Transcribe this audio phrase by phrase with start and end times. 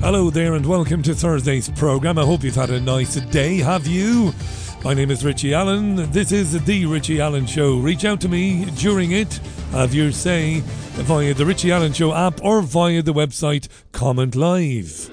[0.00, 2.16] Hello there, and welcome to Thursday's program.
[2.16, 3.58] I hope you've had a nice day.
[3.58, 4.32] Have you?
[4.82, 6.10] My name is Richie Allen.
[6.10, 7.76] This is the Richie Allen Show.
[7.76, 9.30] Reach out to me during it.
[9.72, 10.60] Have your say
[10.94, 15.10] via the Richie Allen Show app or via the website Comment Live.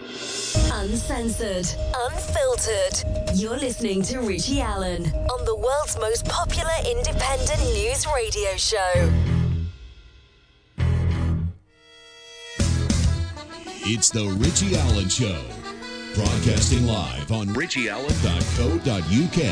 [0.72, 1.68] Uncensored,
[2.06, 3.36] unfiltered.
[3.36, 9.37] You're listening to Richie Allen on the world's most popular independent news radio show.
[13.90, 15.42] It's the Richie Allen Show.
[16.14, 19.44] Broadcasting live on richieallen.co.uk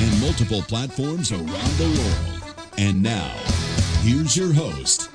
[0.00, 2.54] and multiple platforms around the world.
[2.78, 3.34] And now,
[4.02, 5.10] here's your host,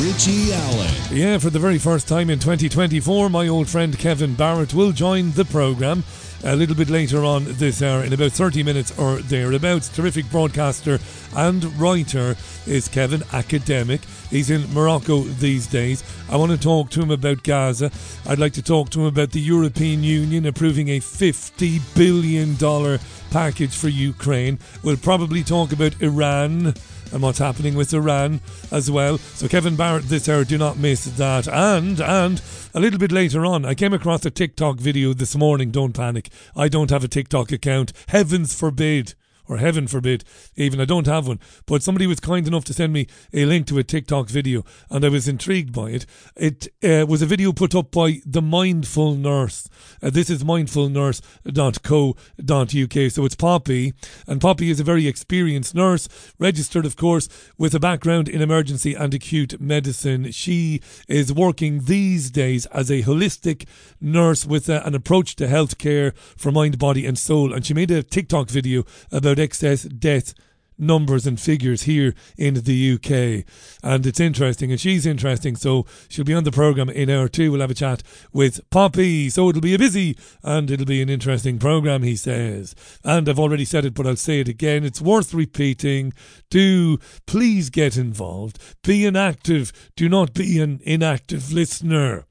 [0.00, 0.92] Richie Allen.
[1.12, 5.30] Yeah, for the very first time in 2024, my old friend Kevin Barrett will join
[5.30, 6.02] the programme
[6.44, 9.88] a little bit later on this hour, in about 30 minutes or thereabouts.
[9.88, 10.98] Terrific broadcaster
[11.34, 12.36] and writer
[12.66, 14.02] is Kevin, academic.
[14.30, 16.04] He's in Morocco these days.
[16.30, 17.90] I want to talk to him about Gaza.
[18.26, 22.98] I'd like to talk to him about the European Union approving a $50 billion
[23.30, 24.58] package for Ukraine.
[24.82, 26.74] We'll probably talk about Iran
[27.14, 28.40] and what's happening with Iran
[28.72, 29.18] as well.
[29.18, 31.46] So Kevin Barrett this hour, do not miss that.
[31.48, 32.42] And and
[32.74, 35.70] a little bit later on, I came across a TikTok video this morning.
[35.70, 36.28] Don't panic.
[36.56, 37.92] I don't have a TikTok account.
[38.08, 39.14] Heavens forbid
[39.48, 40.24] or heaven forbid,
[40.56, 41.40] even I don't have one.
[41.66, 45.04] But somebody was kind enough to send me a link to a TikTok video, and
[45.04, 46.06] I was intrigued by it.
[46.36, 49.68] It uh, was a video put up by the Mindful Nurse.
[50.02, 53.12] Uh, this is mindfulnurse.co.uk.
[53.12, 53.94] So it's Poppy,
[54.26, 56.08] and Poppy is a very experienced nurse,
[56.38, 60.32] registered, of course, with a background in emergency and acute medicine.
[60.32, 63.66] She is working these days as a holistic
[64.04, 67.52] nurse with a, uh, an approach to healthcare for mind, body, and soul.
[67.52, 70.34] And she made a TikTok video about excess death
[70.78, 73.44] numbers and figures here in the UK.
[73.82, 77.52] And it's interesting, and she's interesting, so she'll be on the programme in hour two.
[77.52, 79.30] We'll have a chat with Poppy.
[79.30, 82.74] So it'll be a busy and it'll be an interesting programme, he says.
[83.04, 84.84] And I've already said it, but I'll say it again.
[84.84, 86.12] It's worth repeating.
[86.50, 88.58] Do please get involved.
[88.82, 92.26] Be an active, do not be an inactive listener.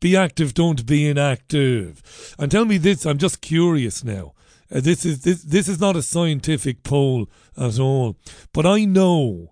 [0.00, 2.34] Be active, don't be inactive.
[2.38, 4.32] And tell me this, I'm just curious now.
[4.72, 8.16] Uh, this is this this is not a scientific poll at all,
[8.52, 9.50] but I know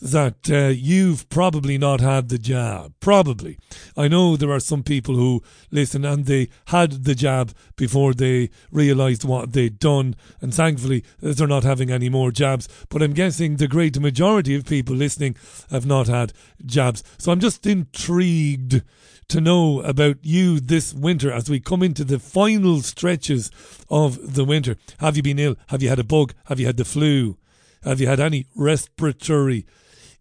[0.00, 2.92] that uh, you've probably not had the jab.
[3.00, 3.58] Probably.
[3.96, 8.50] I know there are some people who listen and they had the jab before they
[8.70, 12.68] realised what they'd done, and thankfully they're not having any more jabs.
[12.88, 15.36] But I'm guessing the great majority of people listening
[15.70, 16.32] have not had
[16.64, 17.02] jabs.
[17.18, 18.82] So I'm just intrigued
[19.28, 23.50] to know about you this winter as we come into the final stretches
[23.90, 24.76] of the winter.
[25.00, 25.56] Have you been ill?
[25.68, 26.32] Have you had a bug?
[26.46, 27.36] Have you had the flu?
[27.82, 29.66] Have you had any respiratory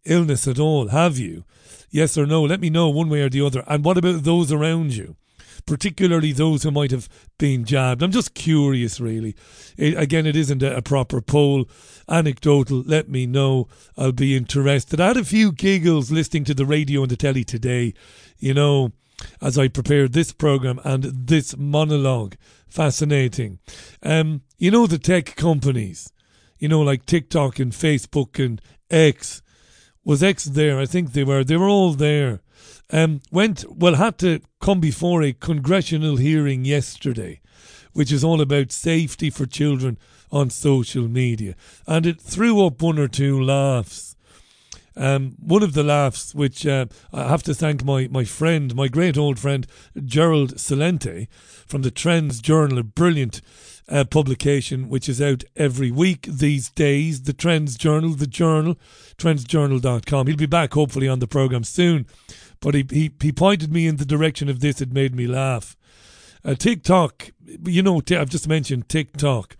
[0.06, 0.90] illness at all?
[0.90, 1.46] Have you?
[1.90, 2.44] Yes or no?
[2.44, 3.63] Let me know one way or the other.
[3.67, 5.16] And what about those around you?
[5.66, 7.07] particularly those who might have
[7.38, 8.01] been jabbed.
[8.01, 9.35] I'm just curious, really.
[9.78, 11.66] It, again, it isn't a, a, proper poll.
[12.09, 13.68] Anecdotal, let me know.
[13.97, 15.00] I'll be interested.
[15.00, 17.94] I had a few giggles listening to the radio and the telly today,
[18.38, 18.91] you know,
[19.41, 22.35] as I prepared this program and this monologue.
[22.67, 23.59] Fascinating.
[24.03, 26.12] Um, you know, the tech companies,
[26.59, 29.41] you know, like TikTok and Facebook and X.
[30.03, 30.79] Was X there?
[30.79, 31.44] I think they were.
[31.44, 32.41] They were all there
[32.91, 37.41] um, went well had to come before a congressional hearing yesterday,
[37.94, 39.97] which is all about safety for children
[40.32, 41.56] on social media,
[41.86, 44.16] and it threw up one or two laughs.
[44.96, 48.88] Um, one of the laughs, which uh, I have to thank my, my friend, my
[48.88, 49.68] great old friend
[50.04, 51.28] Gerald Celente
[51.68, 53.42] from the Trends Journal, a brilliant
[53.88, 57.22] uh, publication which is out every week these days.
[57.22, 58.76] The Trends Journal, the journal,
[59.20, 60.26] trendsjournal.com.
[60.26, 62.08] He'll be back hopefully on the program soon
[62.59, 64.82] but he, he, he pointed me in the direction of this.
[64.82, 65.76] It made me laugh.
[66.44, 67.32] Uh, TikTok,
[67.66, 69.56] you know, I've just mentioned TikTok.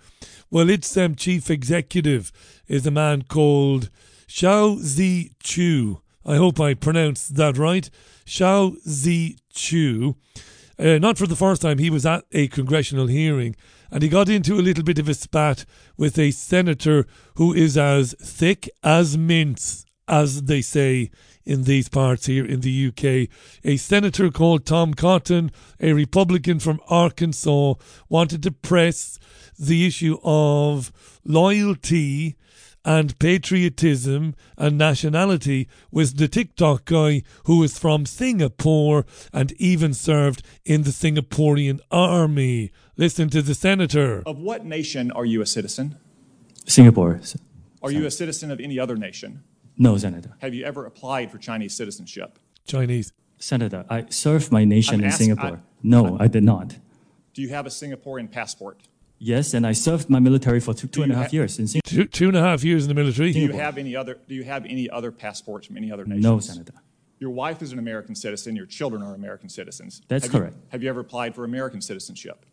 [0.50, 2.32] Well, its um, chief executive
[2.68, 3.90] is a man called
[4.28, 6.02] Shou Zi Chew.
[6.26, 7.90] I hope I pronounced that right.
[8.26, 10.16] Shou Zi Chew.
[10.80, 13.56] Uh, not for the first time, he was at a congressional hearing
[13.92, 15.66] and he got into a little bit of a spat
[15.98, 17.06] with a senator
[17.36, 21.10] who is as thick as mince, as they say
[21.46, 23.30] in these parts here in the UK.
[23.64, 27.76] A senator called Tom Cotton, a Republican from Arkansas,
[28.10, 29.18] wanted to press
[29.58, 30.92] the issue of
[31.24, 32.36] loyalty
[32.86, 40.42] and patriotism and nationality with the TikTok guy who is from Singapore and even served
[40.64, 42.72] in the Singaporean army.
[42.96, 44.24] Listen to the senator.
[44.26, 45.98] Of what nation are you a citizen?
[46.66, 47.20] Singapore.
[47.84, 49.44] Are you a citizen of any other nation?
[49.78, 50.36] No, Senator.
[50.40, 52.40] Have you ever applied for Chinese citizenship?
[52.66, 53.14] Chinese.
[53.40, 55.62] Senator, I served my nation I'm in ask- Singapore.
[55.84, 56.78] No, I did not.
[57.36, 58.82] Do you have a Singaporean passport?
[59.20, 61.58] Yes, and I served my military for two, two and a you half ha- years
[61.60, 61.92] in Singapore.
[61.92, 63.32] Two, two and a half years in the military.
[63.34, 64.20] Do you have any other?
[64.28, 66.24] Do you have any other passports from any other nations?
[66.24, 66.74] No, Senator.
[67.20, 68.56] Your wife is an American citizen.
[68.56, 70.02] Your children are American citizens.
[70.08, 70.56] That's Have you- correct.
[70.70, 72.46] have you ever applied for American citizenship?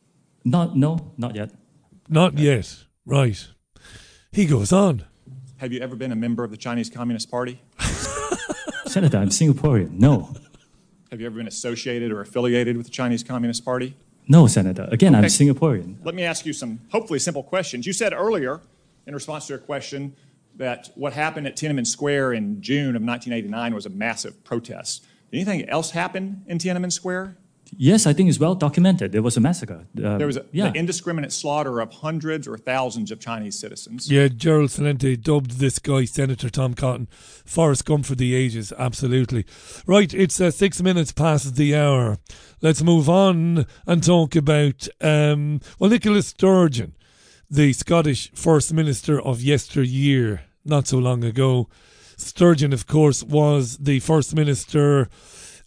[0.45, 1.51] Not, no, not yet.
[2.09, 2.75] Not yet.
[3.05, 3.47] Right.
[4.33, 5.05] He goes on.
[5.59, 7.61] Have you ever been a member of the Chinese Communist Party?
[8.87, 9.93] Senator, I'm Singaporean.
[9.99, 10.35] No,
[11.11, 13.95] Have you ever been associated or affiliated with the Chinese Communist Party?
[14.29, 14.89] No, Senator.
[14.91, 15.29] Again, I'm Okay.
[15.29, 15.97] Singaporean.
[16.05, 17.87] Let me ask you some hopefully simple questions.
[17.87, 18.61] You said earlier,
[19.07, 20.15] in response to a question,
[20.57, 25.05] that what happened at Tiananmen Square in June of 1989 was a massive protest.
[25.31, 27.37] Did anything else happen in Tiananmen Square?
[27.77, 29.13] Yes, I think it's well documented.
[29.13, 29.87] There was a massacre.
[29.97, 30.71] Uh, There was a, yeah.
[30.71, 34.11] the indiscriminate slaughter of hundreds or thousands of Chinese citizens.
[34.11, 37.09] Yeah, Gerald Celente dubbed this guy Senator Tom Cotton
[37.45, 38.73] Forrest Gump for the ages.
[38.79, 39.45] Absolutely.
[39.87, 42.19] Right, it's uh, six minutes past the hour.
[42.61, 46.95] Let's move on and talk about, um, well, Nicola Sturgeon,
[47.51, 51.69] the Scottish First Minister of yesteryear, not so long ago.
[52.17, 55.09] Sturgeon, of course, was the First Minister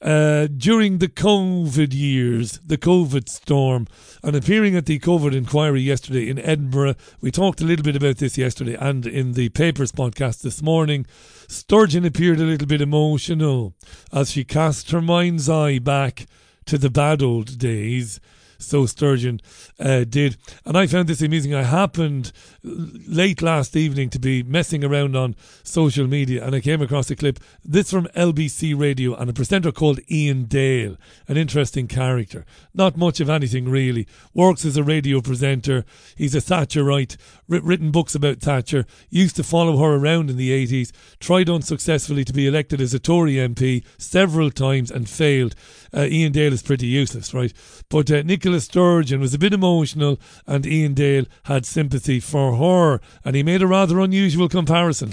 [0.02, 3.88] uh, during the COVID years, the COVID storm,
[4.24, 6.96] and appearing at the COVID inquiry yesterday in Edinburgh.
[7.22, 11.06] We talked a little bit about this yesterday and in the Papers podcast this morning.
[11.48, 13.74] Sturgeon appeared a little bit emotional
[14.12, 16.28] as she cast her mind's eye back
[16.66, 18.20] to the bad old days.
[18.58, 19.42] So Sturgeon
[19.80, 20.38] uh, did.
[20.66, 21.54] And I found this amusing.
[21.54, 22.32] I happened
[22.64, 27.16] late last evening to be messing around on social media and I came across a
[27.16, 27.40] clip.
[27.64, 32.46] This from LBC Radio and a presenter called Iain Dale, an interesting character.
[32.74, 34.08] Not much of anything really.
[34.34, 35.86] Works as a radio presenter.
[36.16, 37.18] He's a Thatcherite,
[37.48, 42.24] writ- written books about Thatcher, used to follow her around in the 80s, tried unsuccessfully
[42.26, 45.56] to be elected as a Tory MP several times and failed.
[45.94, 47.54] Uh, Iain Dale is pretty useless, right?
[47.90, 53.02] But uh, Nicola Sturgeon was a bit emotional, and Iain Dale had sympathy for her,
[53.26, 55.10] and he made a rather unusual comparison.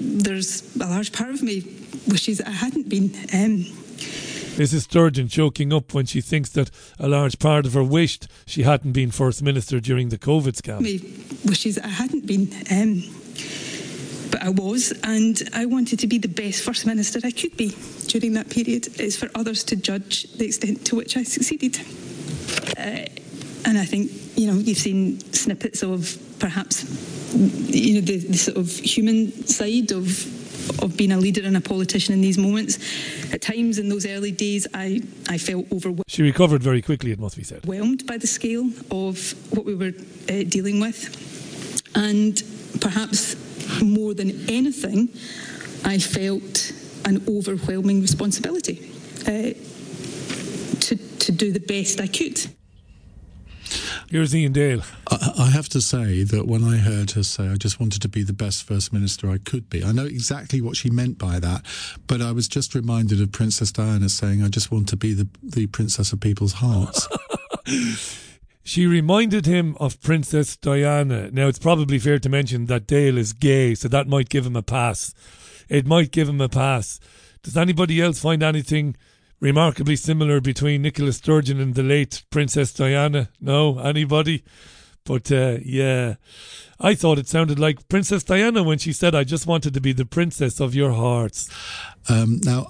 [0.00, 1.62] there's a large part of me
[2.08, 3.14] wishes I hadn't been.
[3.34, 3.66] Um,
[4.56, 4.84] Mrs.
[4.84, 8.92] Sturgeon choking up when she thinks that a large part of her wished she hadn't
[8.92, 10.80] been First Minister during the COVID scam.
[10.80, 11.00] me
[11.44, 12.50] wishes I hadn't been.
[12.70, 13.02] Um,
[14.30, 17.76] but I was, and I wanted to be the best First Minister I could be
[18.06, 18.88] during that period.
[18.98, 21.78] It's for others to judge the extent to which I succeeded.
[22.78, 23.06] Uh,
[23.64, 26.84] and I think, you know, you've seen snippets of perhaps,
[27.34, 30.42] you know, the, the sort of human side of
[30.80, 32.78] of being a leader and a politician in these moments.
[33.32, 36.04] At times in those early days, I, I felt overwhelmed.
[36.06, 37.58] She recovered very quickly, it must be said.
[37.64, 39.92] overwhelmed by the scale of what we were
[40.28, 41.16] uh, dealing with.
[41.94, 42.42] And
[42.80, 43.36] perhaps
[43.82, 45.08] more than anything,
[45.84, 46.72] I felt
[47.04, 48.90] an overwhelming responsibility
[49.26, 49.54] uh,
[51.22, 52.46] to, to do the best I could.
[54.10, 54.82] Here's Iain Dale.
[55.10, 58.08] I, I have to say that when I heard her say, I just wanted to
[58.08, 61.38] be the best First Minister I could be, I know exactly what she meant by
[61.38, 61.64] that,
[62.06, 65.28] but I was just reminded of Princess Diana saying, I just want to be the,
[65.42, 67.08] the Princess of people's hearts.
[68.64, 71.32] She reminded him of Princess Diana.
[71.32, 74.54] Now, it's probably fair to mention that Dale is gay, so that might give him
[74.54, 75.14] a pass.
[75.68, 77.00] It might give him a pass.
[77.42, 78.94] Does anybody else find anything
[79.42, 83.28] remarkably similar between Nicola Sturgeon and the late Princess Diana?
[83.40, 83.80] No?
[83.80, 84.44] Anybody?
[85.04, 86.14] But uh, yeah,
[86.78, 89.92] I thought it sounded like Princess Diana when she said, I just wanted to be
[89.92, 91.50] the princess of your hearts.
[92.08, 92.68] Um, now,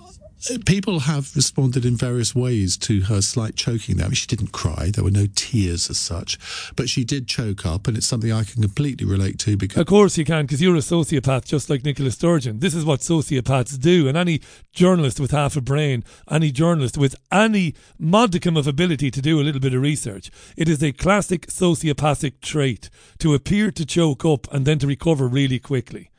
[0.67, 4.07] people have responded in various ways to her slight choking there.
[4.07, 4.91] I mean, she didn't cry.
[4.93, 6.39] There were no tears as such,
[6.77, 9.87] but she did choke up, and it's something I can completely relate to because Of
[9.87, 12.59] course you can, because you're a sociopath just like Nicola Sturgeon.
[12.59, 14.09] This is what sociopaths do.
[14.09, 14.41] And any
[14.73, 19.43] journalist with half a brain, any journalist with any modicum of ability to do a
[19.43, 24.53] little bit of research, it is a classic sociopathic trait to appear to choke up
[24.53, 26.12] and then to recover really quickly.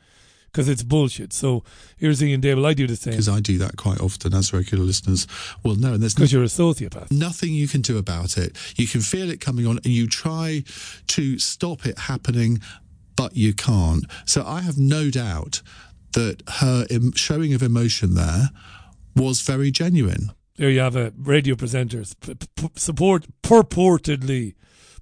[0.54, 1.32] Because it's bullshit.
[1.32, 1.64] So
[1.96, 2.64] here's Iain Dale.
[2.64, 3.10] I do the same.
[3.14, 5.26] because I do that quite often, as regular listeners
[5.64, 5.94] will know.
[5.94, 7.10] And there's Because you're a sociopath.
[7.10, 8.56] nothing you can do about it.
[8.76, 10.62] You can feel it coming on and you try
[11.08, 12.60] to stop it happening,
[13.16, 14.04] but you can't.
[14.26, 15.60] So I have no doubt
[16.12, 18.50] that her showing of emotion there
[19.16, 20.30] was very genuine.
[20.56, 24.54] There you have a Radio presenters p- p- support purportedly,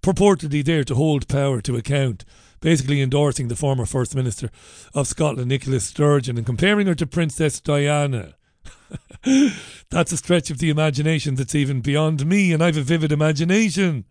[0.02, 2.24] purportedly there to hold power to account,
[2.62, 4.48] basically endorsing the former First Minister
[4.94, 8.36] of Scotland, Nicola Sturgeon, and comparing her to Princess Diana.
[9.90, 14.06] that's a stretch of the imagination that's even beyond me, and I've a vivid imagination,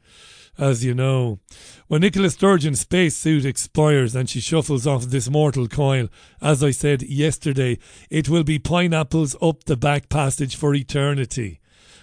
[0.58, 1.40] as you know.
[1.88, 6.10] When Nicola Sturgeon's spacesuit expires and she shuffles off this mortal coil,
[6.42, 7.80] as I said yesterday,
[8.10, 11.60] it will be pineapples up the back passage for eternity.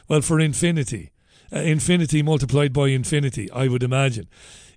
[0.09, 1.13] Well, for infinity.
[1.53, 4.29] uh, infinity multiplied by infinity, I would imagine,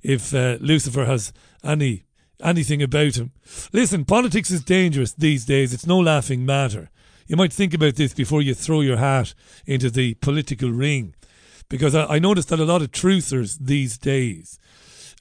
[0.01, 1.31] if uh, Lucifer has
[1.63, 2.03] any
[2.43, 3.31] anything about him.
[3.71, 5.73] Listen, politics is dangerous these days.
[5.73, 6.89] It's no laughing matter.
[7.27, 9.33] You might think about this before you throw your hat
[9.65, 11.15] into the political ring,
[11.69, 14.59] because I, I noticed that a lot of truthers these days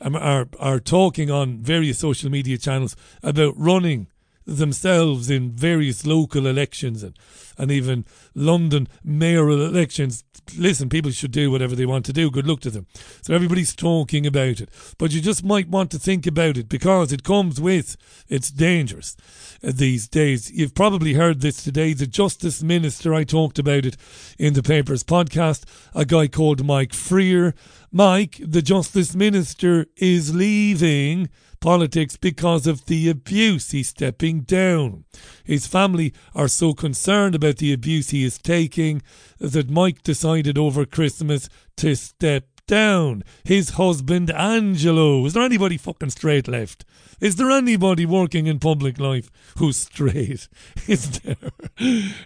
[0.00, 4.08] um, are are talking on various social media channels about running
[4.50, 7.16] themselves in various local elections and,
[7.56, 8.04] and even
[8.34, 10.24] London mayoral elections.
[10.58, 12.30] Listen, people should do whatever they want to do.
[12.30, 12.86] Good luck to them.
[13.22, 14.68] So everybody's talking about it.
[14.98, 17.96] But you just might want to think about it because it comes with,
[18.28, 19.16] it's dangerous
[19.62, 20.50] uh, these days.
[20.50, 21.92] You've probably heard this today.
[21.92, 23.96] The Justice Minister, I talked about it
[24.38, 25.64] in the papers podcast,
[25.94, 27.54] a guy called Mike Freer.
[27.92, 31.28] Mike, the Justice Minister, is leaving
[31.60, 33.70] politics because of the abuse.
[33.70, 35.04] He's stepping down.
[35.44, 39.02] His family are so concerned about the abuse he is taking
[39.38, 43.24] that Mike decided over Christmas to step down.
[43.44, 45.26] His husband, Angelo.
[45.26, 46.84] Is there anybody fucking straight left?
[47.20, 50.48] Is there anybody working in public life who's straight?
[50.86, 51.50] Is there?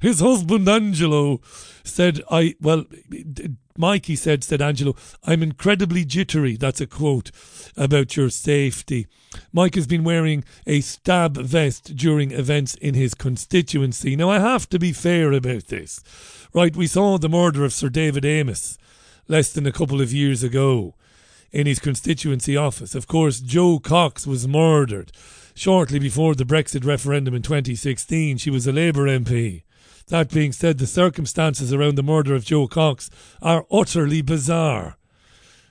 [0.00, 1.40] His husband, Angelo,
[1.82, 2.84] said, I, well,
[3.76, 6.54] Mikey said, said Angelo, I'm incredibly jittery.
[6.54, 7.32] That's a quote
[7.76, 9.08] about your safety.
[9.52, 14.14] Mike has been wearing a stab vest during events in his constituency.
[14.14, 15.98] Now, I have to be fair about this.
[16.52, 18.78] Right, we saw the murder of Sir David Amess
[19.26, 20.94] less than a couple of years ago
[21.50, 22.94] in his constituency office.
[22.94, 25.10] Of course, Jo Cox was murdered
[25.52, 28.38] shortly before the Brexit referendum in 2016.
[28.38, 29.64] She was a Labour MP.
[30.08, 34.96] That being said, the circumstances around the murder of Jo Cox are utterly bizarre.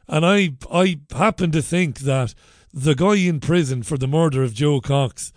[0.07, 2.33] And I, I happen to think that
[2.73, 5.31] the guy in prison for the murder of Jo Cox,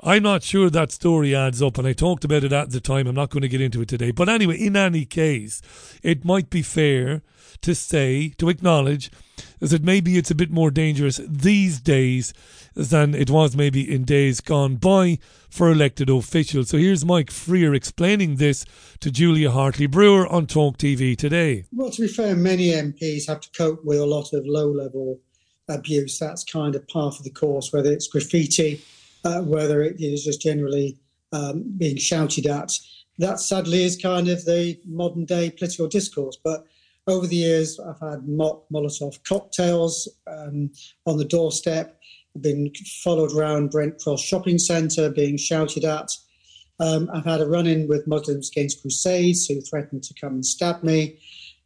[0.00, 3.06] I'm not sure that story adds up, and I talked about it at the time.
[3.06, 4.10] I'm not going to get into it today.
[4.10, 5.62] But anyway, in any case,
[6.02, 7.22] it might be fair
[7.62, 9.10] to say, to acknowledge,
[9.60, 12.32] is that maybe it's a bit more dangerous these days
[12.74, 16.68] than it was maybe in days gone by for elected officials.
[16.68, 18.64] So here's Mike Freer explaining this
[19.00, 21.64] to Julia Hartley Brewer on Talk TV today.
[21.72, 25.20] Well, to be fair, many MPs have to cope with a lot of low level
[25.68, 26.18] abuse.
[26.18, 28.82] That's kind of part of the course, whether it's graffiti,
[29.24, 30.98] uh, whether it is just generally
[31.32, 32.72] um, being shouted at.
[33.18, 36.36] That sadly is kind of the modern day political discourse.
[36.42, 36.66] But
[37.06, 40.70] over the years, I've had mock Molotov cocktails um,
[41.06, 41.98] on the doorstep,
[42.40, 42.72] been
[43.02, 46.10] followed around Brent Cross Shopping Centre, being shouted at.
[46.78, 50.44] Um, I've had a run in with Muslims Against Crusades who threatened to come and
[50.44, 51.18] stab me.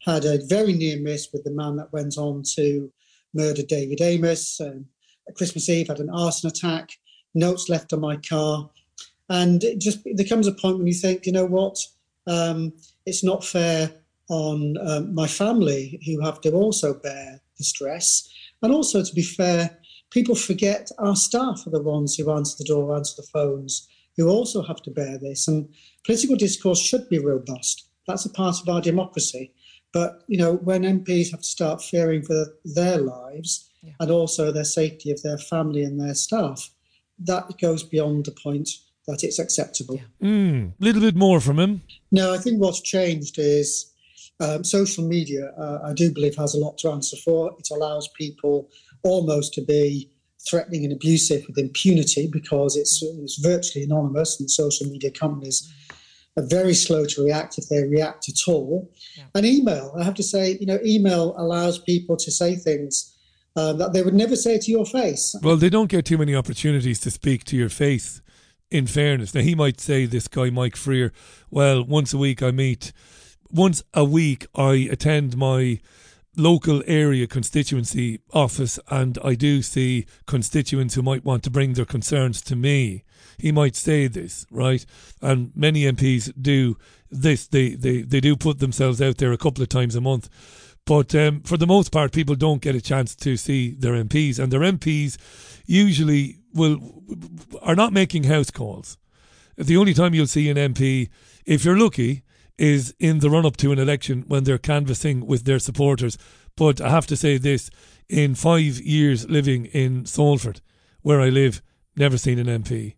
[0.04, 2.92] Had a very near miss with the man that went on to
[3.34, 4.60] murder David Amess.
[4.60, 4.86] Um,
[5.28, 6.90] at Christmas Eve, had an arson attack,
[7.34, 8.70] notes left on my car.
[9.28, 11.78] And it just there comes a point when you think, you know what,
[12.26, 12.72] um,
[13.06, 13.99] it's not fair
[14.30, 18.28] on um, my family who have to also bear the stress.
[18.62, 19.78] And also, to be fair,
[20.10, 24.28] people forget our staff are the ones who answer the door, answer the phones, who
[24.28, 25.48] also have to bear this.
[25.48, 25.68] And
[26.04, 27.88] political discourse should be robust.
[28.06, 29.52] That's a part of our democracy.
[29.92, 33.92] But you know, when MPs have to start fearing for their lives yeah.
[33.98, 36.70] and also their safety of their family and their staff,
[37.18, 38.68] that goes beyond the point
[39.06, 39.96] that it's acceptable.
[39.96, 40.30] A yeah.
[40.30, 41.82] mm, little bit more from him.
[42.12, 43.89] No, I think what's changed is
[44.40, 45.52] um, social media.
[45.58, 47.52] Uh, I do believe has a lot to answer for.
[47.58, 48.68] It allows people
[49.02, 50.10] almost to be
[50.48, 55.70] threatening and abusive with impunity because it's, it's virtually anonymous and social media companies
[56.36, 58.90] are very slow to react if they react at all.
[59.16, 59.24] Yeah.
[59.34, 63.14] And email, I have to say, you know, email allows people to say things
[63.56, 65.34] um, that they would never say to your face.
[65.42, 68.22] Well, they don't get too many opportunities to speak to your face.
[68.70, 71.12] In fairness, now he might say this guy Mike Freer.
[71.50, 72.92] Well, once a week I meet.
[73.52, 75.80] Once a week I attend my
[76.36, 81.84] local area constituency office and I do see constituents who might want to bring their
[81.84, 83.02] concerns to me.
[83.38, 84.86] He might say this, right?
[85.20, 86.76] And many MPs do
[87.10, 87.48] this.
[87.48, 90.28] They, they, they do put themselves out there a couple of times a month.
[90.86, 94.38] But um, for the most part, people don't get a chance to see their MPs,
[94.38, 95.18] and their MPs
[95.66, 97.02] usually will
[97.62, 98.96] are not making house calls.
[99.56, 101.10] The only time you'll see an MP,
[101.44, 102.22] if you're lucky,
[102.60, 106.18] is in the run up to an election when they're canvassing with their supporters.
[106.56, 107.70] But I have to say this
[108.06, 110.60] in five years living in Salford,
[111.00, 111.62] where I live,
[111.96, 112.96] never seen an MP.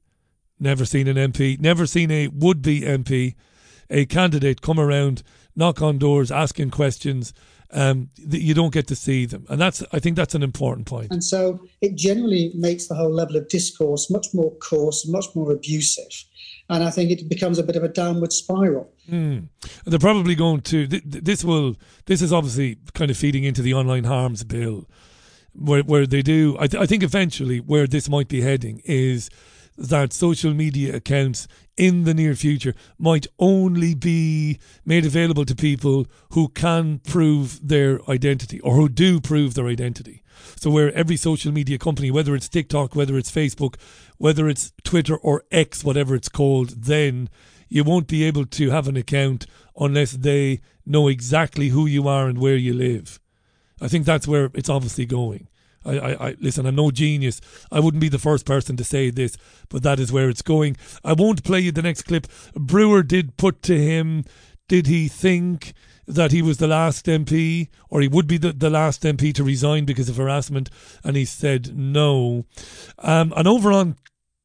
[0.58, 3.34] Never seen an MP, never seen a would be MP,
[3.88, 5.22] a candidate come around,
[5.54, 7.32] knock on doors, asking questions,
[7.72, 10.86] um, that you don't get to see them, and that's I think that's an important
[10.86, 11.10] point.
[11.10, 15.52] And so it generally makes the whole level of discourse much more coarse, much more
[15.52, 16.24] abusive,
[16.68, 18.92] and I think it becomes a bit of a downward spiral.
[19.10, 19.48] Mm.
[19.84, 20.86] They're probably going to.
[20.86, 21.76] Th- th- this will.
[22.06, 24.88] This is obviously kind of feeding into the online harms bill,
[25.54, 26.56] where where they do.
[26.60, 29.30] I, th- I think eventually where this might be heading is
[29.78, 36.06] that social media accounts in the near future might only be made available to people
[36.30, 40.22] who can prove their identity or who do prove their identity.
[40.56, 43.76] So, where every social media company, whether it's TikTok, whether it's Facebook,
[44.18, 47.28] whether it's Twitter or X, whatever it's called, then
[47.68, 52.28] you won't be able to have an account unless they know exactly who you are
[52.28, 53.18] and where you live.
[53.80, 55.48] I think that's where it's obviously going.
[55.84, 56.66] I, I, I, listen.
[56.66, 57.40] I'm no genius.
[57.70, 59.36] I wouldn't be the first person to say this,
[59.68, 60.76] but that is where it's going.
[61.04, 62.26] I won't play you the next clip.
[62.54, 64.24] Brewer did put to him,
[64.68, 65.74] did he think
[66.06, 69.44] that he was the last MP, or he would be the, the last MP to
[69.44, 70.70] resign because of harassment?
[71.04, 72.44] And he said no.
[72.98, 73.96] Um, and over on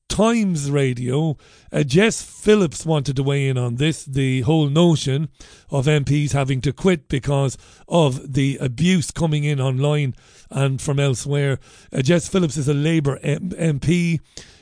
[0.09, 1.37] Times Radio,
[1.71, 5.29] uh, Jess Phillips wanted to weigh in on this the whole notion
[5.69, 10.15] of MPs having to quit because of the abuse coming in online
[10.49, 11.59] and from elsewhere.
[11.93, 14.19] Uh, Jess Phillips is a Labour M- MP.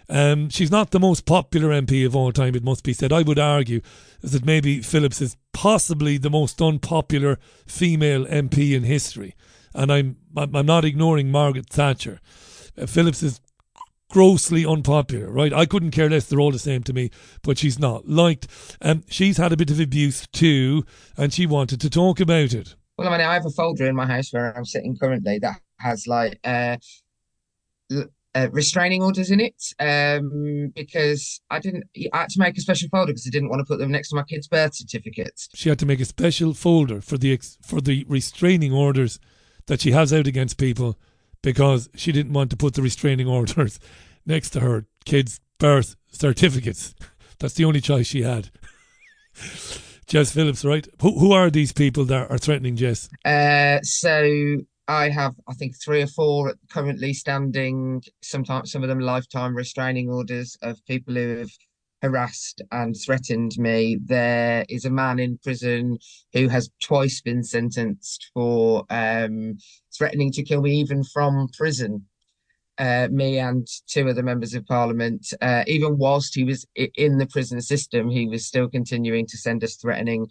[0.09, 3.11] Um, she's not the most popular MP of all time, it must be said.
[3.11, 3.81] I would argue
[4.21, 9.35] that maybe Phillips is possibly the most unpopular female MP in history.
[9.73, 12.19] And I'm I'm not ignoring Margaret Thatcher.
[12.77, 13.39] Uh, Phillips is
[14.09, 15.53] grossly unpopular, right?
[15.53, 16.27] I couldn't care less.
[16.27, 18.47] They're all the same to me, but she's not liked.
[18.81, 20.85] Um, she's had a bit of abuse too,
[21.17, 22.75] and she wanted to talk about it.
[22.97, 25.59] Well, I mean, I have a folder in my house where I'm sitting currently that
[25.79, 26.77] has like uh,
[28.35, 31.85] uh, restraining orders in it um, because I didn't.
[32.13, 34.09] I had to make a special folder because I didn't want to put them next
[34.09, 35.49] to my kids' birth certificates.
[35.55, 39.19] She had to make a special folder for the ex- for the restraining orders
[39.67, 40.97] that she has out against people
[41.45, 43.79] because she didn't want to put the restraining orders
[44.25, 46.95] next to her kids' birth certificates.
[47.39, 48.49] That's the only choice she had.
[50.07, 50.87] Jess Phillips, right?
[51.01, 53.09] Who who are these people that are threatening Jess?
[53.23, 58.01] Uh, so I have, I think, three or four currently standing.
[58.21, 61.51] Sometimes some of them lifetime restraining orders of people who have
[62.05, 63.97] harassed and threatened me.
[64.03, 65.97] There is a man in prison
[66.33, 69.57] who has twice been sentenced for um,
[69.97, 72.05] threatening to kill me, even from prison.
[72.77, 77.25] Uh, me and two other members of parliament, uh, even whilst he was in the
[77.27, 80.27] prison system, he was still continuing to send us threatening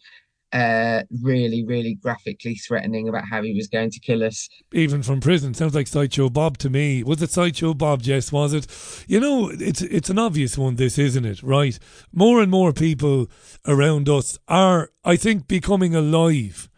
[0.55, 4.49] uh, really, really graphically threatening about how he was going to kill us.
[4.73, 7.03] Even from prison, sounds like Sideshow Bob to me.
[7.03, 8.31] Was it Sideshow Bob, Jess?
[8.31, 8.67] Was it?
[9.09, 10.77] You know, it's it's an obvious one.
[10.77, 11.77] This isn't it, right?
[12.13, 13.29] More and more people
[13.67, 16.71] around us are, I think, becoming alive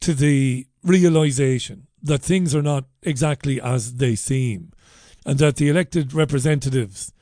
[0.00, 4.72] to the realization that things are not exactly as they seem,
[5.26, 7.12] and that the elected representatives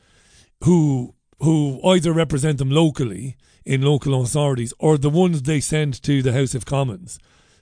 [0.63, 3.37] who who either represent them locally
[3.67, 7.19] in local authorities or the ones they send to the House of Commons,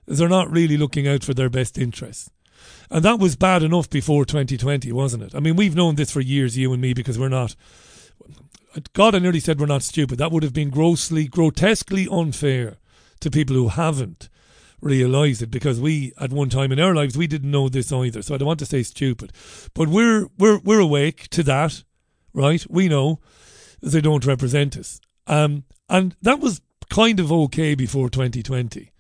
[0.07, 2.31] they're not really looking out for their best interests.
[2.91, 5.35] And that was bad enough before 2020, wasn't it?
[5.35, 7.57] I mean, we've known this for years, you and me, because we're not.
[8.93, 10.19] God, I nearly said we're not stupid.
[10.19, 12.77] That would have been grossly, grotesquely unfair
[13.21, 14.29] to people who haven't
[14.81, 18.21] realised it because we, at one time in our lives, we didn't know this either.
[18.21, 19.33] So I don't want to say stupid.
[19.75, 21.85] But we're, we're, we're awake to that,
[22.35, 22.65] right?
[22.69, 23.21] We know
[23.81, 25.01] they don't represent us.
[25.27, 28.93] Um, and that was kind of okay before 2020.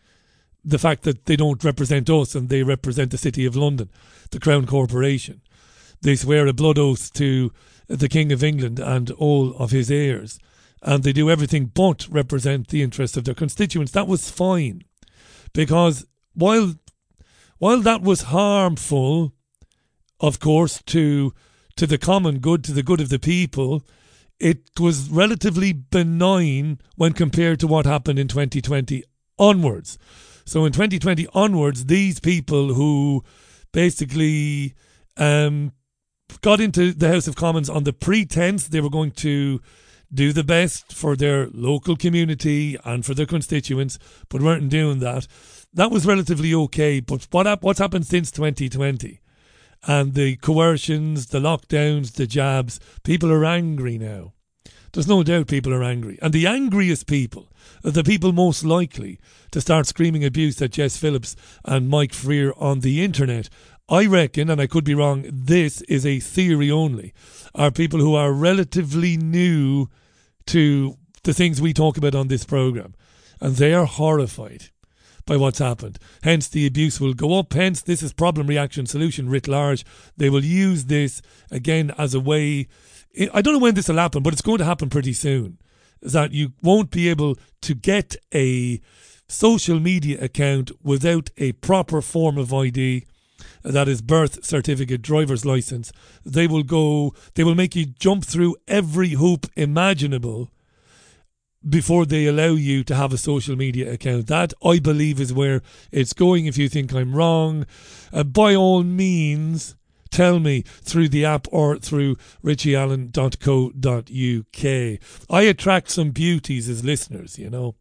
[0.64, 3.90] The fact that they don't represent us and they represent the City of London,
[4.31, 5.42] the Crown Corporation.
[6.01, 7.53] They swear a blood oath to
[7.87, 10.38] the King of England and all of his heirs.
[10.83, 13.92] And they do everything but represent the interests of their constituents.
[13.92, 14.85] That was fine.
[15.53, 16.75] Because while
[17.59, 19.33] while that was harmful,
[20.20, 21.33] of course, to
[21.77, 23.83] to the common good, to the good of the people,
[24.40, 29.05] it was relatively benign when compared to what happened in 2020
[29.38, 29.99] onwards.
[30.44, 33.25] So in 2020 onwards, these people who
[33.73, 34.75] basically
[35.16, 35.73] um,
[36.40, 39.61] got into the House of Commons on the pretense they were going to
[40.12, 45.27] do the best for their local community and for their constituents, but weren't doing that.
[45.73, 47.01] That was relatively okay.
[47.01, 49.20] But what what's happened since 2020?
[49.87, 54.33] And the coercions, the lockdowns, the jabs, people are angry now.
[54.92, 56.18] There's no doubt people are angry.
[56.23, 57.51] And the angriest people
[57.85, 59.18] are the people most likely
[59.51, 63.49] to start screaming abuse at Jess Phillips and Mike Freer on the internet.
[63.88, 67.12] I reckon, and I could be wrong, this is a theory only,
[67.55, 69.88] are people who are relatively new
[70.47, 72.94] to the things we talk about on this programme.
[73.40, 74.70] And they are horrified
[75.27, 75.99] by what's happened.
[76.23, 77.53] Hence, the abuse will go up.
[77.53, 79.85] Hence, this is problem reaction solution writ large.
[80.17, 82.69] They will use this again as a way.
[83.33, 85.59] I don't know when this will happen, but it's going to happen pretty soon.
[86.03, 88.81] That you won't be able to get a
[89.29, 93.07] social media account without a proper form of ID
[93.63, 95.91] that is birth certificate, driver's license.
[96.25, 100.51] They will go, they will make you jump through every hoop imaginable
[101.68, 104.27] before they allow you to have a social media account.
[104.27, 106.46] That, I believe, is where it's going.
[106.46, 107.66] If you think I'm wrong,
[108.12, 109.77] uh, by all means,
[110.11, 115.00] tell me through the app or through richieallen.co.uk.
[115.31, 117.77] I attract some beauties as listeners, you know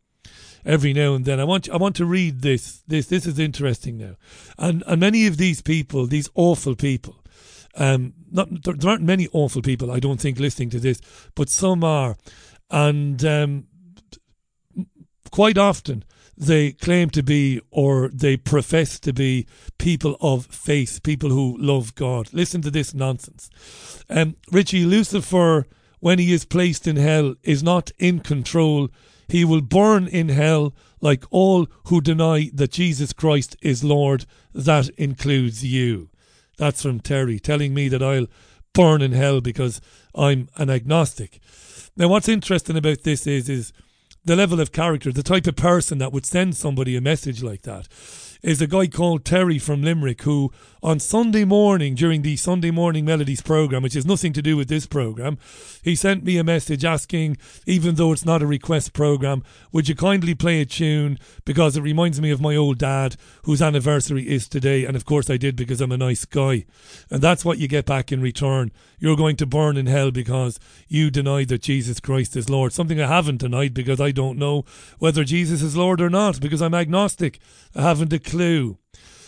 [0.66, 1.40] every now and then.
[1.40, 2.84] I want I want to read this.
[2.88, 4.16] This this is interesting now,
[4.58, 7.24] and and many of these people, these awful people,
[7.76, 11.02] um, not there, there aren't many awful people I don't think listening to this,
[11.36, 12.18] but some are,
[12.70, 13.68] and um,
[15.34, 16.04] quite often
[16.38, 19.48] they claim to be or they profess to be
[19.80, 22.32] people of faith, people who love God.
[22.32, 23.50] Listen to this nonsense.
[24.12, 25.66] Um, Richie Lucifer,
[26.00, 28.90] when he is placed in hell, is not in control
[29.28, 34.28] he will burn in hell like all who deny that Jesus Christ is Lord.
[34.54, 36.10] That includes you.
[36.58, 38.28] That's from Terry telling me that I'll
[38.74, 39.82] burn in hell because
[40.14, 41.40] I'm an agnostic.
[41.98, 43.74] Now, what's interesting about this is is
[44.26, 47.64] the level of character, the type of person that would send somebody a message like
[47.64, 47.88] that
[48.44, 50.52] is a guy called Terry from Limerick who,
[50.84, 54.68] on Sunday morning, during the Sunday Morning Melodies program, which has nothing to do with
[54.68, 55.38] this program,
[55.82, 59.96] he sent me a message asking, even though it's not a request program, would you
[59.96, 64.50] kindly play a tune because it reminds me of my old dad whose anniversary is
[64.50, 64.84] today.
[64.84, 66.66] And of course, I did because I'm a nice guy.
[67.10, 68.74] And that's what you get back in return.
[69.00, 72.74] You're going to burn in hell because you denied that Jesus Christ is Lord.
[72.74, 74.66] Something I haven't denied because I don't know
[75.00, 77.40] whether Jesus is Lord or not because I'm agnostic.
[77.74, 78.80] I haven't declared clue.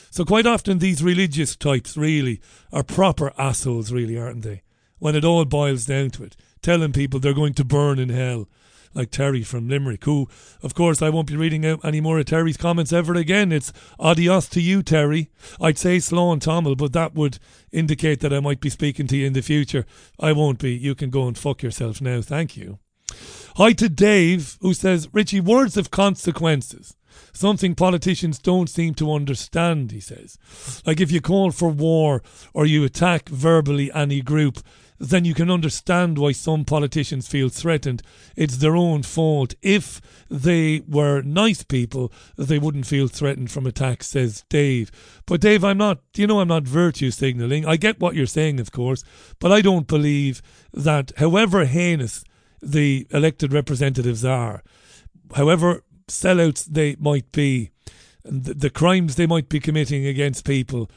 [0.09, 2.41] So quite often these religious types really
[2.73, 4.63] are proper assholes, really, aren't they?
[4.97, 8.49] When it all boils down to it, telling people they're going to burn in hell,
[8.95, 10.27] like Terry from Limerick, who,
[10.63, 13.51] of course, I won't be reading out any more of Terry's comments ever again.
[13.51, 15.29] It's adios to you, Terry.
[15.61, 17.37] I'd say slow and Tommel, but that would
[17.71, 19.85] indicate that I might be speaking to you in the future.
[20.19, 20.73] I won't be.
[20.73, 22.21] You can go and fuck yourself now.
[22.21, 22.79] Thank you.
[23.57, 26.95] Hi to Dave, who says, Richie, words of consequences.
[27.33, 30.37] Something politicians don't seem to understand, he says.
[30.85, 32.23] Like if you call for war
[32.53, 34.59] or you attack verbally any group,
[34.99, 38.01] then you can understand why some politicians feel threatened.
[38.35, 39.53] It's their own fault.
[39.61, 44.91] If they were nice people, they wouldn't feel threatened from attacks, says Dave.
[45.25, 47.65] But Dave, I'm not, you know, I'm not virtue signaling.
[47.65, 49.03] I get what you're saying, of course,
[49.39, 50.41] but I don't believe
[50.73, 52.23] that however heinous
[52.61, 54.63] the elected representatives are,
[55.35, 57.71] however sellouts they might be,
[58.23, 60.89] and the, the crimes they might be committing against people,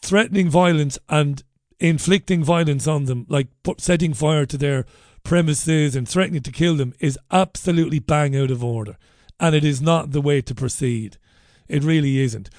[0.00, 1.42] threatening violence and
[1.78, 4.84] inflicting violence on them, like setting fire to their
[5.24, 8.96] premises and threatening to kill them, is absolutely bang out of order.
[9.40, 11.18] And it is not the way to proceed.
[11.68, 12.50] It really isn't.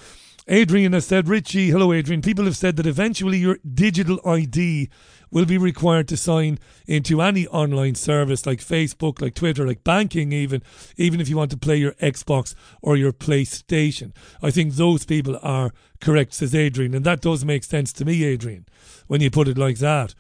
[0.48, 2.22] Adrian has said, Richie, hello, Adrian.
[2.22, 4.90] People have said that eventually your digital ID
[5.34, 10.32] will be required to sign into any online service like Facebook, like Twitter, like banking,
[10.32, 10.62] even,
[10.96, 14.14] even if you want to play your Xbox or your PlayStation.
[14.44, 16.94] I think those people are correct, says Adrian.
[16.94, 18.68] And that does make sense to me, Adrian,
[19.08, 20.14] when you put it like that.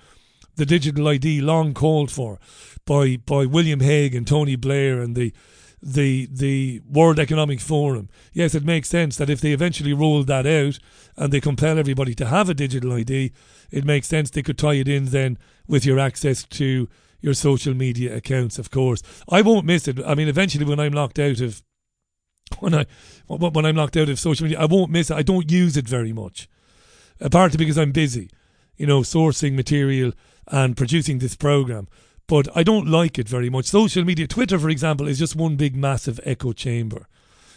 [0.56, 2.39] The digital ID, long called for
[2.86, 5.32] by, by William Hague and Tony Blair and the
[5.83, 8.09] the the World Economic Forum.
[8.31, 10.79] Yes, it makes sense that if they eventually roll that out
[11.17, 13.31] and they compel everybody to have a digital ID,
[13.69, 16.87] it makes sense they could tie it in then with your access to
[17.19, 19.01] your social media accounts, of course.
[19.29, 19.99] I won't miss it.
[20.05, 21.61] I mean, eventually, when I'm locked out of
[22.59, 22.85] when I
[23.27, 25.15] when I'm locked out of social media, I won't miss it.
[25.15, 26.47] I don't use it very much,
[27.29, 28.29] partly because I'm busy,
[28.77, 30.13] you know, sourcing material
[30.47, 31.87] and producing this program.
[32.27, 33.65] But I don't like it very much.
[33.65, 37.07] Social media, Twitter, for example, is just one big massive echo chamber,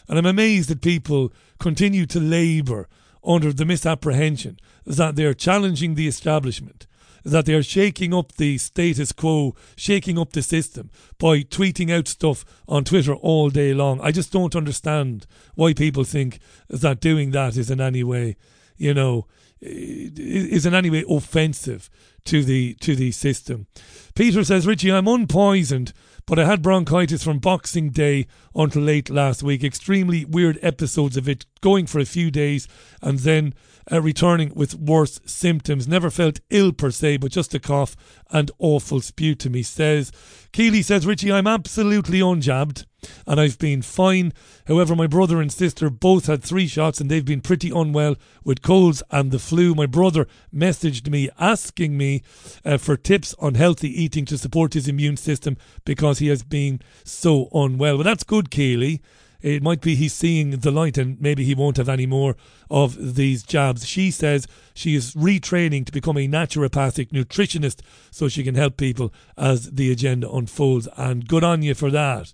[0.09, 2.88] and I'm amazed that people continue to labour
[3.24, 6.87] under the misapprehension that they're challenging the establishment,
[7.24, 12.44] that they're shaking up the status quo, shaking up the system by tweeting out stuff
[12.68, 14.00] on Twitter all day long.
[14.00, 15.26] I just don't understand
[15.57, 18.37] why people think that doing that is in any way,
[18.76, 19.26] you know,
[19.61, 21.88] is in any way offensive
[22.25, 23.66] to the to the system.
[24.14, 25.92] Peter says, Richie, I'm unpoisoned,
[26.27, 29.64] but I had bronchitis from Boxing Day until late last week.
[29.64, 32.69] Extremely weird episodes of it, going for a few days
[33.01, 33.55] and then
[33.90, 35.87] uh, returning with worse symptoms.
[35.87, 37.96] Never felt ill per se, but just a cough
[38.31, 39.55] and awful sputum.
[39.55, 40.12] He says,
[40.53, 42.85] Keely says, Richie, I'm absolutely unjabbed
[43.27, 44.33] and I've been fine.
[44.66, 48.62] However, my brother and sister both had three shots and they've been pretty unwell with
[48.62, 49.75] colds and the flu.
[49.75, 52.22] My brother messaged me asking me
[52.64, 56.81] uh, for tips on healthy eating to support his immune system because he has been
[57.05, 57.96] so unwell.
[57.96, 59.03] Well, that's good, Keely.
[59.42, 62.37] It might be he's seeing the light and maybe he won't have any more
[62.70, 63.87] of these jabs.
[63.87, 69.12] She says she is retraining to become a naturopathic nutritionist so she can help people
[69.37, 70.88] as the agenda unfolds.
[70.96, 72.33] And good on you for that.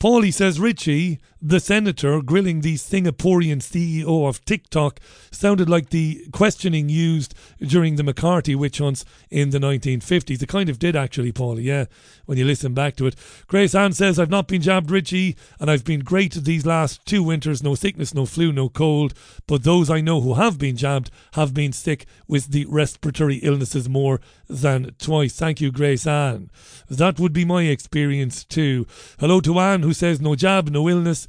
[0.00, 5.00] Paulie says Richie, the senator grilling the Singaporean CEO of TikTok,
[5.30, 10.42] sounded like the questioning used during the McCarthy witch hunts in the 1950s.
[10.42, 11.86] It kind of did actually, Paulie, yeah,
[12.26, 13.16] when you listen back to it.
[13.46, 17.22] Grace Ann says, I've not been jabbed, Richie, and I've been great these last two
[17.22, 17.62] winters.
[17.62, 19.14] No sickness, no flu, no cold.
[19.46, 23.88] But those I know who have been jabbed have been sick with the respiratory illnesses
[23.88, 25.34] more than twice.
[25.34, 26.50] Thank you, Grace Ann.
[26.88, 28.86] That would be my experience too.
[29.18, 31.26] Hello to Anne, who says no jab, no illness.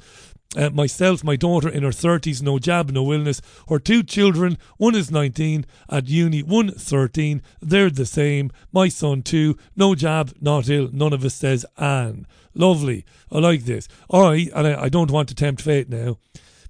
[0.54, 3.40] Uh, myself, my daughter in her 30s, no jab, no illness.
[3.68, 7.40] Her two children, one is 19 at uni, one 13.
[7.60, 8.50] They're the same.
[8.70, 10.90] My son too, no jab, not ill.
[10.92, 12.26] None of us says Anne.
[12.54, 13.06] Lovely.
[13.30, 13.88] I like this.
[14.10, 16.18] I, and I, I don't want to tempt fate now.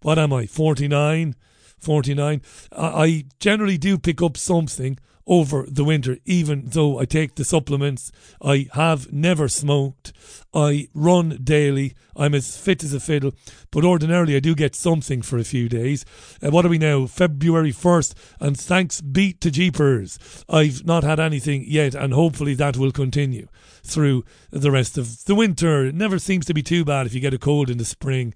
[0.03, 1.35] What am I, 49?
[1.81, 2.42] 49.
[2.71, 4.97] I, I generally do pick up something
[5.33, 8.12] over the winter, even though I take the supplements.
[8.42, 10.12] I have never smoked.
[10.53, 11.95] I run daily.
[12.14, 13.33] I'm as fit as a fiddle,
[13.71, 16.05] but ordinarily I do get something for a few days.
[16.42, 17.07] Uh, what are we now?
[17.07, 20.18] February 1st, and thanks beat to Jeepers.
[20.51, 23.49] I've not had anything yet, and hopefully that will continue
[23.83, 25.87] through the rest of the winter.
[25.87, 28.35] It never seems to be too bad if you get a cold in the spring,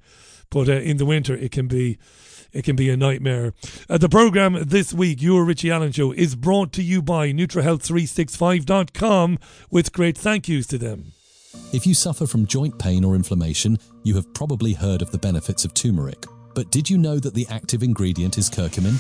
[0.49, 1.99] but uh, in the winter it can be
[2.53, 3.53] it can be a nightmare.
[3.89, 9.39] Uh, the program this week, Your Richie Allen Show, is brought to you by NutraHealth365.com
[9.71, 11.13] with great thank yous to them.
[11.73, 15.65] If you suffer from joint pain or inflammation, you have probably heard of the benefits
[15.65, 16.27] of turmeric.
[16.57, 18.95] But did you know that the active ingredient is curcumin?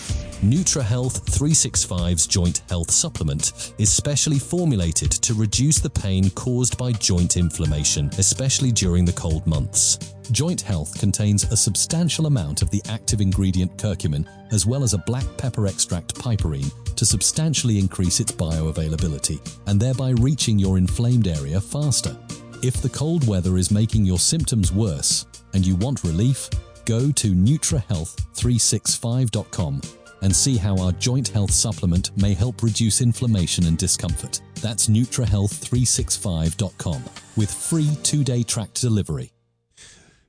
[0.45, 7.39] NutraHealth 365's joint health supplement is specially formulated to reduce the pain caused by joint
[7.39, 10.16] inflammation, especially during the cold months.
[10.33, 14.99] Joint Health contains a substantial amount of the active ingredient curcumin as well as a
[14.99, 21.61] black pepper extract piperine to substantially increase its bioavailability and thereby reaching your inflamed area
[21.61, 22.17] faster.
[22.63, 26.51] If the cold weather is making your symptoms worse and you want relief,
[26.87, 29.81] go to NutraHealth365.com
[30.23, 34.41] and see how our joint health supplement may help reduce inflammation and discomfort.
[34.61, 37.05] That's NutraHealth365.com
[37.37, 39.31] with free two-day tracked delivery.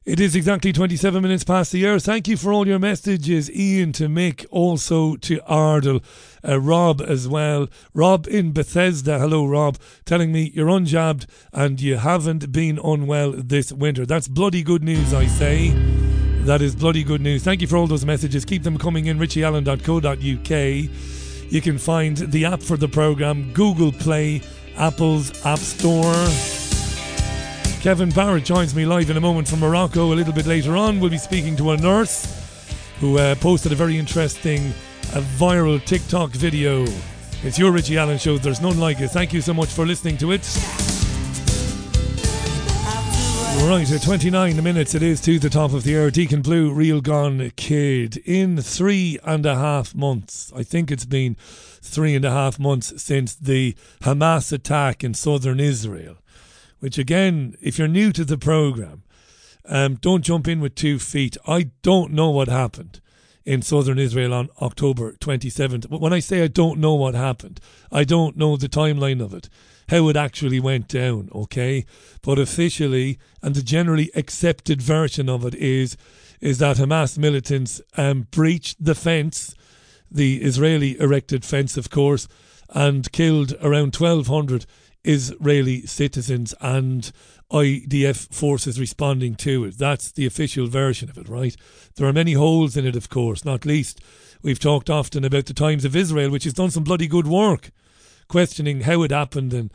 [0.08, 2.00] It is exactly 27 minutes past the hour.
[2.00, 6.02] Thank you for all your messages, Ian to Mick, also to Ardle,
[6.48, 7.68] uh, Rob as well.
[7.94, 13.74] Rob in Bethesda, hello Rob, telling me you're unjabbed and you haven't been unwell this
[13.74, 14.06] winter.
[14.06, 15.72] That's bloody good news, I say.
[16.46, 17.44] That is bloody good news.
[17.44, 18.46] Thank you for all those messages.
[18.46, 21.52] Keep them coming in, richieallen.co.uk.
[21.52, 24.42] You can find the app for the programme, Google Play,
[24.78, 26.67] Apple's App Store.
[27.88, 31.00] Kevin Barrett joins me live in a moment from Morocco a little bit later on.
[31.00, 32.26] We'll be speaking to a nurse
[33.00, 34.60] who uh, posted a very interesting
[35.14, 36.86] uh, viral TikTok video.
[37.44, 38.38] It's your Richie Allen show.
[38.38, 39.08] There's none like it.
[39.08, 40.42] Thank you so much for listening to it.
[43.70, 46.12] Right, at 29 minutes it is to the top of the air.
[46.12, 48.18] Deacon Blue, Real Gone Kid.
[48.26, 51.38] In three and a half months, I think it's been
[51.82, 56.18] three and a half months since the Hamas attack in southern Israel
[56.80, 59.04] which again, if you're new to the program,
[59.66, 61.38] um, don't jump in with two feet.
[61.46, 63.02] I don't know what happened
[63.48, 65.90] in southern Israel on October 27th.
[65.90, 67.60] But when I say I don't know what happened,
[67.92, 69.48] I don't know the timeline of it,
[69.88, 71.86] how it actually went down, okay?
[72.22, 75.96] But officially, and the generally accepted version of it is,
[76.42, 79.56] is that Hamas militants um, breached the fence,
[80.12, 82.28] the Israeli erected fence, of course,
[82.70, 84.66] and killed around 1,200
[85.04, 87.12] Israeli citizens and
[87.52, 89.78] IDF forces responding to it.
[89.78, 91.56] That's the official version of it, right?
[91.96, 94.02] There are many holes in it, of course, not least.
[94.42, 97.72] We've talked often about the Times of Israel, which has done some bloody good work,
[98.28, 99.72] questioning how it happened and,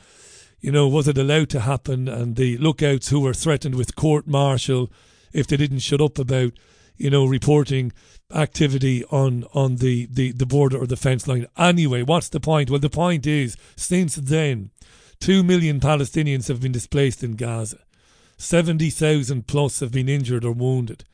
[0.61, 2.09] you know, was it allowed to happen?
[2.09, 4.93] And the lookouts who were threatened with court martial
[5.33, 6.53] if they didn't shut up about
[6.97, 7.93] you know, reporting
[8.33, 11.47] activity on on the, the, the border or the fence line.
[11.59, 12.71] Anyway, what's the point?
[12.71, 14.71] Well, the point is, since then,
[15.23, 17.79] two million Palestinians have been displaced in Gaza.
[18.39, 21.05] 70,000 plus have been injured or wounded.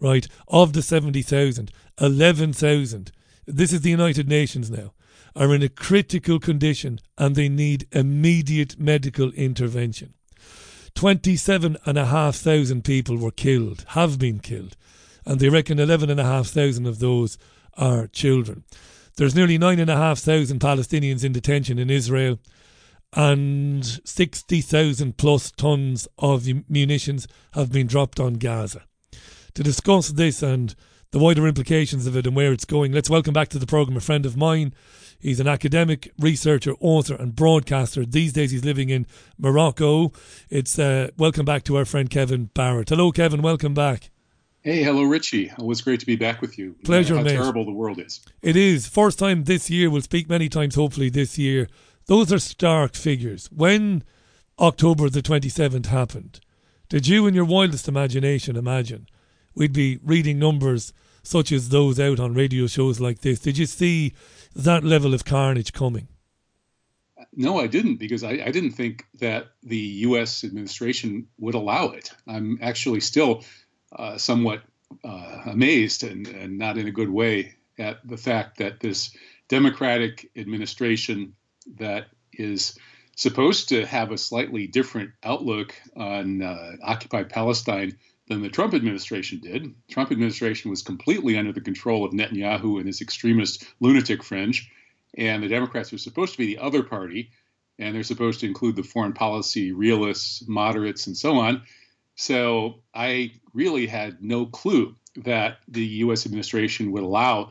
[0.00, 0.26] Right?
[0.48, 3.12] Of the 70,000, 11,000,
[3.46, 4.92] this is the United Nations now,
[5.36, 10.14] are in a critical condition and they need immediate medical intervention.
[10.96, 14.76] 27,500 people were killed, have been killed,
[15.24, 17.38] and they reckon 11,500 of those
[17.74, 18.64] are children.
[19.16, 22.40] There's nearly 9,500 Palestinians in detention in Israel,
[23.14, 28.82] and 60,000 plus tons of munitions have been dropped on Gaza.
[29.54, 30.74] To discuss this and
[31.12, 33.96] the wider implications of it and where it's going, let's welcome back to the programme
[33.96, 34.74] a friend of mine.
[35.20, 38.04] He's an academic, researcher, author, and broadcaster.
[38.04, 39.06] These days he's living in
[39.38, 40.12] Morocco.
[40.50, 42.88] It's uh, welcome back to our friend Kevin Barrett.
[42.88, 43.40] Hello, Kevin.
[43.40, 44.10] Welcome back.
[44.62, 45.52] Hey, hello, Richie.
[45.58, 46.74] Always great to be back with you.
[46.84, 47.32] Pleasure, How mate.
[47.32, 48.20] terrible the world is.
[48.42, 48.88] It is.
[48.88, 49.90] First time this year.
[49.90, 51.68] We'll speak many times, hopefully, this year.
[52.06, 53.50] Those are stark figures.
[53.50, 54.02] When
[54.58, 56.40] October the 27th happened,
[56.88, 59.08] did you, in your wildest imagination, imagine
[59.54, 63.38] we'd be reading numbers such as those out on radio shows like this?
[63.38, 64.12] Did you see
[64.54, 66.08] that level of carnage coming?
[67.34, 70.44] No, I didn't, because I, I didn't think that the U.S.
[70.44, 72.10] administration would allow it.
[72.28, 73.44] I'm actually still
[73.96, 74.62] uh, somewhat
[75.02, 79.16] uh, amazed and, and not in a good way at the fact that this
[79.48, 81.34] Democratic administration
[81.76, 82.78] that is
[83.16, 87.96] supposed to have a slightly different outlook on uh, occupied Palestine
[88.28, 89.74] than the Trump administration did.
[89.88, 94.70] Trump administration was completely under the control of Netanyahu and his extremist lunatic fringe,
[95.16, 97.30] and the Democrats are supposed to be the other party,
[97.78, 101.62] and they're supposed to include the foreign policy realists, moderates, and so on.
[102.16, 106.26] So I really had no clue that the U.S.
[106.26, 107.50] administration would allow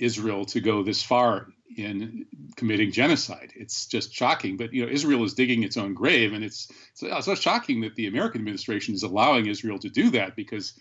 [0.00, 3.52] Israel to go this far in committing genocide.
[3.56, 4.56] It's just shocking.
[4.56, 7.94] But you know, Israel is digging its own grave, and it's it's so shocking that
[7.94, 10.74] the American administration is allowing Israel to do that because.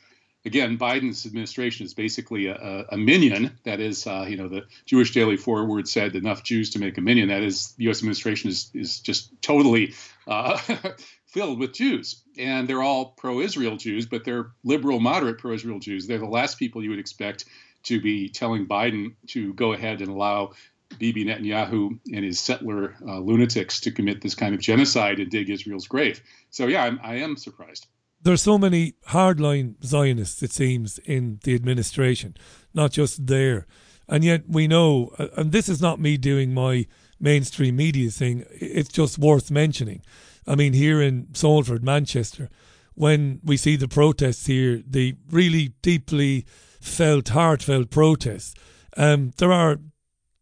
[0.44, 3.60] Again, Biden's administration is basically a, a minyan.
[3.64, 7.02] That is, uh, you know, the Jewish Daily Forward said enough Jews to make a
[7.02, 7.28] minyan.
[7.30, 8.00] That is, the U.S.
[8.00, 9.94] administration is is just totally
[10.26, 10.58] uh,
[11.28, 16.08] filled with Jews, and they're all pro-Israel Jews, but they're liberal, moderate pro-Israel Jews.
[16.08, 17.46] They're the last people you would expect
[17.84, 20.52] to be telling Biden to go ahead and allow
[21.00, 25.50] Bibi Netanyahu and his settler uh, lunatics to commit this kind of genocide and dig
[25.50, 26.22] Israel's grave.
[26.50, 27.88] So yeah, I'm, I am surprised.
[28.24, 32.36] There's so many hardline Zionists, it seems, in the administration,
[32.74, 33.66] not just there.
[34.08, 36.86] And yet we know, and this is not me doing my
[37.20, 40.02] mainstream media thing, it's just worth mentioning.
[40.48, 42.50] I mean, here in Salford, Manchester,
[42.94, 46.46] when we see the protests here, the really deeply
[46.82, 48.54] felt, heartfelt protests,
[48.98, 49.80] um, there are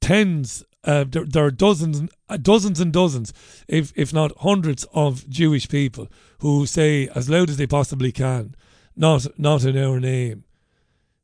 [0.10, 3.32] tens, uh, there, there, are dozens, uh, dozens and dozens,
[3.68, 6.08] if if not hundreds, of Jewish people
[6.40, 8.56] who say as loud as they possibly can,
[8.96, 10.46] "Not, not in our name."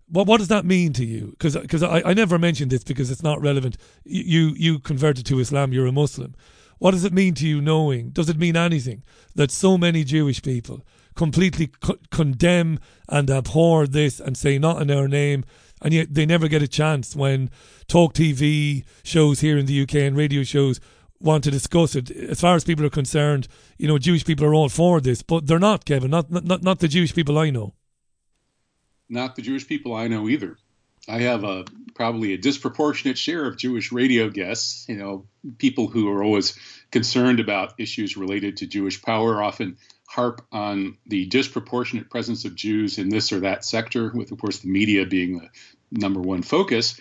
[0.08, 1.36] What what does that mean to you?
[1.40, 3.76] Because I, I never mentioned this because it's not relevant.
[4.04, 5.74] You you converted to Islam.
[5.74, 6.36] You're a Muslim.
[6.78, 8.12] What does it mean to you knowing?
[8.12, 14.20] Does it mean anything that so many Jewish people completely co- condemn and abhor this
[14.20, 15.44] and say not in our name
[15.82, 17.50] and yet they never get a chance when
[17.88, 20.80] talk TV shows here in the UK and radio shows
[21.20, 22.12] want to discuss it.
[22.12, 25.48] As far as people are concerned, you know, Jewish people are all for this, but
[25.48, 26.12] they're not, Kevin.
[26.12, 27.74] Not not not the Jewish people I know.
[29.10, 30.58] Not the Jewish people I know either.
[31.08, 34.86] I have a probably a disproportionate share of Jewish radio guests.
[34.90, 35.26] You know,
[35.58, 36.58] people who are always
[36.92, 39.78] concerned about issues related to Jewish power often
[40.16, 44.60] harp on the disproportionate presence of Jews in this or that sector, with, of course,
[44.60, 45.50] the media being the
[45.92, 47.00] number one focus.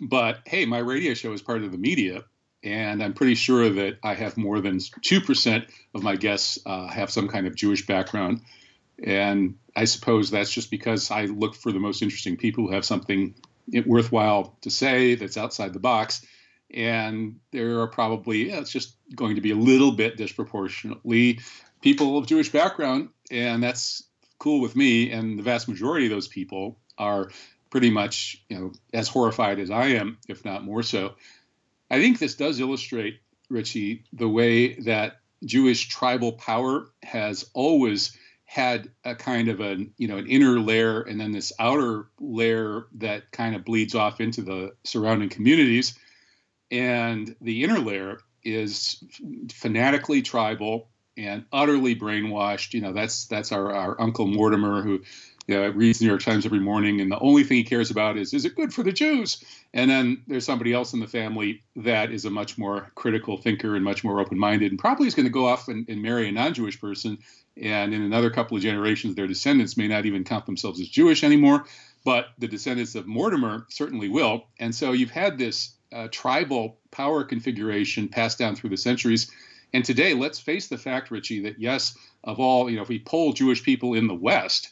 [0.00, 2.22] But hey, my radio show is part of the media,
[2.62, 7.10] and I'm pretty sure that I have more than 2% of my guests uh, have
[7.10, 8.42] some kind of Jewish background.
[9.02, 12.84] And I suppose that's just because I look for the most interesting people who have
[12.84, 13.34] something
[13.84, 16.24] worthwhile to say that's outside the box.
[16.72, 21.40] And there are probably, yeah, it's just going to be a little bit disproportionately
[21.86, 24.02] people of Jewish background, and that's
[24.40, 25.12] cool with me.
[25.12, 27.30] And the vast majority of those people are
[27.70, 31.14] pretty much, you know, as horrified as I am, if not more so.
[31.88, 38.90] I think this does illustrate, Richie, the way that Jewish tribal power has always had
[39.04, 43.30] a kind of a you know an inner layer and then this outer layer that
[43.30, 45.98] kind of bleeds off into the surrounding communities
[46.70, 49.02] and the inner layer is
[49.52, 52.74] fanatically tribal and utterly brainwashed.
[52.74, 55.02] You know, that's that's our, our uncle Mortimer who
[55.46, 58.16] yeah, reads the New York Times every morning, and the only thing he cares about
[58.16, 59.44] is is it good for the Jews?
[59.72, 63.76] And then there's somebody else in the family that is a much more critical thinker
[63.76, 66.28] and much more open minded, and probably is going to go off and, and marry
[66.28, 67.18] a non Jewish person.
[67.60, 71.24] And in another couple of generations, their descendants may not even count themselves as Jewish
[71.24, 71.64] anymore,
[72.04, 74.46] but the descendants of Mortimer certainly will.
[74.58, 79.30] And so you've had this uh, tribal power configuration passed down through the centuries.
[79.76, 82.98] And today, let's face the fact, Richie, that yes, of all, you know, if we
[82.98, 84.70] poll Jewish people in the West,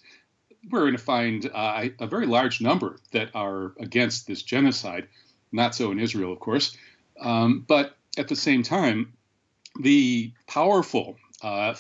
[0.71, 5.07] we're going to find uh, a very large number that are against this genocide.
[5.53, 6.75] Not so in Israel, of course.
[7.21, 9.13] Um, but at the same time,
[9.79, 11.75] the powerful uh,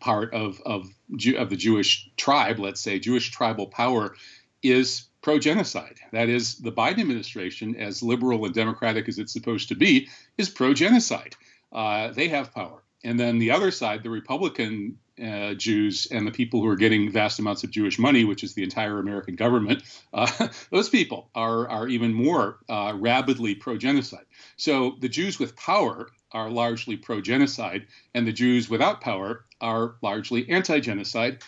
[0.00, 4.16] part of of, Jew, of the Jewish tribe, let's say Jewish tribal power,
[4.60, 6.00] is pro genocide.
[6.10, 10.48] That is, the Biden administration, as liberal and democratic as it's supposed to be, is
[10.48, 11.36] pro genocide.
[11.72, 12.82] Uh, they have power.
[13.04, 17.10] And then the other side, the Republican uh, Jews and the people who are getting
[17.10, 21.68] vast amounts of Jewish money, which is the entire American government, uh, those people are,
[21.68, 24.26] are even more uh, rabidly pro genocide.
[24.56, 29.94] So the Jews with power are largely pro genocide, and the Jews without power are
[30.02, 31.42] largely anti genocide.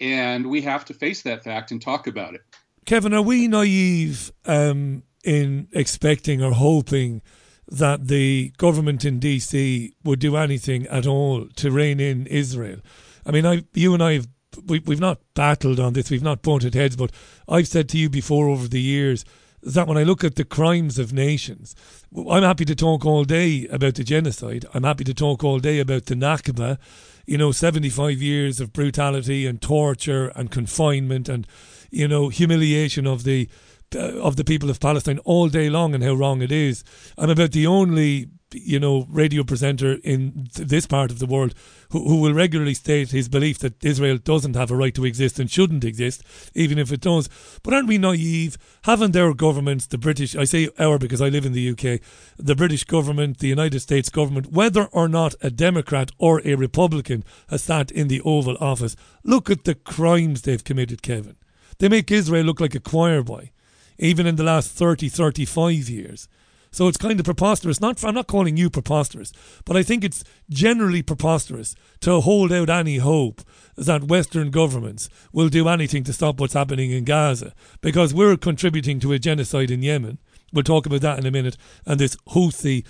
[0.00, 2.42] And we have to face that fact and talk about it.
[2.84, 7.22] Kevin, are we naive um, in expecting or hoping?
[7.68, 12.80] That the government in DC would do anything at all to rein in Israel.
[13.26, 14.28] I mean, I, you and I have
[14.66, 17.12] we, we've not battled on this, we've not butted heads, but
[17.48, 19.24] I've said to you before over the years
[19.62, 21.74] that when I look at the crimes of nations,
[22.14, 24.66] I'm happy to talk all day about the genocide.
[24.74, 26.78] I'm happy to talk all day about the Nakba,
[27.26, 31.46] you know, 75 years of brutality and torture and confinement and,
[31.90, 33.48] you know, humiliation of the
[33.94, 36.84] uh, of the people of Palestine all day long and how wrong it is.
[37.16, 41.54] I'm about the only you know radio presenter in th- this part of the world
[41.90, 45.38] who, who will regularly state his belief that Israel doesn't have a right to exist
[45.38, 46.22] and shouldn't exist,
[46.54, 47.28] even if it does.
[47.62, 48.56] But aren't we naive?
[48.82, 52.00] Haven't our governments, the British, I say our because I live in the UK,
[52.36, 57.24] the British government, the United States government, whether or not a Democrat or a Republican
[57.48, 61.36] has sat in the Oval Office, look at the crimes they've committed, Kevin.
[61.78, 63.50] They make Israel look like a choir boy
[63.98, 66.28] even in the last 30, 35 years.
[66.74, 67.80] So it's kind of preposterous.
[67.80, 69.32] Not I'm not calling you preposterous,
[69.64, 73.42] but I think it's generally preposterous to hold out any hope
[73.76, 78.98] that Western governments will do anything to stop what's happening in Gaza because we're contributing
[79.00, 80.18] to a genocide in Yemen.
[80.52, 81.56] We'll talk about that in a minute.
[81.86, 82.84] And this Houthi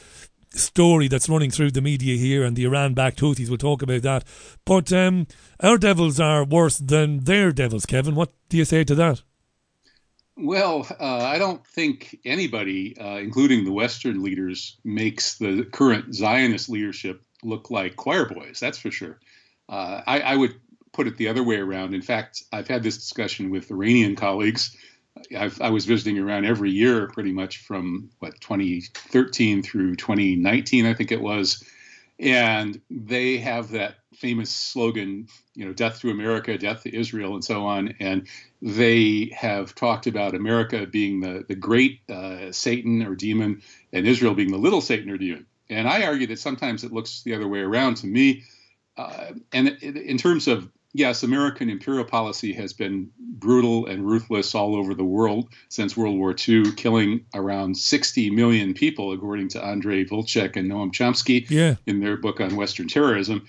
[0.50, 3.48] story that's running through the media here and the Iran-backed Houthis.
[3.48, 4.24] We'll talk about that.
[4.64, 5.26] But um,
[5.61, 8.14] our devils are worse than their devils, Kevin.
[8.14, 9.22] What do you say to that?
[10.37, 16.68] Well, uh, I don't think anybody, uh, including the Western leaders, makes the current Zionist
[16.68, 18.59] leadership look like choir boys.
[18.59, 19.20] That's for sure.
[19.68, 20.57] Uh, I, I, would
[20.93, 21.95] put it the other way around.
[21.95, 24.76] In fact, I've had this discussion with Iranian colleagues.
[25.37, 30.95] I've, i was visiting Iran every year, pretty much from what 2013 through 2019, I
[30.95, 31.62] think it was,
[32.18, 37.44] and they have that famous slogan, you know, death to America, death to Israel, and
[37.44, 37.94] so on.
[38.00, 38.26] And
[38.62, 43.62] they have talked about America being the, the great uh, Satan or demon
[43.92, 45.46] and Israel being the little Satan or demon.
[45.68, 48.44] And I argue that sometimes it looks the other way around to me.
[48.96, 54.76] Uh, and in terms of, yes, American imperial policy has been brutal and ruthless all
[54.76, 60.04] over the world since World War II, killing around 60 million people, according to Andre
[60.04, 61.76] Vltchek and Noam Chomsky yeah.
[61.86, 63.46] in their book on Western terrorism.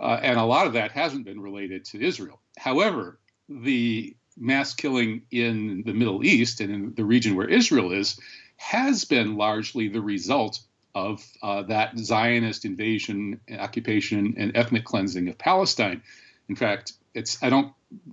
[0.00, 2.40] Uh, and a lot of that hasn't been related to Israel.
[2.58, 8.18] However, the mass killing in the Middle East and in the region where Israel is
[8.56, 10.60] has been largely the result
[10.94, 16.02] of uh, that Zionist invasion, occupation, and ethnic cleansing of Palestine.
[16.48, 17.72] In fact, it's I don't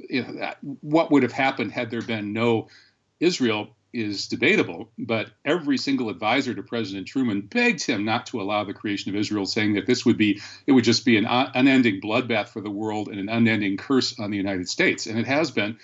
[0.09, 2.67] you know, what would have happened had there been no
[3.19, 8.63] Israel is debatable, but every single advisor to President Truman begged him not to allow
[8.63, 11.99] the creation of Israel, saying that this would be it would just be an unending
[11.99, 15.49] bloodbath for the world and an unending curse on the United States, and it has
[15.49, 15.79] been.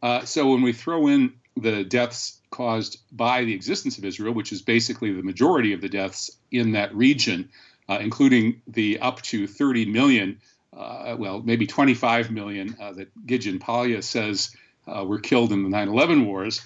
[0.00, 4.52] Uh, so when we throw in the deaths caused by the existence of Israel, which
[4.52, 7.50] is basically the majority of the deaths in that region,
[7.88, 10.40] uh, including the up to 30 million,
[10.76, 14.54] uh, well, maybe 25 million uh, that Gideon Polya says
[14.86, 16.64] uh, were killed in the 9 11 wars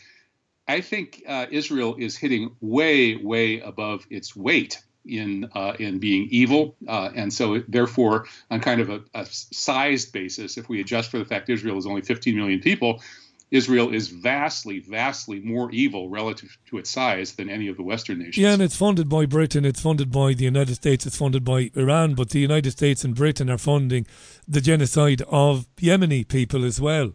[0.71, 6.29] I think uh, Israel is hitting way, way above its weight in uh, in being
[6.31, 11.11] evil, uh, and so therefore, on kind of a, a, sized basis, if we adjust
[11.11, 13.01] for the fact Israel is only 15 million people,
[13.51, 18.19] Israel is vastly, vastly more evil relative to its size than any of the Western
[18.19, 18.39] nations.
[18.39, 21.71] Yeah, and it's funded by Britain, it's funded by the United States, it's funded by
[21.75, 24.07] Iran, but the United States and Britain are funding
[24.47, 27.13] the genocide of Yemeni people as well.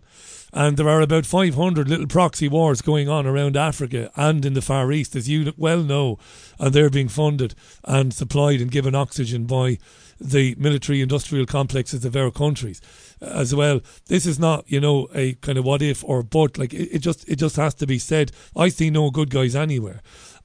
[0.55, 4.61] And there are about 500 little proxy wars going on around Africa and in the
[4.61, 6.17] Far East, as you well know.
[6.57, 9.79] And they're being funded and supplied and given oxygen by
[10.17, 12.79] the military industrial complexes of our countries
[13.19, 13.81] as well.
[14.07, 16.57] This is not, you know, a kind of what if or but.
[16.57, 18.31] Like it, it just it just has to be said.
[18.55, 20.01] I see no good guys anywhere.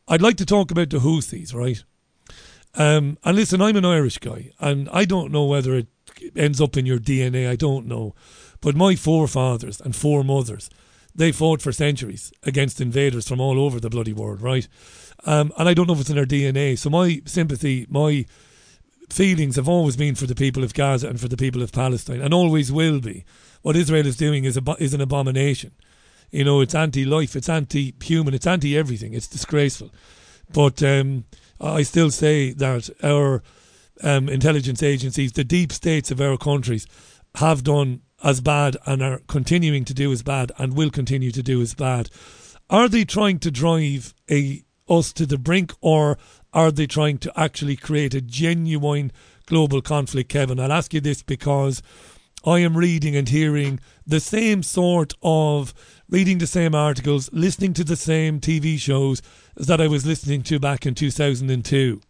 [0.09, 1.85] I'd like to talk about the Houthis, right?
[2.75, 5.87] Um, and listen, I'm an Irish guy, and I don't know whether it
[6.35, 7.49] ends up in your DNA.
[7.49, 8.15] I don't know,
[8.61, 10.71] but my forefathers and foremothers,
[11.15, 14.69] they fought for centuries against invaders from all over the bloody world, right?
[15.25, 16.79] Um, and I don't know if it's in their DNA.
[16.79, 18.27] So my sympathy, my
[19.11, 22.21] feelings have always been for the people of Gaza and for the people of Palestine,
[22.21, 23.25] and always will be.
[23.63, 25.73] What Israel is doing is a, is an abomination.
[26.31, 29.15] You know, it's anti-life, it's anti-human, it's anti-everything.
[29.15, 29.91] It's disgraceful.
[30.53, 31.25] But um,
[31.61, 33.43] I still say that our
[34.03, 36.87] um, intelligence agencies, the deep states of our countries,
[37.37, 41.43] have done as bad and are continuing to do as bad and will continue to
[41.43, 42.11] do as bad.
[42.69, 46.19] Are they trying to drive a us to the brink, or
[46.53, 49.13] are they trying to actually create a genuine
[49.47, 50.59] global conflict, Kevin?
[50.59, 51.81] I'll ask you this because
[52.45, 55.73] I am reading and hearing the same sort of
[56.09, 59.23] reading the same articles, listening to the same TV shows
[59.57, 62.01] that I was listening to back in 2002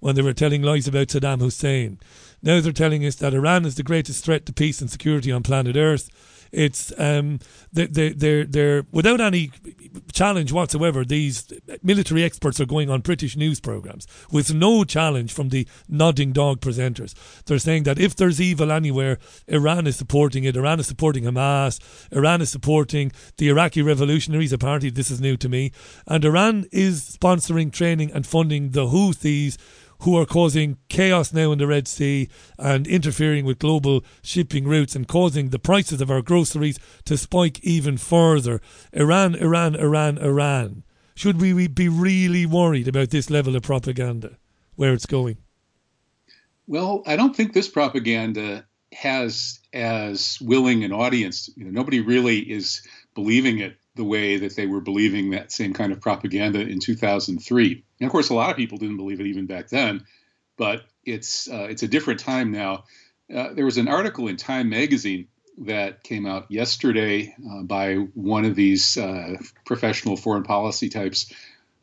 [0.00, 1.98] when they were telling lies about Saddam Hussein.
[2.46, 5.42] Now they're telling us that Iran is the greatest threat to peace and security on
[5.42, 6.08] planet Earth.
[6.52, 7.40] It's um,
[7.72, 9.50] they they they're, they're without any
[10.12, 11.04] challenge whatsoever.
[11.04, 16.32] These military experts are going on British news programs with no challenge from the nodding
[16.32, 17.14] dog presenters.
[17.46, 19.18] They're saying that if there's evil anywhere,
[19.48, 20.56] Iran is supporting it.
[20.56, 21.80] Iran is supporting Hamas.
[22.12, 24.88] Iran is supporting the Iraqi Revolutionaries, a party.
[24.88, 25.72] This is new to me,
[26.06, 29.56] and Iran is sponsoring, training, and funding the Houthis
[30.00, 32.28] who are causing chaos now in the Red Sea
[32.58, 37.60] and interfering with global shipping routes and causing the prices of our groceries to spike
[37.62, 38.60] even further.
[38.92, 40.82] Iran, Iran, Iran, Iran.
[41.14, 44.36] Should we be really worried about this level of propaganda,
[44.74, 45.38] where it's going?
[46.66, 51.48] Well, I don't think this propaganda has as willing an audience.
[51.56, 52.82] You know, nobody really is
[53.14, 57.84] believing it the way that they were believing that same kind of propaganda in 2003.
[58.00, 60.04] And of course, a lot of people didn't believe it even back then,
[60.56, 62.84] but it's uh, it's a different time now.
[63.34, 65.28] Uh, there was an article in Time magazine
[65.58, 71.32] that came out yesterday uh, by one of these uh, professional foreign policy types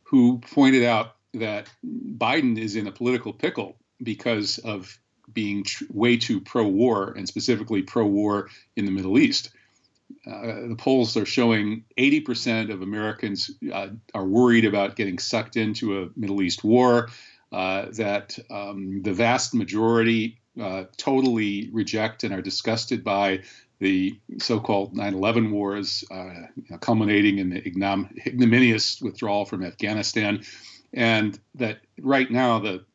[0.03, 4.99] who pointed out that Biden is in a political pickle because of
[5.33, 9.49] being tr- way too pro war and specifically pro war in the Middle East
[10.25, 16.01] uh, the polls are showing 80% of Americans uh, are worried about getting sucked into
[16.01, 17.09] a Middle East war,
[17.51, 23.41] uh, that um, the vast majority uh, totally reject and are disgusted by
[23.79, 29.45] the so called 9 11 wars, uh, you know, culminating in the ignom- ignominious withdrawal
[29.45, 30.43] from Afghanistan,
[30.93, 32.85] and that right now the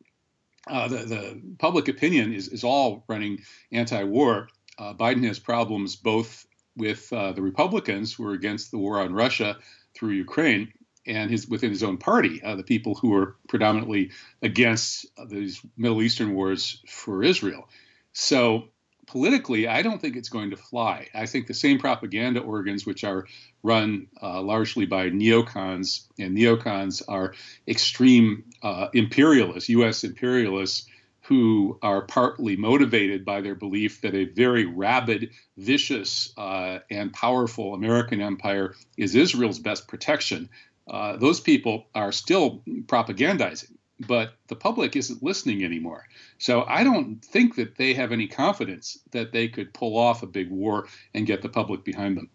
[0.67, 3.39] the, the, public opinion is, is all running
[3.71, 4.49] anti war.
[4.79, 6.45] Biden has problems both
[6.75, 9.57] with uh, the Republicans who are against the war on Russia
[9.93, 10.71] through Ukraine,
[11.05, 14.11] and his within his own party, uh, the people who are predominantly
[14.41, 17.67] against these Middle Eastern wars for Israel.
[18.13, 18.65] So
[19.07, 21.07] politically, I don't think it's going to fly.
[21.15, 23.25] I think the same propaganda organs, which are
[23.63, 27.33] run uh, largely by neocons, and neocons are
[27.67, 30.03] extreme uh, imperialists, U.S.
[30.03, 30.87] imperialists
[31.29, 37.75] who are partly motivated by their belief that a very rabid, vicious, uh, and powerful
[37.75, 40.49] American empire is Israel's best protection.
[40.89, 43.69] Uh, those people are still propagandizing,
[44.07, 46.07] but the public isn't listening anymore.
[46.39, 50.27] So I don't think that they have any confidence that they could pull off a
[50.27, 52.31] big war and get the public behind them.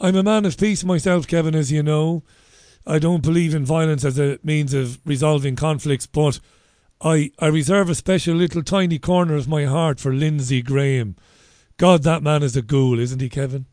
[0.00, 2.24] I'm a man of peace myself, Kevin, as you know.
[2.84, 6.40] I don't believe in violence as a means of resolving conflicts, but
[7.00, 11.16] I, I reserve a special little tiny corner of my heart for Lindsey Graham.
[11.76, 13.66] God, that man is a ghoul, isn't he, Kevin?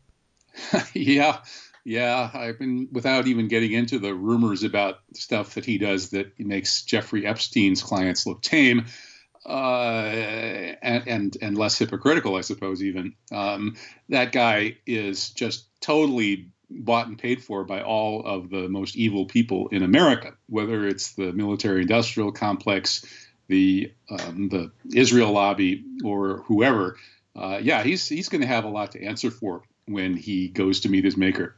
[0.94, 1.38] yeah,
[1.84, 2.30] yeah.
[2.32, 6.82] I've been without even getting into the rumors about stuff that he does that makes
[6.82, 8.86] Jeffrey Epstein's clients look tame.
[9.44, 12.82] Uh, and, and, and less hypocritical, I suppose.
[12.82, 13.76] Even um,
[14.08, 19.26] that guy is just totally bought and paid for by all of the most evil
[19.26, 23.04] people in America, whether it's the military-industrial complex,
[23.48, 26.96] the um, the Israel lobby, or whoever.
[27.34, 30.80] Uh, yeah, he's he's going to have a lot to answer for when he goes
[30.80, 31.56] to meet his maker.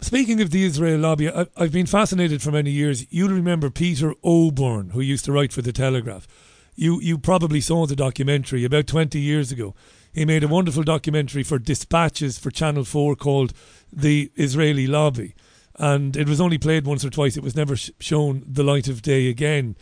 [0.00, 3.06] Speaking of the Israel lobby, I, I've been fascinated for many years.
[3.10, 6.26] You'll remember Peter Oborne, who used to write for the Telegraph.
[6.74, 9.74] You you probably saw the documentary about twenty years ago
[10.16, 13.52] He made a wonderful documentary for Dispatches for Channel 4 called
[13.92, 15.34] The Israeli Lobby.
[15.78, 17.36] And it was only played once or twice.
[17.36, 19.76] It was never sh- shown the light of day again,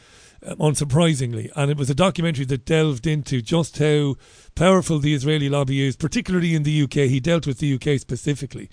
[0.45, 1.51] uh, unsurprisingly.
[1.55, 4.17] And it was a documentary that delved into just how
[4.57, 7.09] powerful the Israeli lobby is, particularly in the UK.
[7.09, 8.69] He dealt with the UK specifically.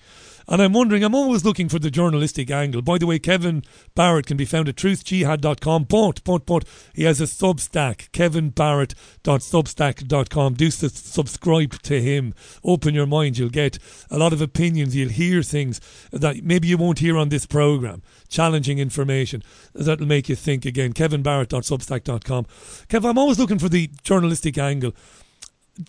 [0.48, 2.82] And I'm wondering, I'm always looking for the journalistic angle.
[2.82, 3.62] By the way, Kevin
[3.94, 6.64] Barrett can be found at truthjihad.com, but, but, but,
[6.94, 10.54] he has a Substack, kevinbarrett.substack.com.
[10.54, 12.34] Do su- subscribe to him.
[12.64, 13.38] Open your mind.
[13.38, 13.78] You'll get
[14.10, 14.96] a lot of opinions.
[14.96, 15.80] You'll hear things
[16.10, 18.02] that maybe you won't hear on this program.
[18.28, 20.92] Challenging information that'll make you think again.
[20.92, 22.46] kevinbarrett.substack.com.
[22.88, 24.94] Kev, I'm always looking for the journalistic angle.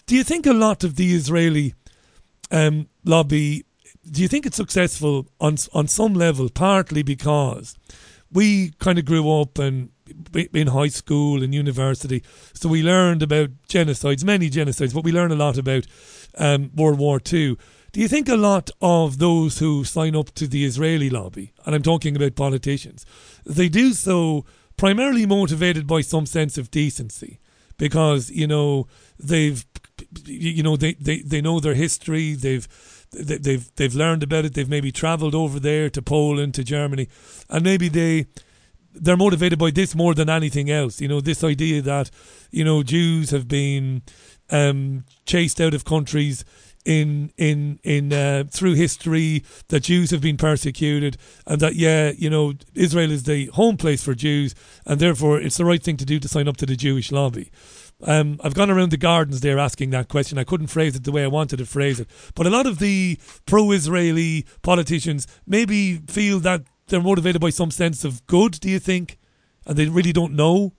[0.05, 1.73] Do you think a lot of the Israeli
[2.51, 3.65] um, lobby
[4.09, 6.49] do you think it's successful on on some level?
[6.49, 7.75] Partly because
[8.31, 9.89] we kind of grew up and
[10.53, 12.23] in high school and university,
[12.53, 15.87] so we learned about genocides, many genocides, but we learned a lot about
[16.37, 17.57] um, World War Two.
[17.93, 21.75] Do you think a lot of those who sign up to the Israeli lobby, and
[21.75, 23.05] I'm talking about politicians,
[23.45, 24.45] they do so
[24.77, 27.39] primarily motivated by some sense of decency?
[27.77, 28.87] Because, you know,
[29.19, 29.65] they've,
[30.25, 32.67] you know, they, they, they know their history, they've,
[33.13, 34.53] they've they've learned about it.
[34.53, 37.07] They've maybe travelled over there to Poland, to Germany,
[37.49, 38.27] and maybe they
[38.93, 41.01] they're motivated by this more than anything else.
[41.01, 42.11] You know, this idea that
[42.51, 44.03] you know Jews have been
[44.49, 46.45] um, chased out of countries
[46.85, 52.29] in in in uh, through history that Jews have been persecuted and that yeah you
[52.29, 54.53] know Israel is the home place for Jews
[54.85, 57.51] and therefore it's the right thing to do to sign up to the Jewish lobby.
[58.05, 60.37] Um, I've gone around the gardens there asking that question.
[60.37, 62.09] I couldn't phrase it the way I wanted to phrase it.
[62.35, 67.71] But a lot of the pro Israeli politicians maybe feel that they're motivated by some
[67.71, 69.17] sense of good, do you think?
[69.65, 70.73] And they really don't know?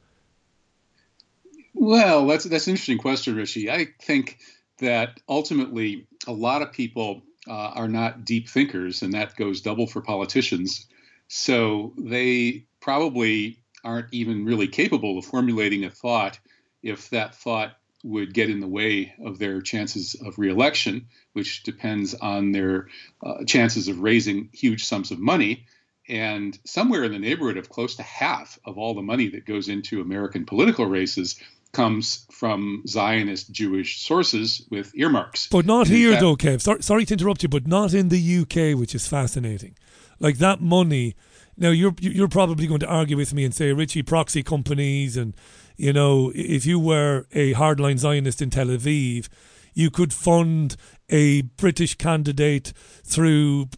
[1.73, 3.71] Well, that's that's an interesting question, Richie.
[3.71, 4.39] I think
[4.79, 9.87] that ultimately a lot of people uh, are not deep thinkers, and that goes double
[9.87, 10.87] for politicians.
[11.29, 16.39] So they probably aren't even really capable of formulating a thought
[16.85, 17.73] if that thought
[18.05, 22.89] would get in the way of their chances of reelection, which depends on their
[23.25, 25.67] uh, chances of raising huge sums of money.
[26.07, 29.71] And somewhere in the neighborhood of close to half of all the money that goes
[29.71, 31.41] into American political races
[31.73, 35.49] comes from Zionist Jewish sources with earmarks.
[35.49, 36.61] But not here, fact, though, Kev.
[36.61, 39.77] Sorry, sorry to interrupt you, but not in the UK, which is fascinating.
[40.21, 41.17] Like that money.
[41.57, 45.35] Now you're you're probably going to argue with me and say Richie proxy companies and
[45.77, 49.29] you know, if you were a hardline Zionist in Tel Aviv,
[49.75, 50.77] you could fund
[51.09, 52.73] a British candidate
[53.05, 53.69] through,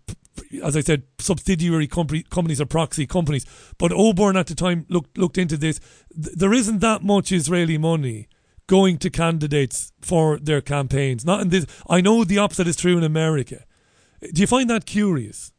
[0.62, 3.46] as I said, subsidiary companies or proxy companies.
[3.78, 5.80] But Oborne at the time looked looked into this.
[6.10, 8.28] There isn't that much Israeli money
[8.66, 11.24] going to candidates for their campaigns.
[11.24, 11.66] Not in this.
[11.88, 13.64] I know the opposite is true in America.
[14.20, 15.52] Do you find that curious?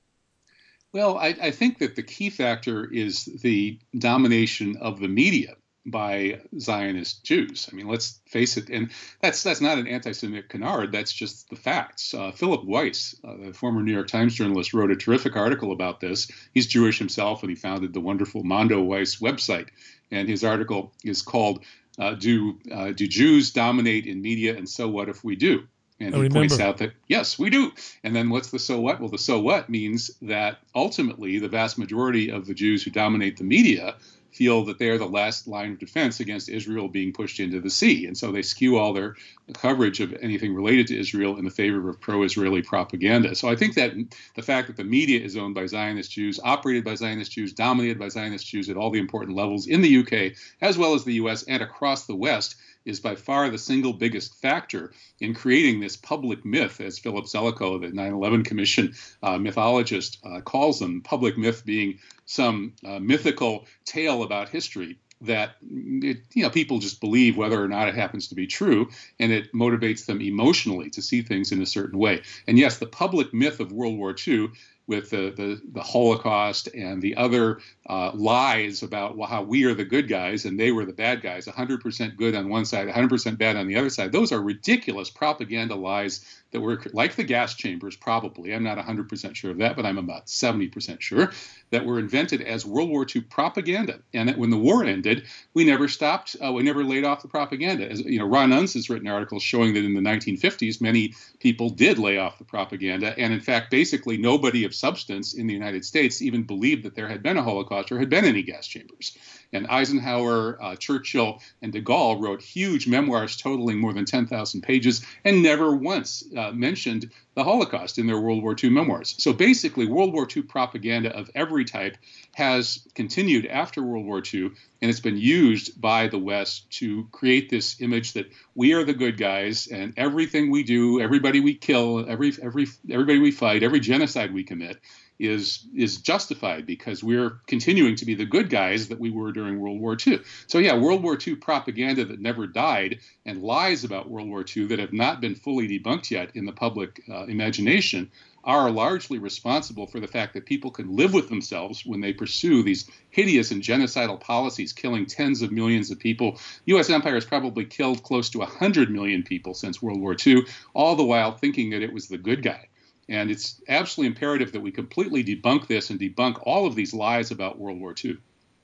[0.93, 5.55] Well, I, I think that the key factor is the domination of the media
[5.87, 7.69] by Zionist Jews.
[7.71, 10.91] I mean, let's face it, and that's that's not an anti-Semitic canard.
[10.91, 12.13] That's just the facts.
[12.13, 16.01] Uh, Philip Weiss, uh, the former New York Times journalist, wrote a terrific article about
[16.01, 16.29] this.
[16.53, 19.69] He's Jewish himself, and he founded the wonderful Mondoweiss website.
[20.11, 21.63] And his article is called
[21.97, 25.67] uh, "Do uh, Do Jews Dominate in Media, and So What If We Do?"
[25.99, 27.71] And he points out that yes, we do.
[28.03, 28.99] And then what's the so what?
[28.99, 33.37] Well, the so what means that ultimately the vast majority of the Jews who dominate
[33.37, 33.95] the media
[34.37, 38.05] feel that they're the last line of defense against Israel being pushed into the sea.
[38.05, 39.15] And so they skew all their
[39.53, 43.33] coverage of anything related to Israel in the favor of pro Israeli propaganda.
[43.35, 43.93] So I think that
[44.35, 47.97] the fact that the media is owned by Zionist Jews, operated by Zionist Jews, dominated
[47.97, 51.15] by Zionist Jews at all the important levels in the UK, as well as the
[51.15, 52.57] US and across the West,
[52.87, 57.81] is by far the single biggest factor in creating this public myth, as Philip Zelikow,
[57.81, 61.01] the 9 11 Commission uh, mythologist, uh, calls them.
[61.01, 67.01] Public myth being some uh, mythical tale about history that it, you know people just
[67.01, 71.01] believe whether or not it happens to be true and it motivates them emotionally to
[71.01, 72.21] see things in a certain way.
[72.47, 74.49] And yes the public myth of world war ii
[74.87, 79.83] with the, the, the Holocaust and the other uh, lies about how we are the
[79.83, 83.57] good guys and they were the bad guys, 100% good on one side, 100% bad
[83.57, 84.11] on the other side.
[84.11, 88.53] Those are ridiculous propaganda lies that were like the gas chambers, probably.
[88.53, 91.31] I'm not 100% sure of that, but I'm about 70% sure
[91.71, 93.99] that were invented as World War II propaganda.
[94.13, 97.27] And that when the war ended, we never stopped, uh, we never laid off the
[97.27, 97.89] propaganda.
[97.89, 101.69] As you know, Ron Unz has written articles showing that in the 1950s, many people
[101.69, 103.17] did lay off the propaganda.
[103.19, 107.09] And in fact, basically nobody of substance in the United States even believed that there
[107.09, 109.17] had been a Holocaust or had been any gas chambers.
[109.53, 115.05] And Eisenhower, uh, Churchill, and de Gaulle wrote huge memoirs totaling more than 10,000 pages
[115.23, 119.15] and never once uh, mentioned the Holocaust in their World War II memoirs.
[119.17, 121.97] So basically, World War II propaganda of every type
[122.35, 127.49] has continued after World War II, and it's been used by the West to create
[127.49, 132.05] this image that we are the good guys, and everything we do, everybody we kill,
[132.07, 134.79] every every everybody we fight, every genocide we commit
[135.19, 139.59] is is justified because we're continuing to be the good guys that we were during
[139.59, 140.19] World War II.
[140.47, 144.67] So yeah, World War II propaganda that never died and lies about World War II
[144.67, 148.11] that have not been fully debunked yet in the public uh, imagination
[148.47, 152.63] are largely responsible for the fact that people can live with themselves when they pursue
[152.63, 156.39] these hideous and genocidal policies, killing tens of millions of people.
[156.65, 156.89] U.S.
[156.89, 160.43] empire has probably killed close to 100 million people since World War II,
[160.73, 162.69] all the while thinking that it was the good guy.
[163.09, 167.31] And it's absolutely imperative that we completely debunk this and debunk all of these lies
[167.31, 168.17] about World War II.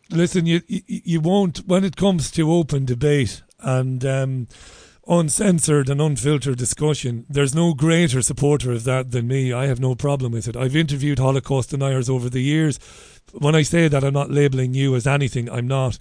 [0.09, 4.47] Listen, you you, won't when it comes to open debate and um,
[5.07, 7.25] uncensored and unfiltered discussion.
[7.29, 9.51] There's no greater supporter of that than me.
[9.51, 10.55] I have no problem with it.
[10.55, 12.79] I've interviewed Holocaust deniers over the years.
[13.31, 15.49] When I say that, I'm not labeling you as anything.
[15.49, 15.97] I'm not.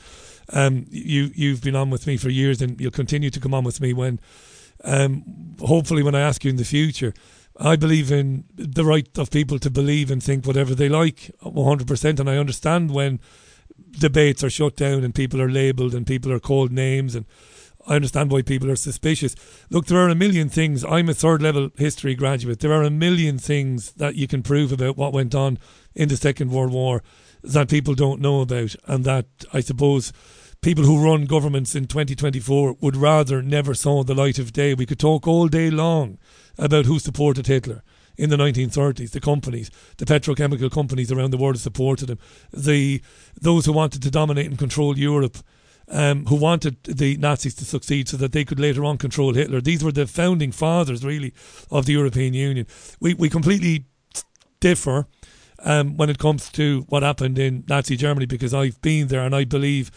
[0.53, 3.65] Um, you you've been on with me for years, and you'll continue to come on
[3.65, 4.21] with me when,
[4.85, 7.15] um, hopefully, when I ask you in the future.
[7.59, 12.21] I believe in the right of people to believe and think whatever they like 100%.
[12.21, 13.21] And I understand when
[13.91, 17.15] debates are shut down and people are labelled and people are called names.
[17.15, 17.27] And
[17.87, 19.35] I understand why people are suspicious.
[19.71, 20.85] Look, there are a million things.
[20.85, 22.61] I'm a third level history graduate.
[22.61, 25.59] There are a million things that you can prove about what went on
[25.95, 27.03] in the Second World War
[27.43, 28.75] that people don't know about.
[28.87, 30.13] And that I suppose
[30.63, 34.73] people who run governments in 2024 would rather never saw the light of day.
[34.73, 36.19] We could talk all day long
[36.59, 37.83] about who supported Hitler
[38.17, 39.11] in the 1930s.
[39.11, 42.19] The companies, the petrochemical companies around the world supported him.
[42.53, 43.03] The
[43.41, 45.39] those who wanted to dominate and control Europe.
[45.89, 49.61] Um, who wanted the Nazis to succeed so that they could later on control Hitler.
[49.61, 51.35] These were the founding fathers, really,
[51.73, 52.67] of the European Union.
[53.01, 53.87] We, we completely
[54.61, 55.07] differ
[55.59, 59.35] um, when it comes to what happened in Nazi Germany because I've been there and
[59.35, 59.91] I believe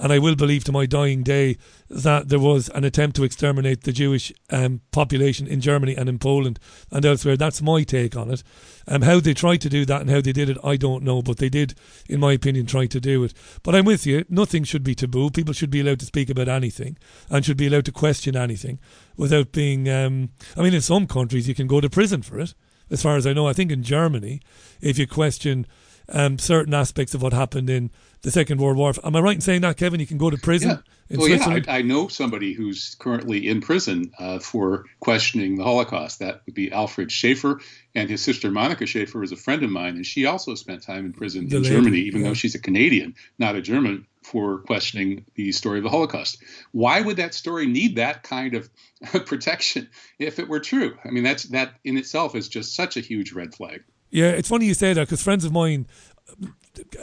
[0.00, 1.58] and I will believe to my dying day
[1.90, 6.18] that there was an attempt to exterminate the Jewish um, population in Germany and in
[6.18, 6.58] Poland
[6.90, 7.36] and elsewhere.
[7.36, 8.42] That's my take on it.
[8.88, 11.20] Um, how they tried to do that and how they did it, I don't know,
[11.20, 11.74] but they did,
[12.08, 13.34] in my opinion, try to do it.
[13.62, 14.24] But I'm with you.
[14.30, 15.30] Nothing should be taboo.
[15.30, 16.96] People should be allowed to speak about anything
[17.28, 18.78] and should be allowed to question anything
[19.18, 19.86] without being.
[19.86, 22.54] Um, I mean, in some countries, you can go to prison for it.
[22.90, 24.40] As far as I know, I think in Germany,
[24.80, 25.66] if you question
[26.10, 27.90] um, certain aspects of what happened in
[28.22, 28.92] the Second World War.
[29.02, 30.00] Am I right in saying that, Kevin?
[30.00, 30.82] You can go to prison.
[31.08, 31.16] Yeah.
[31.16, 36.18] well, yeah, I, I, know somebody who's currently in prison uh, for questioning the Holocaust.
[36.18, 37.60] That would be Alfred Schaefer,
[37.94, 41.06] and his sister Monika Schaefer is a friend of mine, and she also spent time
[41.06, 42.28] in prison the in lady, Germany, even yeah.
[42.28, 46.42] though she's a Canadian, not a German, for questioning the story of the Holocaust.
[46.72, 48.70] Why would that story need that kind of
[49.26, 49.88] protection
[50.18, 50.96] if it were true?
[51.04, 53.82] I mean, that's that in itself is just such a huge red flag.
[54.10, 55.86] Yeah, it's funny you say that because friends of mine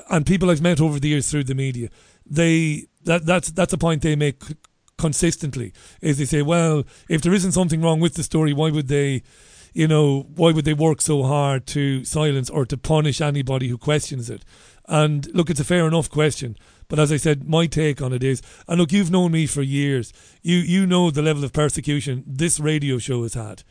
[0.10, 1.90] and people I've met over the years through the media,
[2.26, 4.42] they that that's that's a point they make
[4.98, 5.74] consistently.
[6.02, 9.24] Is they say, well, if there isn't something wrong with the story, why would they?
[9.74, 13.78] You know, why would they work so hard to silence or to punish anybody who
[13.78, 14.44] questions it?
[14.88, 16.58] And look, it's a fair enough question.
[16.88, 19.62] But as I said, my take on it is, and look, you've known me for
[19.62, 20.14] years.
[20.42, 23.64] You you know the level of persecution this radio show has had.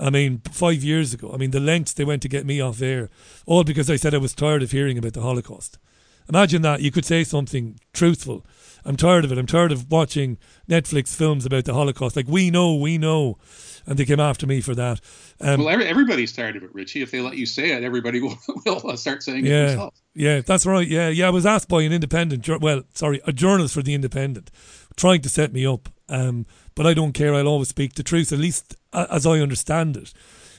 [0.00, 2.80] I mean, five years ago, I mean, the lengths they went to get me off
[2.80, 3.10] air,
[3.46, 5.78] all because I said I was tired of hearing about the Holocaust.
[6.28, 6.80] Imagine that.
[6.80, 8.46] You could say something truthful.
[8.84, 9.38] I'm tired of it.
[9.38, 10.38] I'm tired of watching
[10.68, 12.16] Netflix films about the Holocaust.
[12.16, 13.36] Like, we know, we know.
[13.84, 15.00] And they came after me for that.
[15.40, 17.02] Um, well, everybody's tired of it, Richie.
[17.02, 20.02] If they let you say it, everybody will, will start saying yeah, it themselves.
[20.14, 20.86] Yeah, that's right.
[20.86, 21.26] Yeah, yeah.
[21.26, 24.50] I was asked by an independent, well, sorry, a journalist for the Independent,
[24.96, 25.88] trying to set me up.
[26.08, 27.34] Um, but I don't care.
[27.34, 30.12] I'll always speak the truth, at least as I understand it.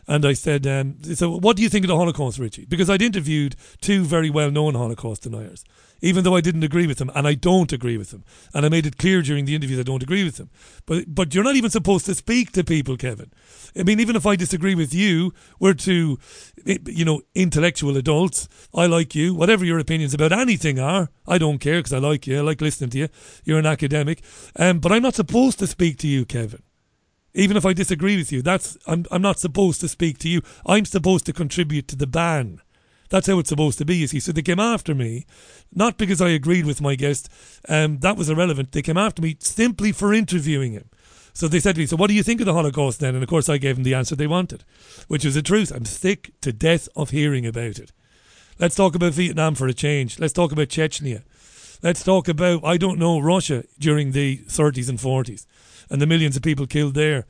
[0.08, 2.66] And I said, um, so what do you think of the Holocaust, Richie?
[2.66, 5.64] Because I'd interviewed two very well known Holocaust deniers
[6.02, 8.24] even though I didn't agree with them, and I don't agree with them,
[8.54, 10.50] and I made it clear during the interviews I don't agree with them.
[10.86, 13.32] But but you're not even supposed to speak to people, Kevin.
[13.78, 16.18] I mean, even if I disagree with you, we're two,
[16.66, 18.50] you know, intellectual adults.
[18.74, 21.10] I like you, whatever your opinions about anything are.
[21.28, 22.40] I don't care because I like you.
[22.40, 23.08] I like listening to you.
[23.46, 24.24] You're an academic,
[24.58, 26.64] um, but I'm not supposed to speak to you, Kevin.
[27.34, 30.42] Even if I disagree with you, that's I'm I'm not supposed to speak to you.
[30.66, 32.62] I'm supposed to contribute to the ban.
[33.10, 34.22] That's how it's supposed to be, you see.
[34.22, 35.26] So they came after me,
[35.74, 37.30] not because I agreed with my guest.
[37.68, 38.72] Um, that was irrelevant.
[38.72, 40.90] They came after me simply for interviewing him.
[41.34, 43.14] So they said to me, So what do you think of the Holocaust then?
[43.16, 44.64] And of course, I gave them the answer they wanted,
[45.08, 45.72] which was the truth.
[45.72, 47.92] I'm sick to death of hearing about it.
[48.60, 50.20] Let's talk about Vietnam for a change.
[50.20, 51.24] Let's talk about Chechnya.
[51.84, 55.46] Let's talk about, I don't know, Russia during the 30s and 40s
[55.92, 57.26] and the millions of people killed there.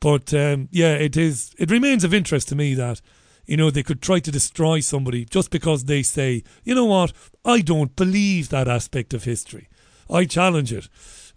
[0.00, 1.54] But um, yeah, it is.
[1.58, 3.00] It remains of interest to me that
[3.46, 7.12] you know they could try to destroy somebody just because they say, you know what,
[7.44, 9.68] I don't believe that aspect of history.
[10.10, 10.88] I challenge it.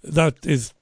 [0.04, 0.74] That is,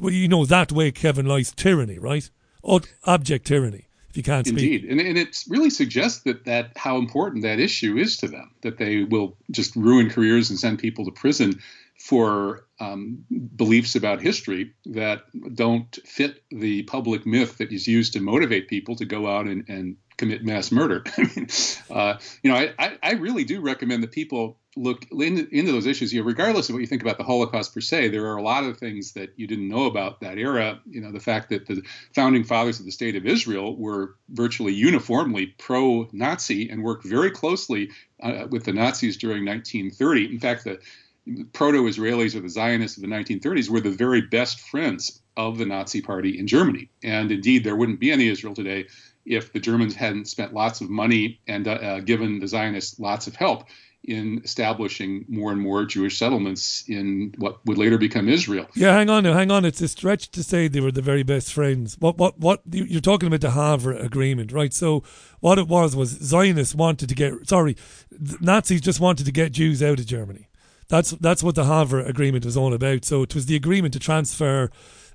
[0.00, 2.30] well, you know, that way Kevin lies tyranny, right?
[2.62, 3.88] Or abject tyranny.
[4.10, 4.84] If you can't Indeed.
[4.84, 8.76] And, and it really suggests that, that how important that issue is to them, that
[8.76, 11.60] they will just ruin careers and send people to prison
[11.96, 13.24] for um,
[13.56, 15.22] beliefs about history that
[15.54, 19.68] don't fit the public myth that is used to motivate people to go out and,
[19.68, 21.02] and commit mass murder.
[21.16, 21.46] I mean,
[21.90, 26.12] uh, you know, I, I really do recommend that people look into, into those issues.
[26.12, 28.42] You know, regardless of what you think about the Holocaust per se, there are a
[28.42, 30.80] lot of things that you didn't know about that era.
[30.88, 31.82] You know, the fact that the
[32.14, 37.90] founding fathers of the state of Israel were virtually uniformly pro-Nazi and worked very closely
[38.22, 40.32] uh, with the Nazis during 1930.
[40.32, 40.78] In fact, the
[41.52, 46.00] proto-Israelis or the Zionists of the 1930s were the very best friends of the Nazi
[46.02, 46.90] Party in Germany.
[47.02, 48.86] And indeed, there wouldn't be any Israel today
[49.24, 53.26] if the Germans hadn't spent lots of money and uh, uh, given the Zionists lots
[53.26, 53.64] of help
[54.02, 58.66] in establishing more and more Jewish settlements in what would later become Israel.
[58.74, 59.64] Yeah, hang on hang on.
[59.64, 61.96] It's a stretch to say they were the very best friends.
[61.98, 62.62] What, what, what?
[62.70, 64.72] You're talking about the Haavara Agreement, right?
[64.72, 65.04] So,
[65.40, 67.76] what it was was Zionists wanted to get, sorry,
[68.40, 70.49] Nazis just wanted to get Jews out of Germany.
[70.90, 73.04] That's that's what the Haavara Agreement was all about.
[73.04, 74.70] So it was the agreement to transfer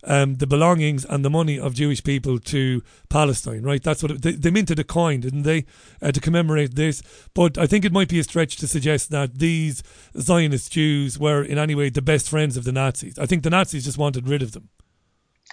[0.05, 3.84] um, the belongings and the money of Jewish people to Palestine, right?
[3.84, 5.65] That's what it, they, they minted a coin, didn't they,
[6.01, 7.03] uh, to commemorate this?
[7.34, 9.84] But I think it might be a stretch to suggest that these
[10.17, 13.19] Zionist Jews were in any way the best friends of the Nazis.
[13.19, 14.69] I think the Nazis just wanted rid of them.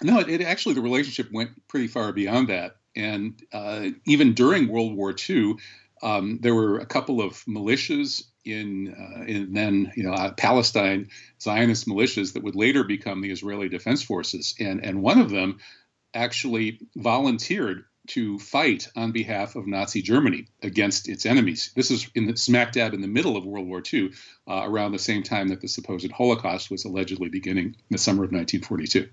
[0.03, 4.69] No, it, it actually the relationship went pretty far beyond that, and uh, even during
[4.69, 5.57] World War II,
[6.03, 11.09] um, there were a couple of militias in, uh, in then you know uh, Palestine
[11.41, 15.59] Zionist militias that would later become the Israeli Defense Forces, and and one of them
[16.15, 21.71] actually volunteered to fight on behalf of Nazi Germany against its enemies.
[21.77, 24.11] This is in the smack dab in the middle of World War II,
[24.49, 28.25] uh, around the same time that the supposed Holocaust was allegedly beginning in the summer
[28.25, 29.09] of 1942.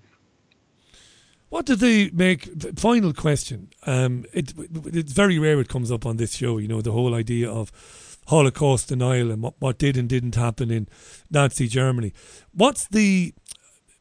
[1.50, 2.44] What did they make?
[2.78, 3.70] Final question.
[3.84, 4.54] Um, it,
[4.86, 6.58] it's very rare it comes up on this show.
[6.58, 7.70] You know the whole idea of
[8.28, 10.88] Holocaust denial and what, what did and didn't happen in
[11.30, 12.12] Nazi Germany.
[12.52, 13.34] What's the?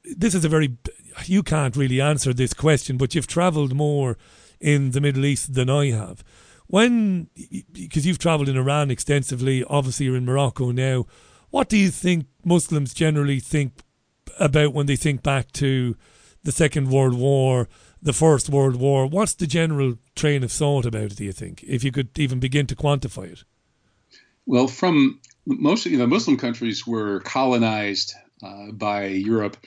[0.03, 0.77] This is a very.
[1.25, 4.17] You can't really answer this question, but you've travelled more
[4.59, 6.23] in the Middle East than I have.
[6.67, 7.29] When,
[7.71, 11.07] because you've travelled in Iran extensively, obviously you're in Morocco now.
[11.49, 13.81] What do you think Muslims generally think
[14.39, 15.95] about when they think back to
[16.43, 17.67] the Second World War,
[18.01, 19.07] the First World War.
[19.07, 22.39] What's the general train of thought about it, do you think, if you could even
[22.39, 23.43] begin to quantify it?
[24.49, 29.57] Well, from most of the Muslim countries were colonized uh, by Europe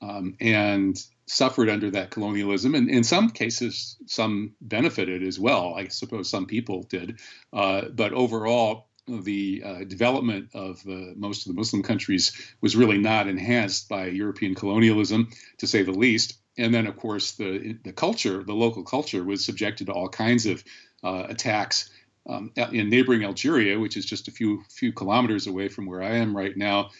[0.00, 2.76] um, and suffered under that colonialism.
[2.76, 5.74] And in some cases, some benefited as well.
[5.74, 7.18] I suppose some people did.
[7.52, 12.30] Uh, but overall, the uh, development of uh, most of the Muslim countries
[12.60, 16.38] was really not enhanced by European colonialism, to say the least.
[16.56, 20.46] And then, of course, the the culture, the local culture, was subjected to all kinds
[20.46, 20.62] of
[21.02, 21.90] uh, attacks.
[22.28, 26.16] Um, in neighboring Algeria, which is just a few few kilometers away from where I
[26.16, 26.90] am right now,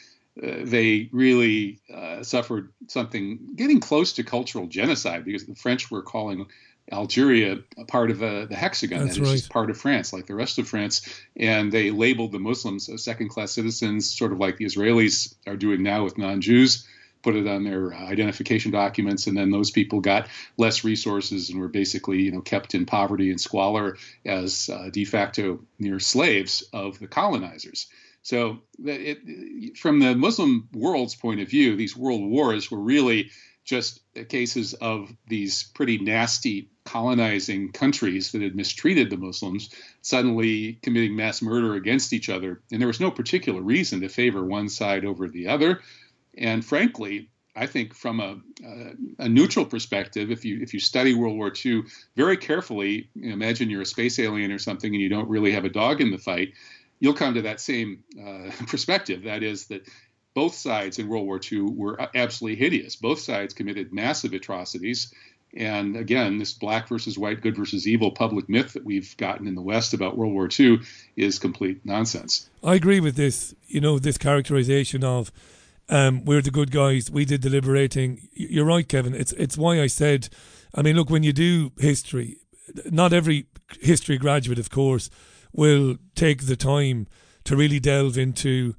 [0.43, 6.03] uh, they really uh, suffered something getting close to cultural genocide because the French were
[6.03, 6.47] calling
[6.91, 9.01] Algeria a part of uh, the hexagon.
[9.01, 9.37] That's and it's right.
[9.39, 11.23] just part of France, like the rest of France.
[11.37, 15.57] And they labeled the Muslims as second class citizens, sort of like the Israelis are
[15.57, 16.87] doing now with non Jews,
[17.23, 19.27] put it on their identification documents.
[19.27, 23.31] And then those people got less resources and were basically you know, kept in poverty
[23.31, 27.89] and squalor as uh, de facto near slaves of the colonizers.
[28.23, 33.31] So, it, from the Muslim world's point of view, these world wars were really
[33.65, 39.69] just cases of these pretty nasty colonizing countries that had mistreated the Muslims
[40.01, 42.63] suddenly committing mass murder against each other.
[42.73, 45.83] And there was no particular reason to favor one side over the other.
[46.39, 48.39] And frankly, I think from a,
[49.19, 51.83] a, neutral perspective, if you if you study World War II
[52.15, 55.69] very carefully, imagine you're a space alien or something and you don't really have a
[55.69, 56.53] dog in the fight,
[57.01, 59.25] you'll come to that same uh, perspective.
[59.25, 59.89] That is that
[60.35, 62.95] both sides in World War II were absolutely hideous.
[62.95, 65.13] Both sides committed massive atrocities.
[65.57, 69.57] And again, this black versus white, good versus evil public myth that we've gotten in
[69.57, 70.81] the West about World War II
[71.17, 72.49] is complete nonsense.
[72.63, 73.55] I agree with this.
[73.67, 75.33] You know, this characterization of
[75.89, 78.29] um, we're the good guys, we did the liberating.
[78.33, 79.15] You're right, Kevin.
[79.15, 80.29] It's it's why I said,
[80.75, 82.39] I mean, look, when you do history,
[82.87, 83.47] not every
[83.81, 85.11] history graduate, of course,
[85.53, 87.07] will take the time
[87.45, 88.75] to really delve into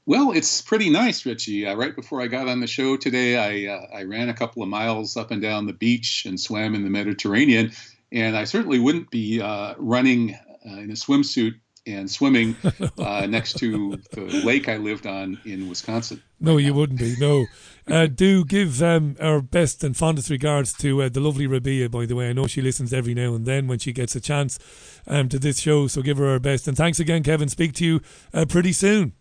[0.07, 1.67] Well, it's pretty nice, Richie.
[1.67, 4.63] Uh, right before I got on the show today, I uh, I ran a couple
[4.63, 7.73] of miles up and down the beach and swam in the Mediterranean,
[8.13, 11.55] and I certainly wouldn't be uh, running uh, in a swimsuit
[11.87, 12.57] and swimming
[12.99, 16.23] uh, next to the lake I lived on in Wisconsin.
[16.39, 17.17] No, you wouldn't be.
[17.19, 17.47] No.
[17.87, 22.15] Uh, do give um, our best and fondest regards to the lovely Rabia, by the
[22.15, 22.29] way.
[22.29, 24.59] I know she listens every now and then when she gets a chance
[25.07, 26.69] um, to this show, so give her our best.
[26.69, 27.49] And thanks again, Kevin.
[27.49, 28.01] Speak to you
[28.47, 29.15] pretty soon.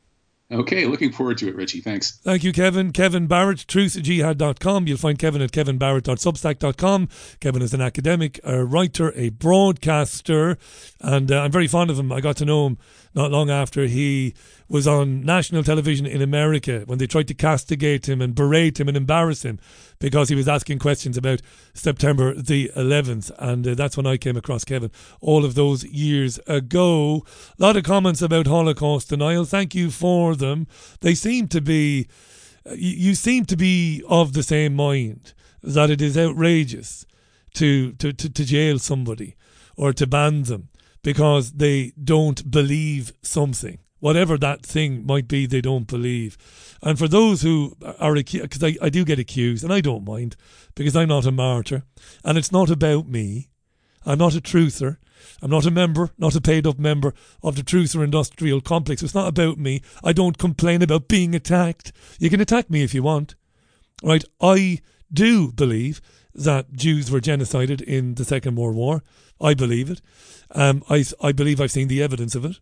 [0.52, 1.80] Okay, looking forward to it, Richie.
[1.80, 2.18] Thanks.
[2.24, 2.92] Thank you, Kevin.
[2.92, 4.88] Kevin Barrett, truthjihad.com.
[4.88, 7.08] You'll find Kevin at kevinbarrett.substack.com.
[7.40, 10.58] Kevin is an academic, a writer, a broadcaster,
[11.02, 12.12] and uh, I'm very fond of him.
[12.12, 12.78] I got to know him
[13.14, 14.34] not long after he
[14.68, 18.88] was on national television in America when they tried to castigate him and berate him
[18.88, 19.60] and embarrass him
[20.00, 21.42] because he was asking questions about
[21.74, 23.32] September the 11th.
[23.40, 24.92] And uh, that's when I came across Kevin
[25.22, 27.26] all of those years ago.
[27.58, 29.46] A lot of comments about Holocaust denial.
[29.46, 30.68] Thank you for them.
[31.02, 32.08] They seem to be,
[32.70, 35.34] uh, you seem to be of the same mind
[35.64, 37.06] that it is outrageous
[37.56, 39.36] to, to, to, to jail somebody
[39.76, 40.70] or to ban them
[41.02, 43.80] because they don't believe something.
[44.00, 46.38] Whatever that thing might be, they don't believe.
[46.82, 50.08] And for those who are accused, because I, I do get accused, and I don't
[50.08, 50.38] mind,
[50.74, 51.84] because I'm not a martyr,
[52.24, 53.50] and it's not about me.
[54.06, 54.98] I'm not a truther.
[55.42, 59.04] I'm not a member, not a paid up member of the Truther Industrial Complex.
[59.04, 59.82] It's not about me.
[60.02, 61.92] I don't complain about being attacked.
[62.20, 63.36] You can attack me if you want.
[64.02, 64.24] Right?
[64.40, 64.80] I
[65.12, 66.02] do believe
[66.34, 69.04] that Jews were genocided in the Second World War.
[69.42, 70.02] I believe it.
[70.52, 72.60] Um, I, I believe I've seen the evidence of it.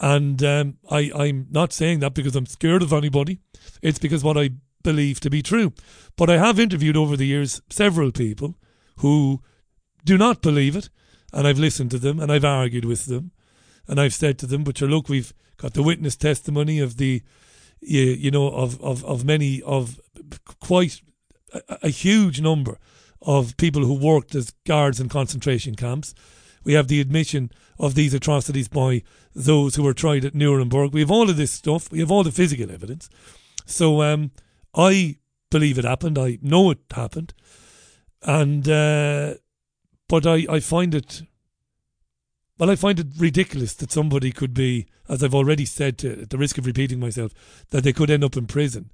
[0.00, 3.40] And um, I, I'm not saying that because I'm scared of anybody.
[3.82, 4.50] It's because what I
[4.82, 5.72] believe to be true.
[6.16, 8.54] But I have interviewed over the years several people
[8.98, 9.42] who
[10.04, 10.88] do not believe it.
[11.32, 13.32] And I've listened to them and I've argued with them.
[13.86, 17.22] And I've said to them, but look, we've got the witness testimony of the,
[17.80, 20.00] you, you know, of, of, of many, of
[20.60, 21.00] quite
[21.52, 22.78] a, a huge number
[23.22, 26.14] of people who worked as guards in concentration camps.
[26.64, 29.02] We have the admission of these atrocities by
[29.34, 30.92] those who were tried at Nuremberg.
[30.92, 31.90] We have all of this stuff.
[31.90, 33.08] We have all the physical evidence.
[33.64, 34.32] So um,
[34.74, 35.16] I
[35.50, 36.18] believe it happened.
[36.18, 37.34] I know it happened.
[38.22, 39.34] And, uh,
[40.08, 41.22] but I, I find it,
[42.58, 46.30] well, I find it ridiculous that somebody could be, as I've already said, to, at
[46.30, 47.32] the risk of repeating myself,
[47.70, 48.90] that they could end up in prison.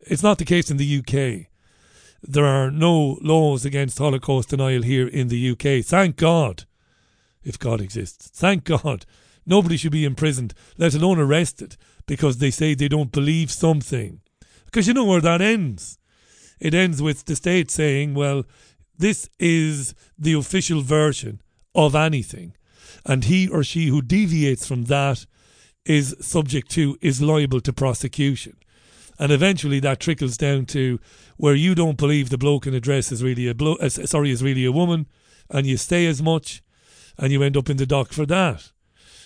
[0.00, 1.50] It's not the case in the UK.
[2.22, 5.84] There are no laws against Holocaust denial here in the UK.
[5.84, 6.64] Thank God,
[7.44, 8.28] if God exists.
[8.28, 9.06] Thank God.
[9.46, 14.20] Nobody should be imprisoned, let alone arrested, because they say they don't believe something.
[14.64, 15.98] Because you know where that ends.
[16.58, 18.44] It ends with the state saying, well,
[18.98, 21.40] this is the official version
[21.74, 22.54] of anything.
[23.04, 25.26] And he or she who deviates from that
[25.84, 28.56] is subject to, is liable to prosecution.
[29.18, 30.98] And eventually that trickles down to
[31.36, 34.30] where you don't believe the bloke in a dress is really a blo- uh, sorry,
[34.30, 35.06] is really a woman,
[35.50, 36.62] and you stay as much,
[37.18, 38.72] and you end up in the dock for that.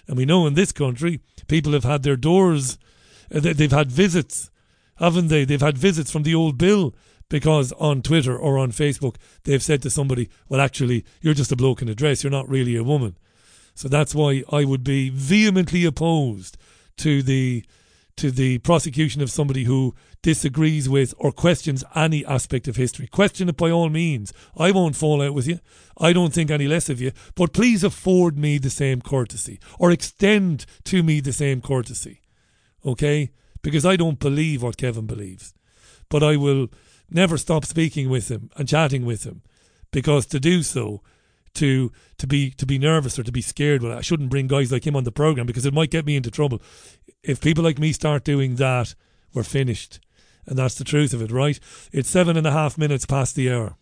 [0.06, 2.78] And we know in this country, people have had their doors,
[3.34, 4.50] uh, they've had visits,
[4.96, 5.44] haven't they?
[5.44, 6.94] They've had visits from the old bill
[7.28, 11.56] because on Twitter or on Facebook, they've said to somebody, well, actually, you're just a
[11.56, 13.16] bloke in a dress, you're not really a woman.
[13.74, 16.58] So that's why I would be vehemently opposed
[16.98, 17.64] to the
[18.20, 23.06] to the prosecution of somebody who disagrees with or questions any aspect of history.
[23.06, 24.30] Question it by all means.
[24.54, 25.58] I won't fall out with you.
[25.96, 27.12] I don't think any less of you.
[27.34, 32.20] But please afford me the same courtesy or extend to me the same courtesy.
[32.84, 33.30] Okay?
[33.62, 35.54] Because I don't believe what Kevin believes.
[36.10, 36.68] But I will
[37.10, 39.40] never stop speaking with him and chatting with him
[39.92, 41.00] because to do so
[41.54, 43.82] to to be to be nervous or to be scared.
[43.82, 46.16] Well, I shouldn't bring guys like him on the program because it might get me
[46.16, 46.62] into trouble.
[47.22, 48.94] If people like me start doing that,
[49.34, 50.00] we're finished,
[50.46, 51.60] and that's the truth of it, right?
[51.92, 53.76] It's seven and a half minutes past the hour.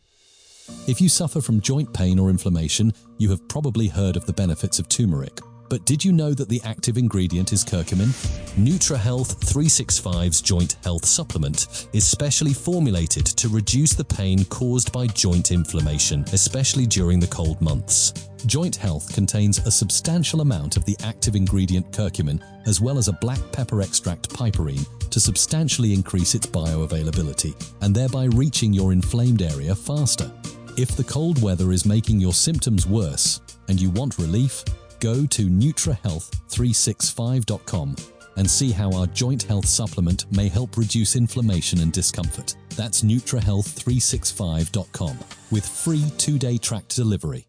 [0.89, 4.81] If you suffer from joint pain or inflammation, you have probably heard of the benefits
[4.81, 5.39] of turmeric.
[5.69, 8.09] But did you know that the active ingredient is curcumin?
[8.57, 15.53] NutraHealth 365's Joint Health Supplement is specially formulated to reduce the pain caused by joint
[15.53, 18.29] inflammation, especially during the cold months.
[18.47, 23.19] Joint Health contains a substantial amount of the active ingredient curcumin as well as a
[23.21, 29.75] black pepper extract piperine to substantially increase its bioavailability and thereby reaching your inflamed area
[29.75, 30.31] faster.
[30.79, 34.65] If the cold weather is making your symptoms worse and you want relief,
[35.01, 37.97] go to nutrahealth365.com
[38.37, 42.55] and see how our joint health supplement may help reduce inflammation and discomfort.
[42.77, 45.19] That's nutrahealth365.com
[45.51, 47.48] with free 2-day tracked delivery.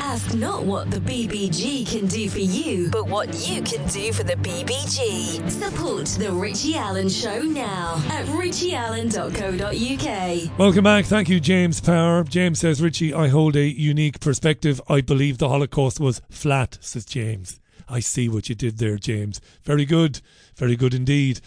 [0.00, 4.24] Ask not what the BBG can do for you, but what you can do for
[4.24, 5.48] the BBG.
[5.50, 10.58] Support The Richie Allen Show now at richieallen.co.uk.
[10.58, 11.06] Welcome back.
[11.06, 12.24] Thank you, James Power.
[12.24, 14.80] James says, Richie, I hold a unique perspective.
[14.88, 17.60] I believe the Holocaust was flat, says James.
[17.88, 19.40] I see what you did there, James.
[19.64, 20.20] Very good.
[20.56, 21.40] Very good indeed.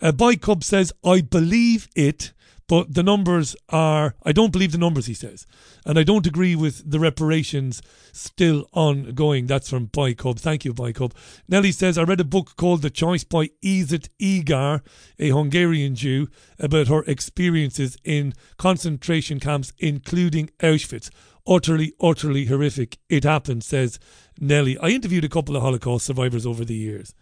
[0.00, 2.32] Uh, Bike Cub says, I believe it
[2.68, 5.46] but the numbers are, I don't believe the numbers, he says.
[5.84, 7.82] And I don't agree with the reparations
[8.12, 9.46] still ongoing.
[9.46, 10.38] That's from Boy Cub.
[10.38, 11.14] Thank you, Boy Cub.
[11.48, 14.82] Nelly says, I read a book called The Choice by Edith Eger,
[15.18, 21.10] a Hungarian Jew, about her experiences in concentration camps, including Auschwitz.
[21.44, 22.98] Utterly, utterly horrific.
[23.08, 23.98] It happened, says
[24.38, 24.78] Nelly.
[24.78, 27.14] I interviewed a couple of Holocaust survivors over the years.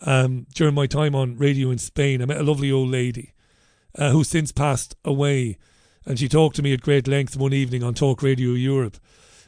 [0.00, 3.32] Um, during my time on radio in Spain, I met a lovely old lady
[3.96, 5.58] uh, who since passed away.
[6.06, 8.98] And she talked to me at great length one evening on Talk Radio Europe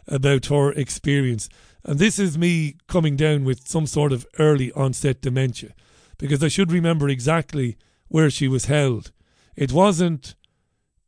[0.07, 1.49] about her experience.
[1.85, 5.71] And this is me coming down with some sort of early onset dementia
[6.19, 7.77] because I should remember exactly
[8.09, 9.11] where she was held.
[9.57, 10.35] It wasn't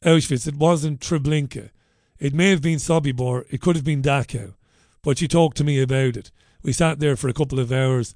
[0.04, 1.70] Auschwitz, it wasn't Treblinka.
[2.18, 4.54] It may have been Sobibor, it could have been Dachau.
[5.02, 6.30] But she talked to me about it.
[6.62, 8.14] We sat there for a couple of hours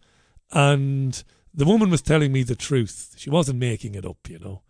[0.50, 3.14] and the woman was telling me the truth.
[3.16, 4.62] She wasn't making it up, you know.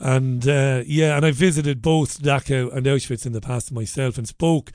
[0.00, 4.28] And uh, yeah, and I visited both Dachau and Auschwitz in the past myself and
[4.28, 4.72] spoke.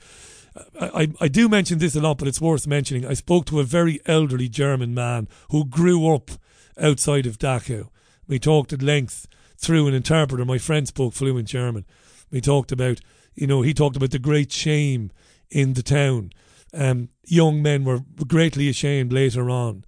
[0.80, 3.06] I, I, I do mention this a lot, but it's worth mentioning.
[3.06, 6.30] I spoke to a very elderly German man who grew up
[6.78, 7.88] outside of Dachau.
[8.26, 10.44] We talked at length through an interpreter.
[10.44, 11.86] My friend spoke fluent German.
[12.30, 13.00] We talked about,
[13.34, 15.10] you know, he talked about the great shame
[15.50, 16.32] in the town.
[16.72, 19.84] Um, young men were greatly ashamed later on.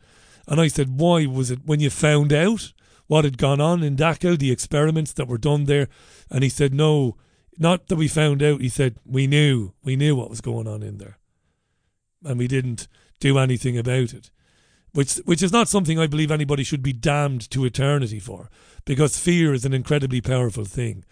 [0.48, 2.72] And I said, why was it when you found out?
[3.06, 5.88] What had gone on in Dachau, the experiments that were done there.
[6.30, 7.16] And he said, no,
[7.58, 8.60] not that we found out.
[8.60, 11.18] He said, we knew, we knew what was going on in there.
[12.24, 12.88] And we didn't
[13.20, 14.30] do anything about it.
[14.92, 18.48] Which, which is not something I believe anybody should be damned to eternity for,
[18.86, 21.04] because fear is an incredibly powerful thing.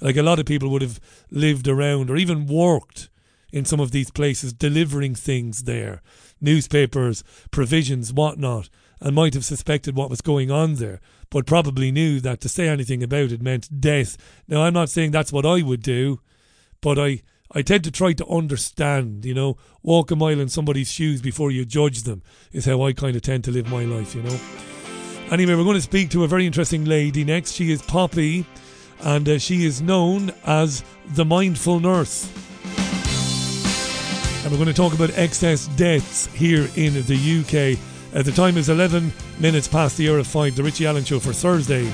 [0.00, 3.08] Like a lot of people would have lived around or even worked
[3.50, 6.02] in some of these places, delivering things there,
[6.40, 8.68] newspapers, provisions, whatnot,
[9.00, 11.00] and might have suspected what was going on there
[11.30, 14.16] but probably knew that to say anything about it meant death.
[14.48, 16.20] Now, I'm not saying that's what I would do,
[16.80, 17.22] but I,
[17.52, 21.50] I tend to try to understand, you know, walk a mile in somebody's shoes before
[21.50, 22.22] you judge them,
[22.52, 24.38] is how I kind of tend to live my life, you know.
[25.30, 27.52] Anyway, we're going to speak to a very interesting lady next.
[27.52, 28.44] She is Poppy,
[29.02, 30.82] and uh, she is known as
[31.14, 32.28] the Mindful Nurse.
[34.42, 37.78] And we're going to talk about excess deaths here in the UK
[38.12, 41.20] Uh, the time is 11 minutes past the hour of 5, the Richie Allen Show
[41.20, 41.84] for Thursday.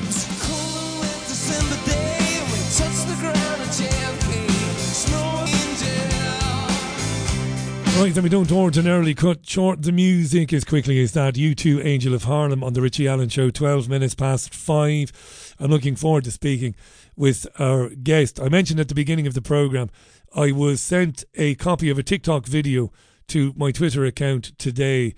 [8.00, 11.34] Right, then we don't ordinarily cut short the music as quickly as that.
[11.34, 15.54] U2, Angel of Harlem on the Richie Allen Show, 12 minutes past 5.
[15.60, 16.74] I'm looking forward to speaking
[17.14, 18.40] with our guest.
[18.40, 19.90] I mentioned at the beginning of the programme,
[20.34, 22.90] I was sent a copy of a TikTok video
[23.28, 25.14] to my Twitter account today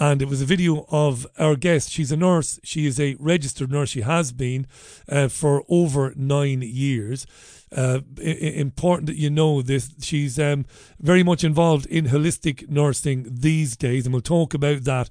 [0.00, 1.90] and it was a video of our guest.
[1.90, 2.58] She's a nurse.
[2.64, 3.90] She is a registered nurse.
[3.90, 4.66] She has been
[5.08, 7.26] uh, for over nine years.
[7.70, 9.90] Uh, I- important that you know this.
[10.00, 10.64] She's um,
[10.98, 15.10] very much involved in holistic nursing these days, and we'll talk about that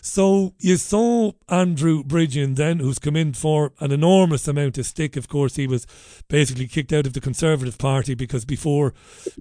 [0.00, 5.16] So you saw Andrew Bridgen then, who's come in for an enormous amount of stick.
[5.16, 5.86] Of course, he was
[6.28, 8.92] basically kicked out of the Conservative Party because before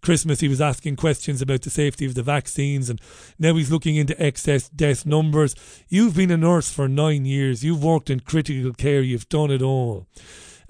[0.02, 3.02] Christmas he was asking questions about the safety of the vaccines, and
[3.38, 5.54] now he's looking into excess death numbers.
[5.90, 7.66] You've been a nurse for nine years.
[7.66, 9.02] You've worked in critical care.
[9.02, 10.08] You've done it all.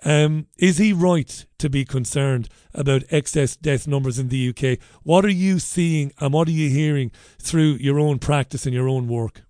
[0.06, 4.80] Um, is he right to be concerned about excess death numbers in the UK?
[5.04, 8.90] What are you seeing and what are you hearing through your own practice and your
[8.90, 9.44] own work?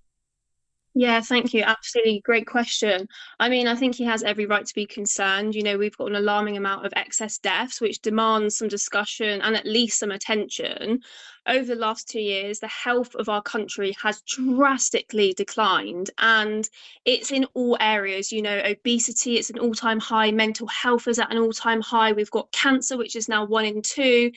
[0.96, 1.64] Yeah, thank you.
[1.64, 3.08] Absolutely great question.
[3.40, 5.56] I mean, I think he has every right to be concerned.
[5.56, 9.56] You know, we've got an alarming amount of excess deaths, which demands some discussion and
[9.56, 11.00] at least some attention.
[11.48, 16.70] Over the last two years, the health of our country has drastically declined, and
[17.06, 18.32] it's in all areas.
[18.32, 20.32] You know, obesity, it's an all-time high.
[20.32, 22.12] Mental health is at an all-time high.
[22.14, 24.32] We've got cancer, which is now one in two.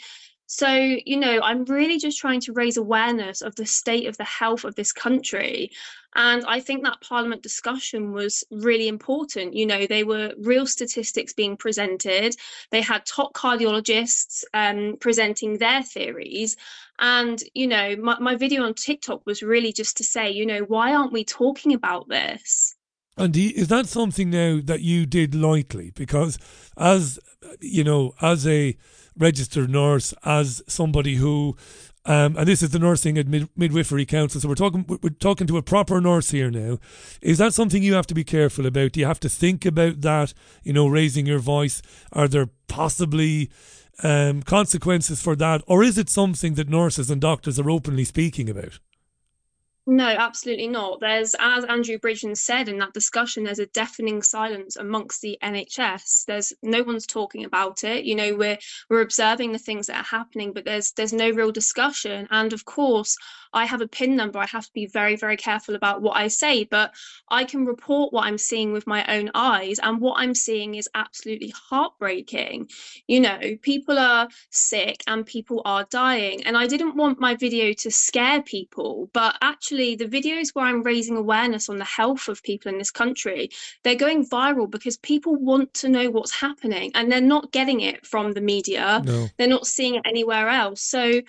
[0.49, 4.25] So, you know, I'm really just trying to raise awareness of the state of the
[4.25, 5.73] health of this country.
[6.17, 9.55] And I think that Parliament discussion was really important.
[9.55, 12.35] You know, they were real statistics being presented,
[12.71, 16.57] they had top cardiologists um, presenting their theories.
[16.99, 20.61] And, you know, my, my video on TikTok was really just to say, you know,
[20.61, 22.75] why aren't we talking about this?
[23.19, 25.91] And is that something now that you did lightly?
[25.95, 26.39] Because
[26.77, 27.19] as
[27.61, 28.77] you know, as a
[29.19, 31.57] registered nurse, as somebody who,
[32.07, 35.47] um, and this is the nursing and mid- midwifery council, so we're talking we're talking
[35.49, 36.79] to a proper nurse here now.
[37.21, 38.93] Is that something you have to be careful about?
[38.93, 40.33] Do you have to think about that?
[40.63, 41.83] You know, raising your voice.
[42.13, 43.51] Are there possibly
[44.03, 48.49] um, consequences for that, or is it something that nurses and doctors are openly speaking
[48.49, 48.79] about?
[49.89, 50.99] No, absolutely not.
[51.01, 56.25] There's, as Andrew Bridgen said in that discussion, there's a deafening silence amongst the NHS.
[56.25, 58.05] There's no one's talking about it.
[58.05, 58.59] You know, we're
[58.91, 62.27] we're observing the things that are happening, but there's there's no real discussion.
[62.33, 63.17] And of course,
[63.53, 64.39] I have a PIN number.
[64.39, 66.95] I have to be very, very careful about what I say, but
[67.29, 70.89] I can report what I'm seeing with my own eyes, and what I'm seeing is
[70.95, 72.69] absolutely heartbreaking.
[73.07, 76.45] You know, people are sick and people are dying.
[76.45, 80.83] And I didn't want my video to scare people, but actually, the videos where I'm
[80.83, 83.51] raising awareness on the health of people in this country,
[83.83, 88.07] they're going viral because people want to know what's happening and they're not getting it
[88.07, 89.03] from the media.
[89.05, 89.29] No.
[89.37, 90.83] They're not seeing it anywhere else.
[90.83, 91.21] So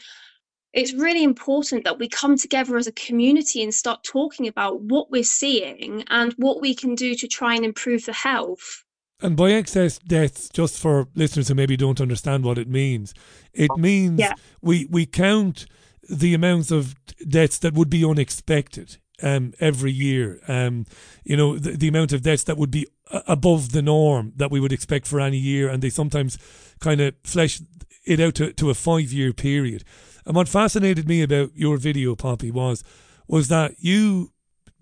[0.77, 5.09] it's really important that we come together as a community and start talking about what
[5.09, 8.83] we're seeing and what we can do to try and improve the health.
[9.19, 13.15] And by excess deaths, just for listeners who maybe don't understand what it means,
[13.53, 14.33] it means Yeah.
[14.61, 15.65] we, we count
[16.07, 16.93] the amounts of
[17.27, 20.39] deaths that would be unexpected um, every year.
[20.47, 20.85] Um,
[21.23, 22.85] you know, the, the amount of deaths that would be
[23.27, 26.37] above the norm that we would expect for any year, and they sometimes
[26.79, 27.61] kind of flesh
[28.05, 29.83] it out to, to a five year period.
[30.27, 32.83] And what fascinated me about your video, Poppy, was
[33.29, 34.33] was that you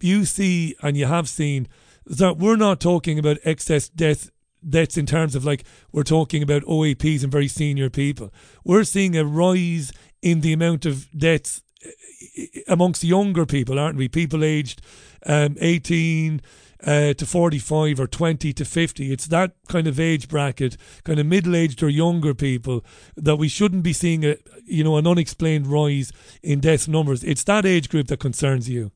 [0.01, 1.67] you see and you have seen
[2.07, 4.31] that we're not talking about excess death
[4.67, 8.33] deaths in terms of like we're talking about OAPs and very senior people.
[8.63, 9.93] We're seeing a rise
[10.23, 14.07] in the amount of deaths eh, amongst younger people, aren't we?
[14.09, 14.81] People aged
[15.27, 16.41] um, 18
[16.85, 19.11] uh, to 45 or 20 to 50.
[19.11, 22.85] It's that kind of age bracket, kind of middle aged or younger people,
[23.15, 26.11] that we shouldn't be seeing a you know an unexplained rise
[26.43, 27.23] in death numbers.
[27.23, 28.91] It's that age group that concerns you.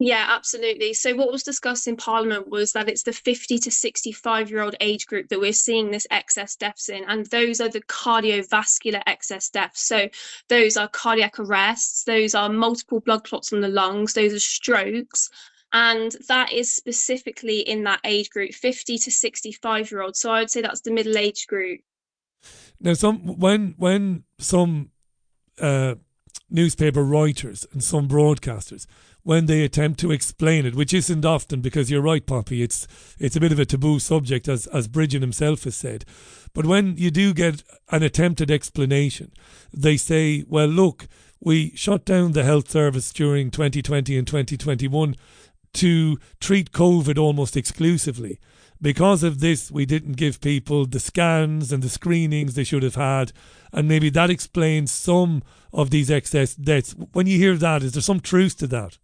[0.00, 0.94] Yeah, absolutely.
[0.94, 4.76] So, what was discussed in Parliament was that it's the 50 to 65 year old
[4.80, 9.50] age group that we're seeing this excess deaths in, and those are the cardiovascular excess
[9.50, 9.82] deaths.
[9.82, 10.08] So,
[10.48, 15.30] those are cardiac arrests, those are multiple blood clots in the lungs, those are strokes,
[15.72, 20.40] and that is specifically in that age group 50 to 65 year olds so i
[20.40, 21.80] would say that's the middle age group.
[22.80, 24.90] Now some when when some
[25.60, 25.96] uh,
[26.48, 28.86] newspaper writers and some broadcasters
[29.24, 32.86] when they attempt to explain it which isn't often because you're right poppy it's
[33.18, 36.04] it's a bit of a taboo subject as as bridgen himself has said.
[36.54, 39.32] But when you do get an attempted explanation
[39.72, 41.08] they say well look
[41.40, 45.14] we shut down the health service during 2020 and 2021
[45.74, 48.38] to treat COVID almost exclusively.
[48.80, 52.94] Because of this, we didn't give people the scans and the screenings they should have
[52.94, 53.32] had.
[53.72, 55.42] And maybe that explains some
[55.72, 56.94] of these excess deaths.
[57.12, 58.98] When you hear that, is there some truth to that?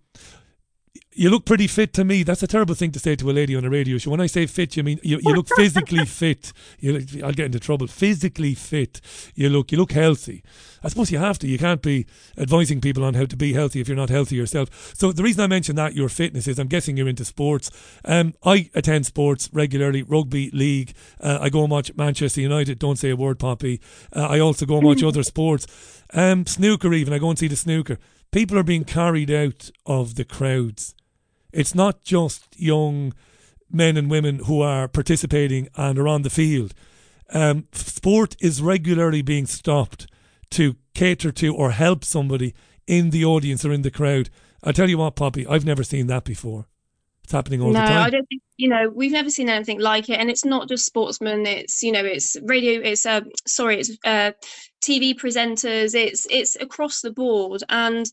[1.18, 2.22] you look pretty fit to me.
[2.22, 4.12] That's a terrible thing to say to a lady on a radio show.
[4.12, 6.54] When I say fit, you mean you, you look physically fit.
[6.80, 7.88] You, I'll get into trouble.
[7.88, 9.02] Physically fit.
[9.34, 10.44] You look you look healthy.
[10.84, 11.48] I suppose you have to.
[11.48, 12.06] You can't be
[12.38, 14.94] advising people on how to be healthy if you're not healthy yourself.
[14.96, 17.72] So the reason I mention that your fitness is I'm guessing you're into sports.
[18.06, 20.94] Um, I attend sports regularly, rugby league.
[21.20, 22.78] Uh, I go and watch Manchester United.
[22.78, 23.82] Don't say a word, Poppy.
[24.16, 25.66] Uh, I also go and watch other sports.
[26.14, 27.12] Um, snooker even.
[27.12, 27.98] I go and see the snooker.
[28.32, 30.94] People are being carried out of the crowds
[31.52, 33.14] it's not just young
[33.72, 36.74] men and women who are participating and are on the field.
[37.34, 40.08] Um, sport is regularly being stopped
[40.52, 42.54] to cater to or help somebody
[42.86, 44.30] in the audience or in the crowd.
[44.64, 46.68] I tell you what, Poppy, I've never seen that before.
[47.24, 47.96] It's happening all no, the time.
[47.96, 50.70] No, I don't think you know we've never seen anything like it, and it's not
[50.70, 51.46] just sportsmen.
[51.46, 52.80] It's you know it's radio.
[52.80, 54.32] It's uh, sorry, it's uh,
[54.82, 55.94] TV presenters.
[55.94, 58.06] It's it's across the board, and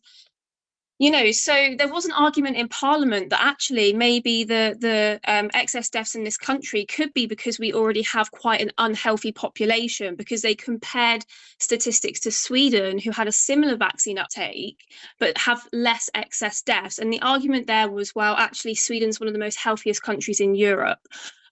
[0.99, 5.51] you know so there was an argument in parliament that actually maybe the the um,
[5.53, 10.15] excess deaths in this country could be because we already have quite an unhealthy population
[10.15, 11.25] because they compared
[11.59, 14.85] statistics to sweden who had a similar vaccine uptake
[15.19, 16.99] but have less excess deaths.
[16.99, 20.55] And the argument there was well actually sweden's one of the most healthiest countries in
[20.55, 21.01] europe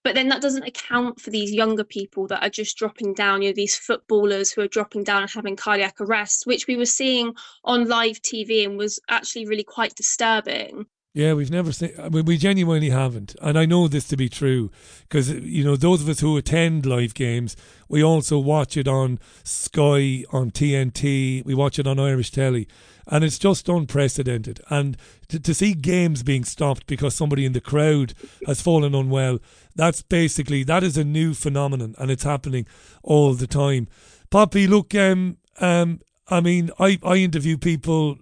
[0.05, 3.51] but then that doesn't account for these younger people that are just dropping down, you
[3.51, 7.35] know, these footballers who are dropping down and having cardiac arrests, which we were seeing
[7.65, 10.87] on live TV and was actually really quite disturbing.
[11.15, 11.93] Yeah, we've never seen.
[12.11, 14.71] We genuinely haven't, and I know this to be true
[15.03, 17.55] because you know those of us who attend live games,
[17.87, 22.67] we also watch it on Sky, on TNT, we watch it on Irish Telly,
[23.07, 24.63] and it's just unprecedented.
[24.71, 24.97] And
[25.29, 28.15] to, to see games being stopped because somebody in the crowd
[28.47, 29.39] has fallen unwell,
[29.77, 32.67] that's basically that is a new phenomenon, and it's happening
[33.03, 33.87] all the time.
[34.31, 38.17] Poppy, look, um, um, I mean, I I interview people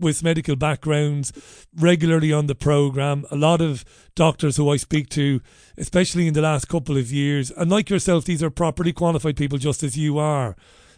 [0.00, 1.32] with medical backgrounds
[1.76, 3.24] regularly on the program.
[3.30, 3.84] A lot of
[4.14, 5.40] doctors who I speak to,
[5.76, 9.58] especially in the last couple of years, and like yourself, these are properly qualified people,
[9.58, 10.56] just as you are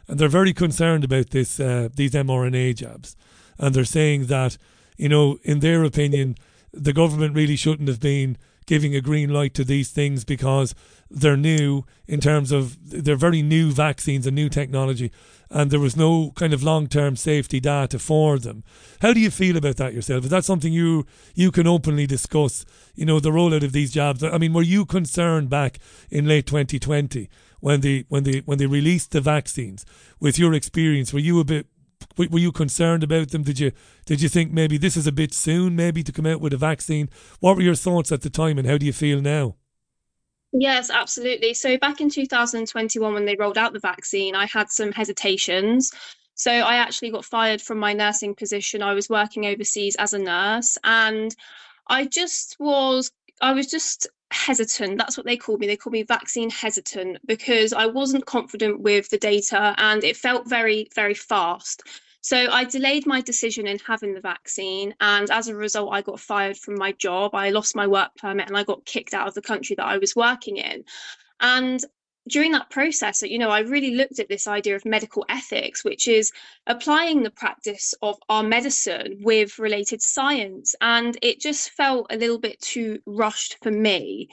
[0.09, 3.17] and they're very concerned about this uh, these mRNA jabs,
[3.59, 4.59] and they're saying that
[4.97, 6.37] you know, in their opinion,
[6.73, 8.37] the government really shouldn't have been
[8.67, 10.75] giving a green light to these things because
[11.13, 15.13] they're new in terms of they're very new vaccines and new technology
[15.51, 18.65] and there was no kind of long-term safety data for them
[19.01, 22.65] how do you feel about that yourself is that something you you can openly discuss
[22.95, 25.79] you know the rollout of these jabs i mean were you concerned back
[26.11, 27.29] in late 2020
[27.61, 29.85] when they when they when they released the vaccines
[30.19, 31.67] with your experience were you a bit
[32.17, 33.43] were you concerned about them?
[33.43, 33.73] Did you
[34.07, 36.57] did you think maybe this is a bit soon, maybe to come out with a
[36.59, 37.09] vaccine?
[37.41, 39.55] What were your thoughts at the time, and how do you feel now?
[40.53, 41.55] Yes, absolutely.
[41.55, 45.91] So back in 2021, when they rolled out the vaccine, I had some hesitations.
[46.35, 48.83] So I actually got fired from my nursing position.
[48.83, 51.35] I was working overseas as a nurse, and
[51.89, 53.13] I just was
[53.43, 54.99] I was just hesitant.
[54.99, 55.67] That's what they called me.
[55.69, 60.49] They called me vaccine hesitant because I wasn't confident with the data and it felt
[60.49, 61.83] very, very fast.
[62.23, 64.95] So I delayed my decision in having the vaccine.
[65.01, 67.35] And as a result, I got fired from my job.
[67.35, 69.99] I lost my work permit and I got kicked out of the country that I
[69.99, 70.85] was working in.
[71.41, 71.85] And
[72.29, 76.07] during that process, you know, I really looked at this idea of medical ethics, which
[76.07, 76.31] is
[76.69, 80.77] applying the practice of our medicine with related science.
[80.81, 84.29] And it just felt a little bit too rushed for me.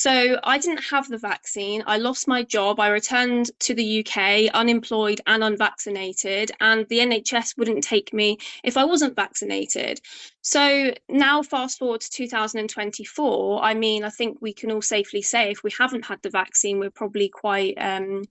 [0.00, 1.82] So I didn't have the vaccine.
[1.84, 2.78] I lost my job.
[2.78, 8.76] I returned to the UK unemployed and unvaccinated, and the NHS wouldn't take me if
[8.76, 10.00] I wasn't vaccinated.
[10.40, 15.50] So now, fast forward to 2024, I mean, I think we can all safely say
[15.50, 18.22] if we haven't had the vaccine, we're probably quite um,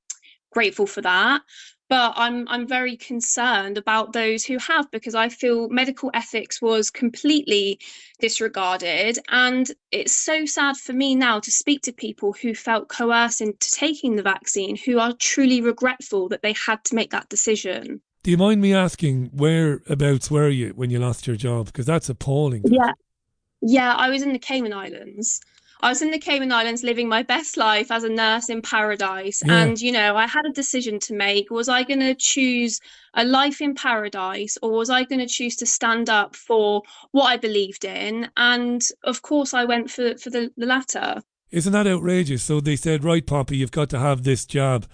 [0.54, 1.42] grateful for that
[1.90, 6.90] but I'm I'm very concerned about those who have because I feel medical ethics was
[6.90, 7.80] completely
[8.20, 13.42] disregarded and it's so sad for me now to speak to people who felt coerced
[13.42, 18.02] into taking the vaccine who are truly regretful that they had to make that decision.
[18.24, 22.10] Do you mind me asking whereabouts were you when you lost your job because that's
[22.10, 22.64] appalling.
[22.66, 22.92] Yeah.
[23.62, 25.40] Yeah, I was in the Cayman Islands.
[25.82, 29.44] I was in the Cayman Islands living my best life as a nurse in paradise.
[29.46, 29.62] Yeah.
[29.64, 31.52] And, you know, I had a decision to make.
[31.52, 32.80] Was I going to choose
[33.14, 36.82] a life in paradise or was I going to choose to stand up for
[37.12, 38.30] what I believed in?
[38.36, 41.22] And of course, I went for, for the, the latter.
[41.52, 42.44] Isn't that outrageous?
[42.44, 44.86] So they said, right, Poppy, you've got to have this job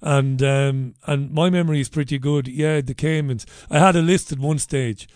[0.00, 2.46] And um, and my memory is pretty good.
[2.48, 3.46] Yeah, the Caymans.
[3.70, 5.08] I had a list at one stage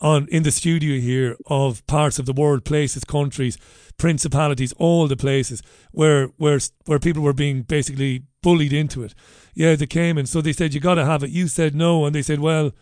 [0.00, 3.58] on in the studio here of parts of the world, places, countries,
[3.98, 5.62] principalities, all the places
[5.92, 9.14] where where where people were being basically bullied into it.
[9.54, 11.30] Yeah, they came and so they said you got to have it.
[11.30, 12.72] You said no, and they said, well,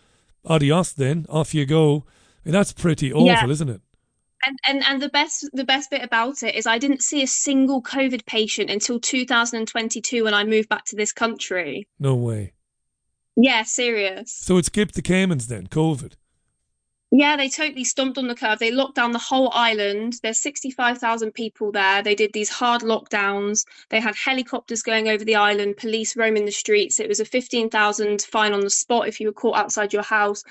[0.44, 2.04] adios then, off you go.
[2.44, 3.48] And that's pretty awful, Yeah.
[3.48, 3.80] isn't it?
[4.46, 7.26] And, and and the best the best bit about it is I didn't see a
[7.26, 11.88] single COVID patient until 2022 when I moved back to this country.
[11.98, 12.52] No way.
[13.36, 14.32] Yeah, serious.
[14.32, 16.12] So it skipped the Caymans then, COVID.
[17.12, 18.58] Yeah, they totally stomped on the curve.
[18.58, 20.14] They locked down the whole island.
[20.22, 22.02] There's 65,000 people there.
[22.02, 23.64] They did these hard lockdowns.
[23.90, 26.98] They had helicopters going over the island, police roaming the streets.
[26.98, 30.42] It was a 15,000 fine on the spot if you were caught outside your house.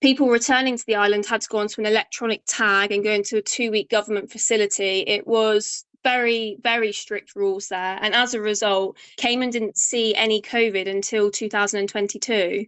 [0.00, 3.36] People returning to the island had to go onto an electronic tag and go into
[3.36, 5.00] a two week government facility.
[5.00, 7.98] It was very, very strict rules there.
[8.00, 12.66] And as a result, Cayman didn't see any COVID until 2022.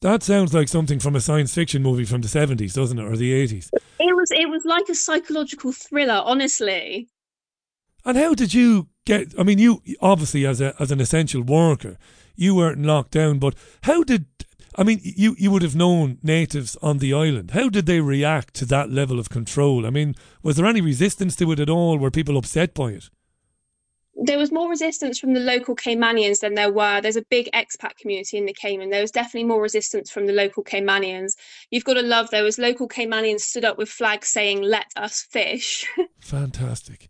[0.00, 3.16] That sounds like something from a science fiction movie from the 70s, doesn't it, or
[3.16, 3.70] the 80s?
[4.00, 7.08] It was it was like a psychological thriller, honestly.
[8.04, 9.34] And how did you get?
[9.38, 11.96] I mean, you obviously as a as an essential worker,
[12.36, 13.38] you weren't locked down.
[13.38, 14.26] But how did?
[14.76, 17.52] I mean, you you would have known natives on the island.
[17.52, 19.86] How did they react to that level of control?
[19.86, 21.96] I mean, was there any resistance to it at all?
[21.98, 23.08] Were people upset by it?
[24.16, 27.00] There was more resistance from the local Caymanians than there were.
[27.00, 28.90] There's a big expat community in the Cayman.
[28.90, 31.32] There was definitely more resistance from the local Caymanians.
[31.70, 35.26] You've got to love there was local Caymanians stood up with flags saying "Let us
[35.30, 35.86] fish."
[36.20, 37.08] Fantastic.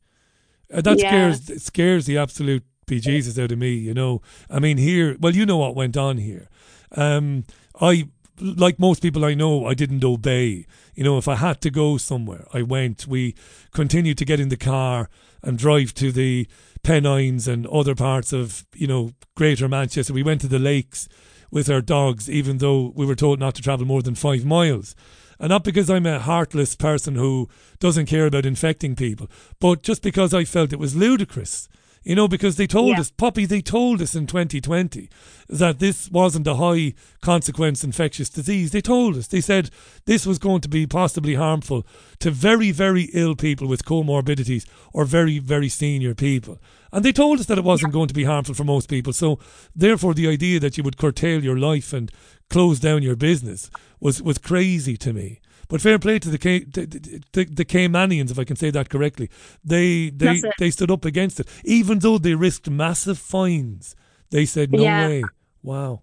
[0.72, 1.10] Uh, that Yeah.
[1.10, 3.74] scares it scares the absolute bejesus out of me.
[3.74, 5.16] You know, I mean, here.
[5.20, 6.48] Well, you know what went on here.
[6.92, 7.44] Um,
[7.80, 8.08] I
[8.40, 10.66] like most people I know, I didn't obey.
[10.94, 13.06] You know, if I had to go somewhere, I went.
[13.06, 13.34] We
[13.72, 15.08] continued to get in the car
[15.42, 16.48] and drive to the
[16.84, 20.12] Pennines and other parts of you know Greater Manchester.
[20.12, 21.08] We went to the lakes
[21.50, 24.94] with our dogs, even though we were told not to travel more than five miles.
[25.40, 27.48] And not because I'm a heartless person who
[27.80, 29.28] doesn't care about infecting people,
[29.58, 31.68] but just because I felt it was ludicrous.
[32.04, 33.00] You know, because they told Yeah.
[33.00, 35.08] us, Poppy, they told us in 2020
[35.48, 38.72] that this wasn't a high consequence infectious disease.
[38.72, 39.70] They told us, they said
[40.04, 41.86] this was going to be possibly harmful
[42.20, 46.58] to very, very ill people with comorbidities or very, very senior people.
[46.92, 49.12] And they told us that it wasn't going to be harmful for most people.
[49.14, 49.38] So,
[49.74, 52.12] therefore, the idea that you would curtail your life and
[52.50, 55.40] close down your business was, was crazy to me.
[55.68, 58.88] But fair play to the the, the, the, the Caymanians, if I can say that
[58.88, 59.30] correctly.
[59.64, 63.96] They they they stood up against it, even though they risked massive fines.
[64.30, 65.06] They said, "No Yeah.
[65.06, 65.24] way,
[65.62, 66.02] wow!"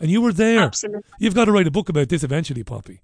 [0.00, 0.60] And you were there.
[0.60, 1.02] Absolutely.
[1.18, 3.00] You've got to write a book about this eventually, Poppy.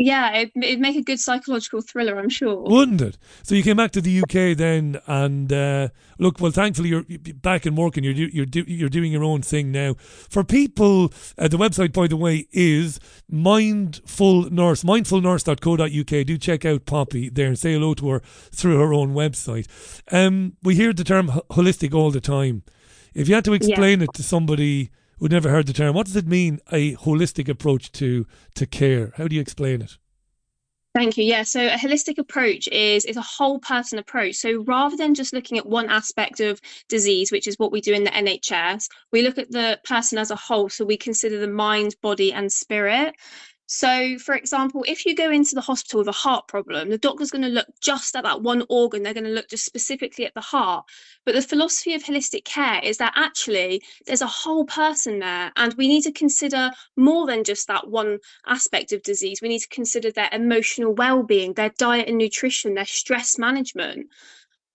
[0.00, 2.62] Yeah, it, it'd make a good psychological thriller, I'm sure.
[2.62, 3.18] Wouldn't it?
[3.42, 5.88] So you came back to the UK then, and uh,
[6.20, 7.04] look, well, thankfully you're
[7.42, 8.04] back and working.
[8.04, 9.96] You're you're you're doing your own thing now.
[9.98, 16.26] For people, uh, the website, by the way, is Mindful Nurse, mindfulnurse.co.uk.
[16.26, 18.20] Do check out Poppy there and say hello to her
[18.52, 19.66] through her own website.
[20.12, 22.62] Um, we hear the term holistic all the time.
[23.14, 24.04] If you had to explain yeah.
[24.04, 25.94] it to somebody who'd never heard the term.
[25.94, 29.12] What does it mean, a holistic approach to to care?
[29.16, 29.98] How do you explain it?
[30.94, 31.24] Thank you.
[31.24, 34.36] Yeah, so a holistic approach is is a whole person approach.
[34.36, 37.92] So rather than just looking at one aspect of disease, which is what we do
[37.92, 40.68] in the NHS, we look at the person as a whole.
[40.68, 43.14] So we consider the mind, body, and spirit.
[43.70, 47.30] So, for example, if you go into the hospital with a heart problem, the doctor's
[47.30, 49.02] going to look just at that one organ.
[49.02, 50.86] They're going to look just specifically at the heart.
[51.28, 55.74] But the philosophy of holistic care is that actually there's a whole person there, and
[55.74, 59.42] we need to consider more than just that one aspect of disease.
[59.42, 64.08] We need to consider their emotional well being, their diet and nutrition, their stress management.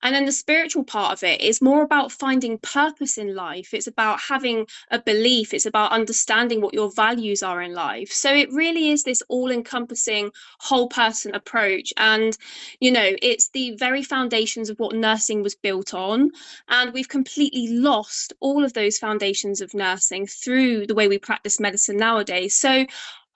[0.04, 3.74] And then the spiritual part of it is more about finding purpose in life.
[3.74, 5.54] It's about having a belief.
[5.54, 8.12] It's about understanding what your values are in life.
[8.12, 11.94] So it really is this all encompassing whole person approach.
[11.98, 12.38] And,
[12.80, 16.32] you know, it's the very foundations of what nursing was built on.
[16.68, 21.60] And we've completely lost all of those foundations of nursing through the way we practice
[21.60, 22.56] medicine nowadays.
[22.56, 22.86] So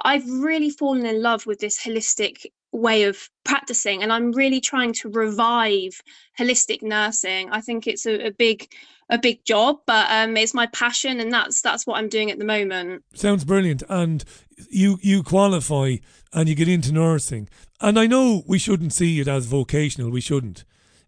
[0.04, 2.46] I've really fallen in love with this holistic
[2.78, 6.02] way of practicing and i'm really trying to revive
[6.38, 7.50] holistic nursing.
[7.52, 8.72] I think it's a, a big
[9.10, 12.40] a big job but um, it's my passion and that's that's what i'm doing at
[12.40, 13.04] the moment.
[13.14, 14.24] Sounds brilliant and
[14.70, 15.96] you you qualify
[16.34, 17.50] and you get into nursing.
[17.82, 20.64] And i know we shouldn't see it as vocational we shouldn't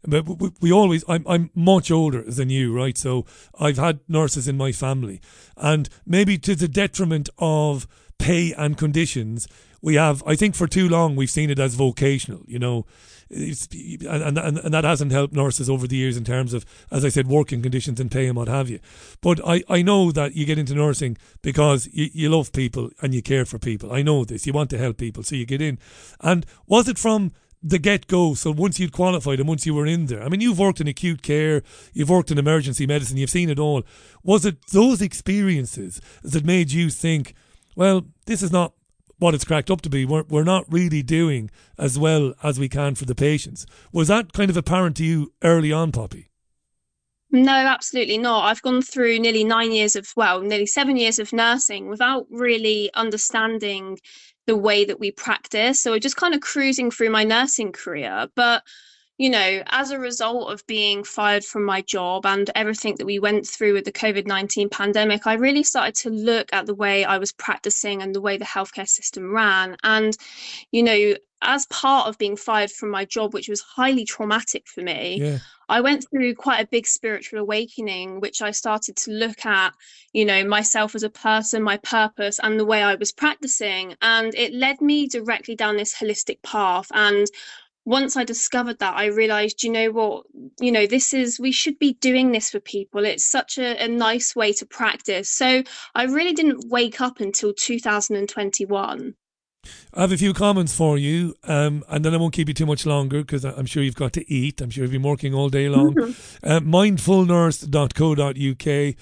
[0.08, 2.98] but we, we always I'm, I'm much older than you right?
[2.98, 3.26] So
[3.60, 5.22] i've had nurses in my family
[5.58, 7.88] and maybe to the detriment of
[8.18, 9.48] pay and conditions
[9.82, 12.86] we have, I think for too long, we've seen it as vocational, you know,
[13.32, 17.10] and, and, and that hasn't helped nurses over the years in terms of, as I
[17.10, 18.80] said, working conditions and pay and what have you.
[19.22, 23.14] But I, I know that you get into nursing because you, you love people and
[23.14, 23.94] you care for people.
[23.94, 24.48] I know this.
[24.48, 25.78] You want to help people, so you get in.
[26.22, 27.32] And was it from
[27.62, 28.34] the get go.
[28.34, 30.88] So once you'd qualified and once you were in there, I mean, you've worked in
[30.88, 31.62] acute care,
[31.94, 33.84] you've worked in emergency medicine, you've seen it all.
[34.24, 37.34] Was it those experiences that made you think,
[37.76, 38.74] well, this is not
[39.20, 40.06] what it's cracked up to be.
[40.06, 43.66] We're, we're not really doing as well as we can for the patients.
[43.94, 46.30] Was that kind of apparent to you early on, Poppy?
[47.32, 48.46] No, absolutely not.
[48.46, 52.90] I've gone through nearly nine years of, well, nearly seven years of nursing without really
[52.96, 54.00] understanding
[54.48, 55.80] the way that we practice.
[55.80, 58.28] So I'm just kind of cruising through my nursing career.
[58.36, 58.64] But
[59.20, 63.20] you know, as a result of being fired from my job and everything that we
[63.20, 67.04] went through with the COVID 19 pandemic, I really started to look at the way
[67.04, 69.76] I was practicing and the way the healthcare system ran.
[69.84, 70.16] And,
[70.72, 74.82] you know, as part of being fired from my job, which was highly traumatic for
[74.82, 75.38] me, yeah.
[75.68, 79.74] I went through quite a big spiritual awakening, which I started to look at,
[80.14, 83.96] you know, myself as a person, my purpose, and the way I was practicing.
[84.02, 86.88] And it led me directly down this holistic path.
[86.94, 87.28] And
[87.90, 90.26] once I discovered that, I realized, you know what,
[90.60, 93.04] you know, this is, we should be doing this for people.
[93.04, 95.28] It's such a, a nice way to practice.
[95.28, 95.64] So
[95.96, 99.16] I really didn't wake up until 2021.
[99.94, 102.68] I have a few comments for you, um, and then I won't keep you too
[102.68, 104.62] much longer because I'm sure you've got to eat.
[104.62, 105.96] I'm sure you've been working all day long.
[105.96, 106.12] Mm-hmm.
[106.50, 108.96] Uh, mindfulnurse.co.uk.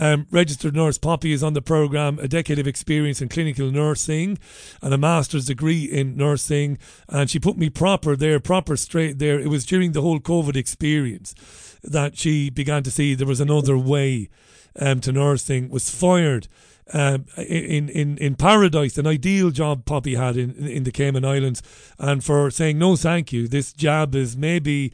[0.00, 4.38] Um, registered nurse Poppy is on the program, a decade of experience in clinical nursing
[4.80, 6.78] and a master's degree in nursing.
[7.10, 9.38] And she put me proper there, proper straight there.
[9.38, 11.34] It was during the whole COVID experience
[11.82, 14.30] that she began to see there was another way
[14.78, 15.68] um, to nursing.
[15.68, 16.48] Was fired.
[16.92, 21.62] Um, in, in, in paradise, an ideal job Poppy had in, in the Cayman Islands,
[22.00, 23.46] and for saying no, thank you.
[23.46, 24.92] This job is maybe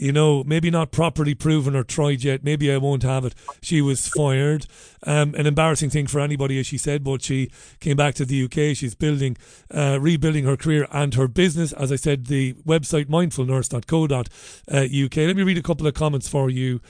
[0.00, 2.42] you know, maybe not properly proven or tried yet.
[2.42, 3.34] Maybe I won't have it.
[3.60, 4.66] She was fired.
[5.02, 7.50] Um, an embarrassing thing for anybody, as she said, but she
[7.80, 8.74] came back to the UK.
[8.74, 9.36] She's building,
[9.70, 11.74] uh, rebuilding her career and her business.
[11.74, 15.16] As I said, the website mindfulnurse.co.uk.
[15.16, 16.80] Let me read a couple of comments for you,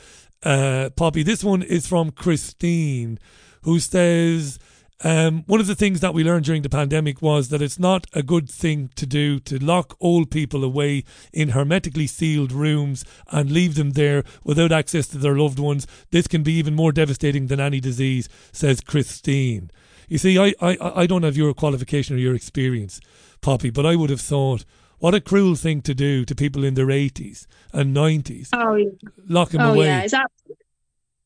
[0.44, 1.24] uh, Poppy.
[1.24, 3.18] This one is from Christine,
[3.62, 4.60] who says,
[5.02, 8.06] um, one of the things that we learned during the pandemic was that it's not
[8.12, 13.50] a good thing to do to lock old people away in hermetically sealed rooms and
[13.50, 15.86] leave them there without access to their loved ones.
[16.10, 19.70] This can be even more devastating than any disease, says Christine.
[20.08, 23.00] You see, I, I, I don't have your qualification or your experience,
[23.40, 24.64] Poppy, but I would have thought
[24.98, 28.50] what a cruel thing to do to people in their 80s and 90s.
[28.52, 28.90] Oh, yeah.
[29.28, 29.86] Lock them oh, away.
[29.86, 30.30] Yeah, that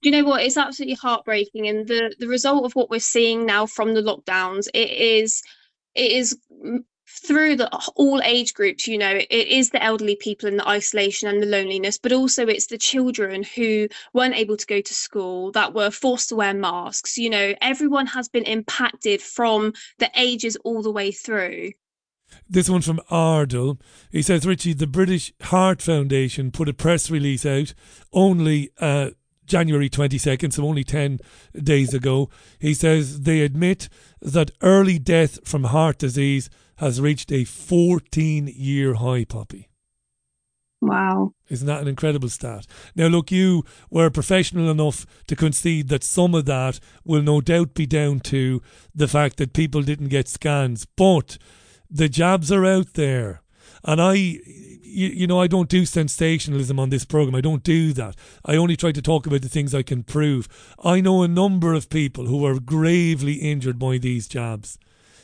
[0.04, 0.42] do you know what?
[0.42, 4.68] It's absolutely heartbreaking, and the the result of what we're seeing now from the lockdowns,
[4.74, 5.42] it is
[5.94, 6.36] it is
[7.08, 11.28] through the all age groups you know it is the elderly people and the isolation
[11.28, 15.52] and the loneliness but also it's the children who weren't able to go to school
[15.52, 20.56] that were forced to wear masks you know everyone has been impacted from the ages
[20.64, 21.70] all the way through
[22.48, 23.78] this one from Ardle.
[24.10, 27.74] He says, Richie, the British Heart Foundation put a press release out
[28.12, 29.10] only uh,
[29.46, 31.20] January 22nd, so only 10
[31.54, 32.30] days ago.
[32.58, 33.88] He says they admit
[34.20, 39.68] that early death from heart disease has reached a 14 year high, Poppy.
[40.80, 41.32] Wow.
[41.48, 42.66] Isn't that an incredible stat?
[42.94, 47.72] Now, look, you were professional enough to concede that some of that will no doubt
[47.74, 48.60] be down to
[48.94, 51.38] the fact that people didn't get scans, but
[51.88, 53.42] the jabs are out there.
[53.82, 54.40] And I,
[54.94, 57.34] you, you, know, I don't do sensationalism on this program.
[57.34, 58.14] I don't do that.
[58.44, 60.48] I only try to talk about the things I can prove.
[60.82, 64.78] I know a number of people who are gravely injured by these jabs,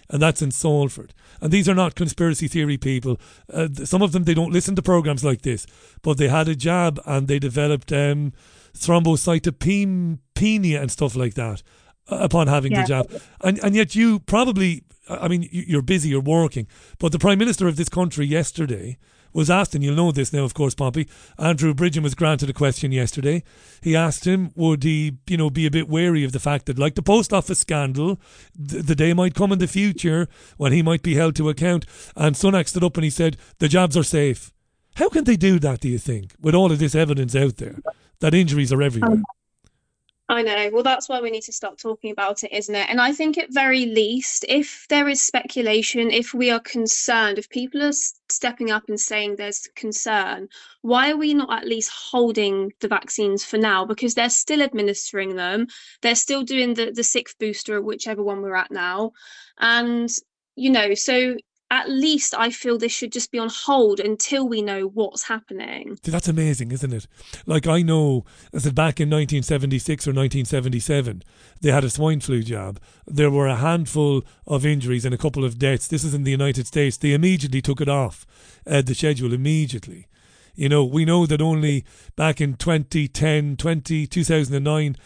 [0.08, 1.14] and that's in Salford.
[1.40, 3.20] And these are not conspiracy theory people.
[3.52, 5.66] Uh, some of them they don't listen to programs like this,
[6.02, 8.32] but they had a jab and they developed um,
[8.74, 11.62] thrombocytopenia and stuff like that
[12.10, 12.82] uh, upon having yeah.
[12.82, 13.22] the jab.
[13.40, 16.66] And and yet you probably I mean, you're busy, you're working.
[16.98, 18.98] But the Prime Minister of this country yesterday
[19.32, 21.08] was asked, and you'll know this now, of course, Poppy.
[21.38, 23.42] Andrew Bridgen was granted a question yesterday.
[23.82, 26.78] He asked him, would he, you know, be a bit wary of the fact that,
[26.78, 28.20] like the post office scandal,
[28.56, 31.86] th- the day might come in the future when he might be held to account.
[32.16, 34.52] And Sunak stood up and he said, the jobs are safe.
[34.96, 37.78] How can they do that, do you think, with all of this evidence out there
[38.20, 39.12] that injuries are everywhere?
[39.12, 39.24] Um,
[40.30, 40.70] I know.
[40.72, 42.88] Well, that's why we need to stop talking about it, isn't it?
[42.88, 47.48] And I think, at very least, if there is speculation, if we are concerned, if
[47.50, 47.92] people are
[48.28, 50.48] stepping up and saying there's concern,
[50.82, 53.84] why are we not at least holding the vaccines for now?
[53.84, 55.66] Because they're still administering them,
[56.00, 59.10] they're still doing the, the sixth booster, whichever one we're at now.
[59.58, 60.08] And,
[60.54, 61.34] you know, so
[61.70, 65.98] at least I feel this should just be on hold until we know what's happening.
[66.02, 67.06] That's amazing, isn't it?
[67.46, 68.24] Like I know,
[68.56, 71.22] said back in 1976 or 1977,
[71.60, 72.80] they had a swine flu jab.
[73.06, 75.86] There were a handful of injuries and a couple of deaths.
[75.86, 76.96] This is in the United States.
[76.96, 78.26] They immediately took it off
[78.66, 80.08] uh, the schedule immediately.
[80.54, 81.84] You know, we know that only
[82.16, 84.96] back in 2010, 20, 2009,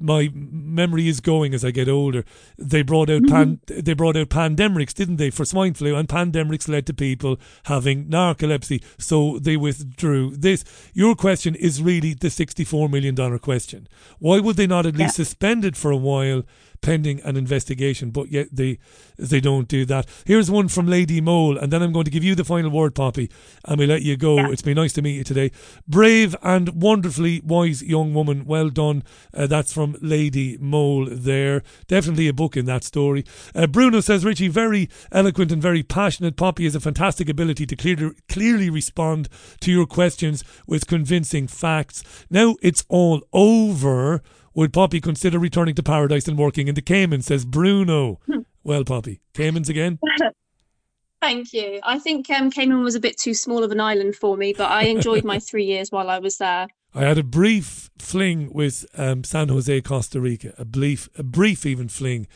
[0.00, 2.24] my memory is going as I get older.
[2.58, 3.80] They brought out pan, mm-hmm.
[3.80, 8.06] they brought out Pandemrix, didn't they, for swine flu, and Pandemrix led to people having
[8.06, 10.36] narcolepsy, so they withdrew.
[10.36, 10.64] This
[10.94, 13.88] your question is really the sixty-four million dollar question.
[14.18, 16.44] Why would they not at least suspend it for a while?
[16.82, 18.78] Pending an investigation, but yet they
[19.16, 20.06] they don't do that.
[20.26, 22.94] Here's one from Lady Mole, and then I'm going to give you the final word,
[22.94, 23.30] Poppy,
[23.64, 24.36] and we let you go.
[24.36, 24.50] Yeah.
[24.50, 25.50] It's been nice to meet you today.
[25.88, 28.44] Brave and wonderfully wise young woman.
[28.44, 29.04] Well done.
[29.32, 31.62] Uh, that's from Lady Mole there.
[31.86, 33.24] Definitely a book in that story.
[33.54, 36.36] Uh, Bruno says, Richie, very eloquent and very passionate.
[36.36, 39.28] Poppy has a fantastic ability to clear, clearly respond
[39.60, 42.02] to your questions with convincing facts.
[42.28, 44.22] Now it's all over.
[44.54, 47.26] Would Poppy consider returning to paradise and working in the Caymans?
[47.26, 48.20] Says Bruno.
[48.26, 48.40] Hmm.
[48.62, 49.98] well, Poppy, Caymans again?
[51.22, 51.78] Thank you.
[51.84, 54.70] I think um, Cayman was a bit too small of an island for me, but
[54.70, 56.66] I enjoyed my three years while I was there.
[56.94, 61.64] I had a brief fling with um, San Jose, Costa Rica, a brief, a brief
[61.64, 62.26] even fling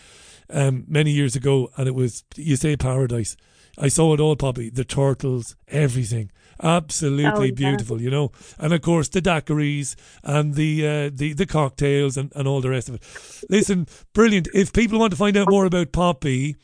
[0.49, 3.37] um, many years ago, and it was you say paradise.
[3.77, 4.71] I saw it all, Poppy.
[4.71, 6.31] The turtles, everything.
[6.62, 7.53] Absolutely oh, yeah.
[7.53, 8.33] beautiful, you know.
[8.59, 12.70] And of course the daiquiris and the uh, the the cocktails and, and all the
[12.70, 13.03] rest of it.
[13.51, 14.49] Listen, brilliant.
[14.55, 16.57] If people want to find out more about Poppy,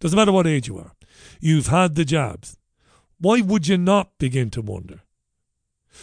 [0.00, 0.92] doesn't matter what age you are,
[1.40, 2.56] you've had the jabs,
[3.18, 5.02] why would you not begin to wonder?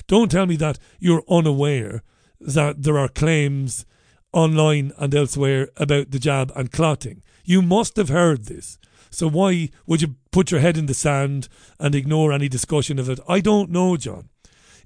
[0.07, 2.03] Don't tell me that you're unaware
[2.39, 3.85] that there are claims
[4.31, 7.21] online and elsewhere about the jab and clotting.
[7.45, 8.77] You must have heard this.
[9.09, 11.47] So why would you put your head in the sand
[11.79, 13.19] and ignore any discussion of it?
[13.29, 14.29] I don't know, John.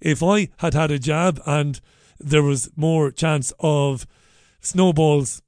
[0.01, 1.79] If I had had a jab and
[2.19, 4.05] there was more chance of
[4.59, 5.41] snowballs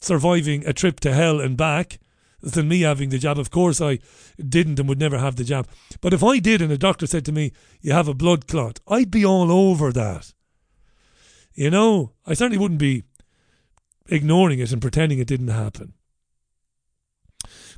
[0.00, 1.98] surviving a trip to hell and back
[2.42, 3.38] than me having the jab.
[3.38, 3.98] Of course, I
[4.38, 5.68] didn't and would never have the jab.
[6.00, 8.80] But if I did and a doctor said to me, You have a blood clot,
[8.88, 10.34] I'd be all over that.
[11.54, 13.04] You know, I certainly wouldn't be
[14.08, 15.94] ignoring it and pretending it didn't happen.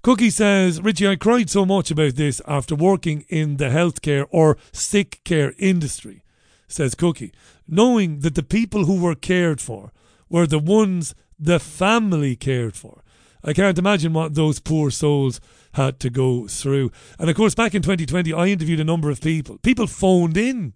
[0.02, 4.58] Cookie says, Richie, I cried so much about this after working in the healthcare or
[4.70, 6.24] sick care industry,
[6.68, 7.32] says Cookie,
[7.66, 9.92] knowing that the people who were cared for
[10.28, 13.02] were the ones the family cared for.
[13.44, 15.40] I can't imagine what those poor souls
[15.74, 16.90] had to go through.
[17.18, 19.58] And of course, back in 2020, I interviewed a number of people.
[19.58, 20.72] People phoned in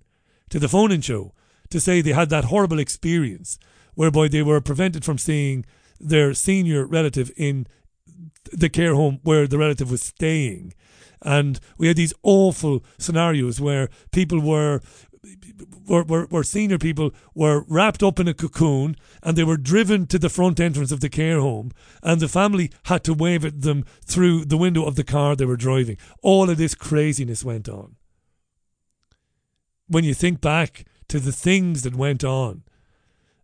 [0.50, 1.32] to the phone in show
[1.70, 3.58] to say they had that horrible experience
[3.94, 5.64] whereby they were prevented from seeing
[5.98, 7.66] their senior relative in
[8.52, 10.74] the care home where the relative was staying.
[11.22, 14.80] And we had these awful scenarios where people were
[15.86, 20.06] where, where, where, senior people were wrapped up in a cocoon and they were driven
[20.06, 21.72] to the front entrance of the care home
[22.02, 25.44] and the family had to wave at them through the window of the car they
[25.44, 25.96] were driving.
[26.22, 27.96] All of this craziness went on.
[29.86, 32.62] When you think back to the things that went on,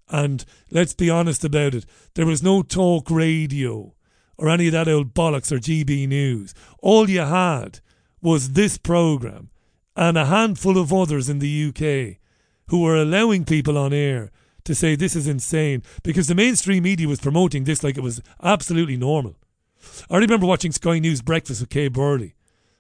[0.09, 3.95] and let's be honest about it, there was no talk radio
[4.37, 6.55] or any of that old bollocks or GB News.
[6.81, 7.81] All you had
[8.21, 9.51] was this programme
[9.97, 12.19] and a handful of others in the UK
[12.69, 14.31] who were allowing people on air
[14.65, 18.23] to say this is insane because the mainstream media was promoting this like it was
[18.43, 19.37] absolutely normal.
[20.11, 22.35] I remember watching Sky News Breakfast with Kay Burley,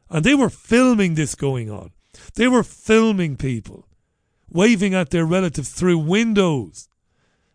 [0.09, 1.93] and they were filming this going on.
[2.35, 3.87] They were filming people
[4.49, 6.89] waving at their relatives through windows.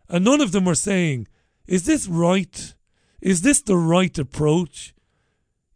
[0.08, 1.26] And none of them were saying,
[1.66, 2.74] Is this right?
[3.20, 4.94] Is this the right approach?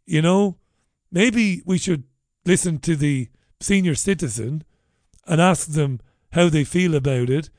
[0.05, 0.57] You know,
[1.11, 2.03] maybe we should
[2.45, 3.29] listen to the
[3.59, 4.63] senior citizen
[5.27, 5.99] and ask them
[6.33, 7.49] how they feel about it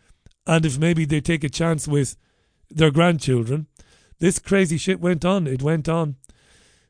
[0.47, 2.17] and if maybe they take a chance with
[2.71, 3.67] their grandchildren.
[4.19, 5.47] This crazy shit went on.
[5.47, 6.17] It went on.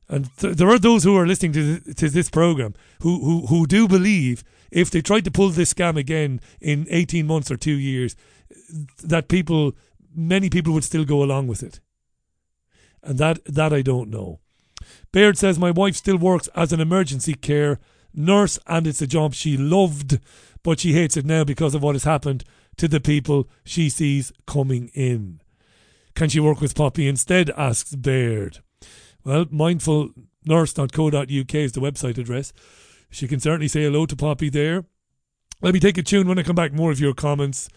[0.08, 3.46] And th- there are those who are listening to, th- to this program who, who,
[3.46, 7.56] who do believe if they tried to pull this scam again in 18 months or
[7.56, 8.14] two years,
[9.02, 9.72] that people,
[10.14, 11.80] many people would still go along with it.
[13.02, 14.40] And that, that I don't know.
[15.12, 17.80] Baird says, My wife still works as an emergency care
[18.16, 20.20] nurse and it's a job she loved,
[20.62, 22.44] but she hates it now because of what has happened
[22.76, 25.40] to the people she sees coming in.
[26.14, 27.50] Can she work with Poppy instead?
[27.50, 28.58] asks Baird.
[29.24, 32.52] Well, mindfulnurse.co.uk is the website address.
[33.10, 34.84] She can certainly say hello to Poppy there.
[35.62, 36.72] Let me take a tune when I come back.
[36.72, 37.68] More of your comments.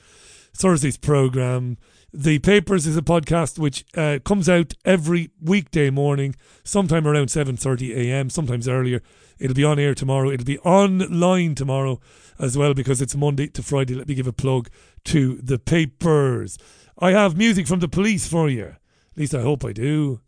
[0.53, 1.77] Thursday's programme.
[2.11, 7.95] The Papers is a podcast which uh, comes out every weekday morning, sometime around 7.30
[7.95, 9.03] a.m., sometimes earlier.
[9.37, 10.31] It'll be on air tomorrow.
[10.31, 11.99] It'll be online tomorrow
[12.39, 13.93] as well because it's Monday to Friday.
[13.93, 14.69] Let me give a plug
[15.05, 16.57] to the Papers.
[16.97, 18.65] I have music from the police for you.
[18.65, 20.19] At least I hope I do.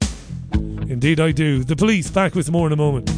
[0.53, 1.63] Indeed, I do.
[1.63, 3.09] The police back with more in a moment.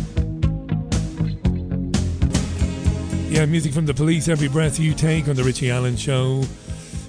[3.30, 6.44] Yeah, music from the police, every breath you take on the Richie Allen Show.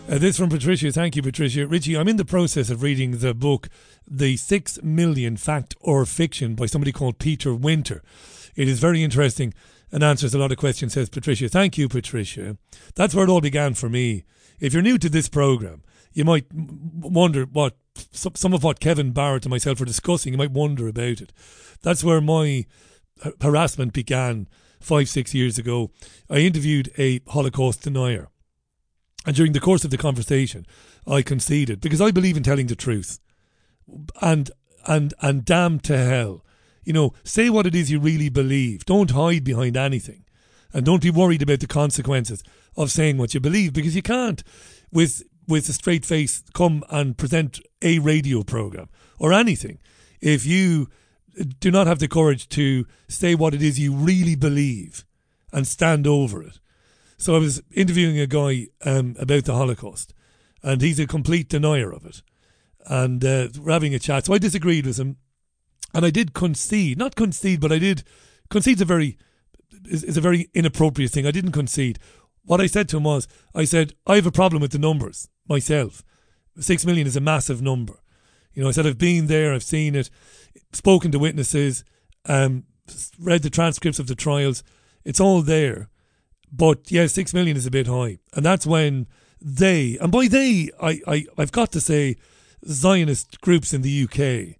[0.07, 0.93] Uh, this from Patricia.
[0.93, 1.67] Thank you, Patricia.
[1.67, 3.71] Richie, I'm in the process of reading the book,
[4.07, 8.03] The Six Million Fact or Fiction by somebody called Peter Winter.
[8.55, 9.55] It is very interesting
[9.91, 11.49] and answers a lot of questions, says Patricia.
[11.49, 12.59] Thank you, Patricia.
[12.95, 14.25] That's where it all began for me.
[14.61, 15.83] If you're new to this program,
[16.13, 17.75] you might wonder what
[18.13, 20.35] some of what Kevin Barrett and myself are discussing.
[20.35, 21.33] You might wonder about it.
[21.83, 22.67] That's where my
[23.41, 24.49] harassment began
[24.81, 25.91] five, six years ago.
[26.29, 28.29] I interviewed a Holocaust denier
[29.27, 30.67] and during the course of the conversation,
[31.07, 33.21] I conceded because I believe in telling the truth.
[34.21, 34.51] And
[34.87, 36.45] and and damn to hell.
[36.85, 38.85] You know, say what it is you really believe.
[38.85, 40.25] Don't hide behind anything.
[40.73, 42.43] And don't be worried about the consequences
[42.77, 44.43] of saying what you believe because you can't
[44.93, 48.89] with with a straight face come and present a radio program
[49.19, 49.79] or anything
[50.21, 50.89] if you
[51.61, 55.05] do not have the courage to say what it is you really believe
[55.53, 56.59] and stand over it
[57.25, 60.13] so I was interviewing a guy um, about the Holocaust,
[60.63, 62.23] and he's a complete denier of it.
[62.87, 64.27] and uh, we're having a chat.
[64.27, 65.17] So I disagreed with him,
[65.95, 68.03] and I did concede, not concede, but I did
[68.51, 69.17] concede's a very
[69.89, 71.27] is, is a very inappropriate thing.
[71.27, 71.99] I didn't concede.
[72.45, 75.29] What I said to him was, I said I have a problem with the numbers
[75.49, 76.05] myself.
[76.61, 78.01] Six million is a massive number.
[78.53, 80.11] You know, I said I've been there, I've seen it,
[80.73, 81.85] spoken to witnesses,
[82.27, 82.65] um,
[83.19, 84.63] read the transcripts of the trials.
[85.05, 85.89] It's all there.
[86.57, 88.19] But yeah, six million is a bit high.
[88.35, 89.07] And that's when
[89.41, 92.17] they, and by they, I, I, I've got to say,
[92.67, 94.57] Zionist groups in the UK,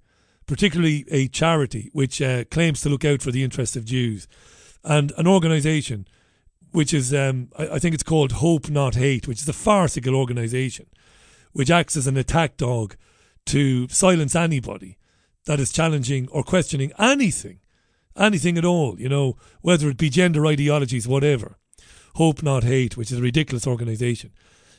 [0.47, 4.29] particularly a charity which uh, claims to look out for the interests of Jews,
[4.83, 6.07] and an organisation
[6.73, 10.15] which is, um, I, I think it's called Hope Not Hate, which is a farcical
[10.15, 10.87] organisation
[11.53, 12.97] which acts as an attack dog
[13.47, 14.99] to silence anybody
[15.47, 17.61] that is challenging or questioning anything,
[18.17, 21.57] anything at all, you know, whether it be gender ideologies, whatever.
[22.15, 24.31] Hope Not Hate, which is a ridiculous organisation.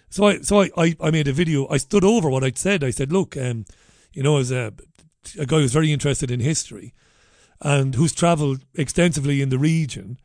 [0.10, 1.68] So I so I, I, I, made a video.
[1.70, 2.84] I stood over what I'd said.
[2.84, 3.66] I said, look, um,
[4.14, 4.74] you know, as a,
[5.38, 6.94] a guy who's very interested in history
[7.62, 10.18] and who's travelled extensively in the region,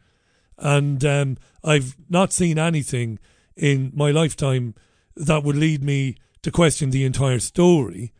[0.59, 3.19] and um, I've not seen anything
[3.57, 4.75] in my lifetime
[5.17, 8.13] that would lead me to question the entire story.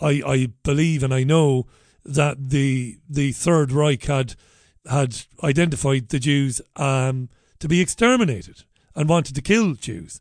[0.00, 1.66] I, I believe and I know
[2.04, 4.34] that the the Third Reich had
[4.90, 7.28] had identified the Jews um,
[7.62, 8.64] to be exterminated
[8.94, 10.20] and wanted to kill Jews,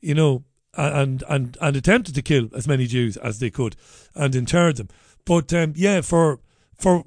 [0.00, 3.76] you know, and and and attempted to kill as many Jews as they could
[4.14, 4.88] and interred them.
[5.24, 6.40] But um, yeah, for
[6.76, 7.04] for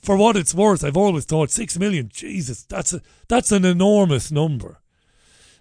[0.00, 2.08] for what it's worth, I've always thought six million.
[2.12, 4.78] Jesus, that's a that's an enormous number,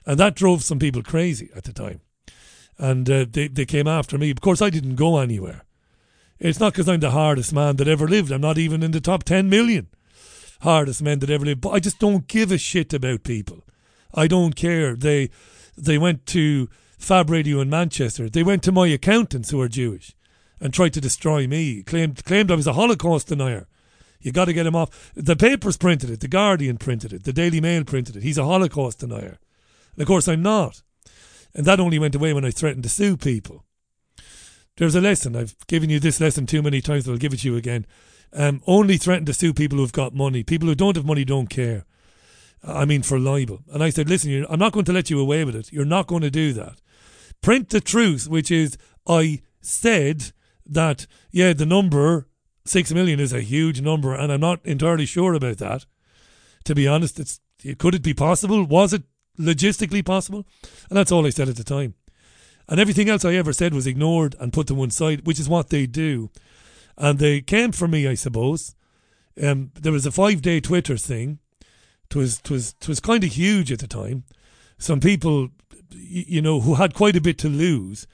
[0.05, 2.01] and that drove some people crazy at the time
[2.77, 4.31] and uh, they they came after me.
[4.31, 5.63] Of course, I didn't go anywhere.
[6.39, 8.31] It's not because I'm the hardest man that ever lived.
[8.31, 9.87] I'm not even in the top ten million
[10.61, 11.61] hardest men that ever lived.
[11.61, 13.63] But I just don't give a shit about people.
[14.13, 14.95] I don't care.
[14.95, 15.29] They
[15.77, 18.29] they went to Fab Radio in Manchester.
[18.29, 20.15] They went to my accountants who are Jewish
[20.59, 21.83] and tried to destroy me.
[21.83, 23.67] Claimed claimed I was a Holocaust denier.
[24.19, 25.11] You got to get him off.
[25.15, 26.21] The papers printed it.
[26.21, 27.23] The Guardian printed it.
[27.23, 28.23] The Daily Mail printed it.
[28.23, 29.37] He's a Holocaust denier.
[29.93, 30.81] And of course, I'm not.
[31.53, 33.63] And that only went away when I threatened to sue people.
[34.77, 35.35] There's a lesson.
[35.35, 37.85] I've given you this lesson too many times, but I'll give it to you again.
[38.33, 40.43] Um, only threaten to sue people who've got money.
[40.43, 41.85] People who don't have money don't care.
[42.63, 43.61] I mean, for libel.
[43.71, 45.71] And I said, listen, I'm not going to let you away with it.
[45.71, 46.81] You're not going to do that.
[47.41, 48.77] Print the truth, which is,
[49.07, 50.31] I said
[50.65, 52.27] that, yeah, the number,
[52.65, 55.85] six million, is a huge number, and I'm not entirely sure about that.
[56.65, 57.39] To be honest, it's
[57.77, 58.65] could it be possible?
[58.65, 59.03] Was it
[59.39, 60.45] logistically possible.
[60.89, 61.95] And that's all I said at the time.
[62.67, 65.47] And everything else I ever said was ignored and put to one side, which is
[65.47, 66.29] what they do.
[66.97, 68.75] And they came for me, I suppose.
[69.41, 71.39] Um, there was a five day Twitter thing.
[72.09, 74.23] It was, it was, it was kind of huge at the time.
[74.77, 75.49] Some people,
[75.91, 78.07] you know, who had quite a bit to lose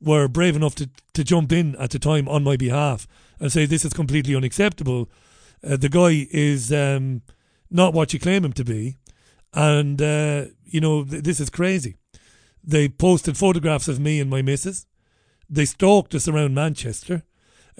[0.00, 3.06] were brave enough to, to jump in at the time on my behalf
[3.38, 5.10] and say, this is completely unacceptable.
[5.62, 7.22] Uh, the guy is um,
[7.70, 8.96] not what you claim him to be.
[9.52, 11.96] And uh, you know, th- this is crazy.
[12.62, 14.86] They posted photographs of me and my missus.
[15.48, 17.24] They stalked us around Manchester.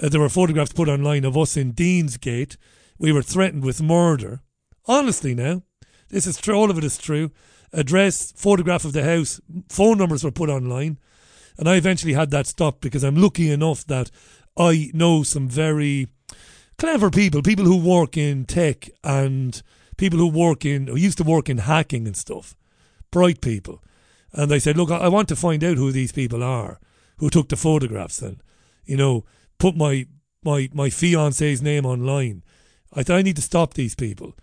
[0.00, 2.56] Uh, there were photographs put online of us in Deansgate.
[2.98, 4.40] We were threatened with murder.
[4.86, 5.62] Honestly, now,
[6.08, 6.54] this is true.
[6.54, 7.30] All of it is true.
[7.72, 10.98] Address, photograph of the house, phone numbers were put online.
[11.58, 14.10] And I eventually had that stopped because I'm lucky enough that
[14.56, 16.08] I know some very
[16.78, 19.62] clever people, people who work in tech and
[19.96, 22.56] people who work in, who used to work in hacking and stuff
[23.10, 23.82] bright people.
[24.32, 26.78] And they said, look, I want to find out who these people are
[27.18, 28.42] who took the photographs and,
[28.84, 29.24] you know,
[29.60, 30.06] put my,
[30.42, 32.42] my, my fiance's name online.
[32.92, 34.34] I thought I need to stop these people.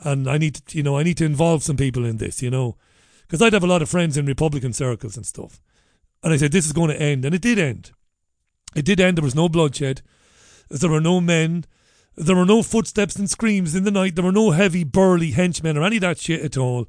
[0.00, 2.50] And I need to, you know, I need to involve some people in this, you
[2.50, 2.76] know,
[3.22, 5.62] because I'd have a lot of friends in Republican circles and stuff.
[6.22, 7.24] And I said, this is going to end.
[7.24, 7.92] And it did end.
[8.74, 9.16] It did end.
[9.16, 10.02] There was no bloodshed.
[10.68, 11.64] There were no men.
[12.16, 14.16] There were no footsteps and screams in the night.
[14.16, 16.88] There were no heavy, burly henchmen or any of that shit at all.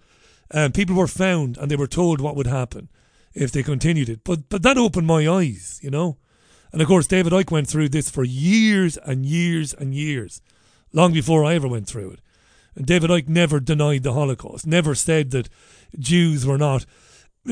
[0.51, 2.89] Um, people were found and they were told what would happen
[3.33, 4.23] if they continued it.
[4.23, 6.17] But but that opened my eyes, you know.
[6.77, 10.43] And of course, David Icke went through this for years and years and years,
[10.93, 12.21] long before I ever went through it.
[12.75, 15.49] And David Icke never denied the Holocaust, never said that
[15.97, 16.85] Jews were not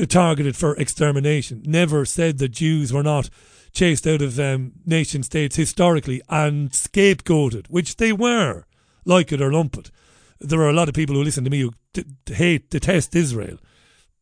[0.06, 3.28] targeted for extermination, never said that Jews were not
[3.72, 8.64] chased out of um, nation states historically and scapegoated, which they were,
[9.04, 9.90] like it or lump it
[10.38, 13.58] there are a lot of people who listen to me who d- hate, detest Israel,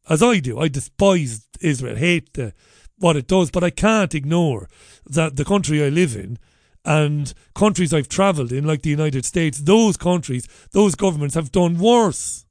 [0.09, 0.59] as I do.
[0.59, 2.55] I despise Israel, hate the,
[3.05, 4.66] what it does, but I can't ignore
[5.05, 6.39] that the country I live in
[6.86, 11.78] and countries I've travelled in, like the United States, those countries, those governments have done
[11.78, 12.47] worse.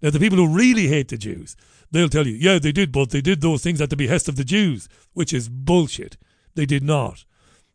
[0.00, 1.56] Now, the people who really hate the Jews,
[1.90, 4.36] they'll tell you, yeah, they did, but they did those things at the behest of
[4.36, 6.16] the Jews, which is bullshit.
[6.54, 7.24] They did not.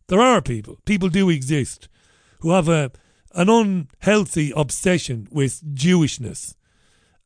[0.08, 1.90] There are people, people do exist,
[2.40, 2.92] who have a
[3.34, 6.56] an unhealthy obsession with Jewishness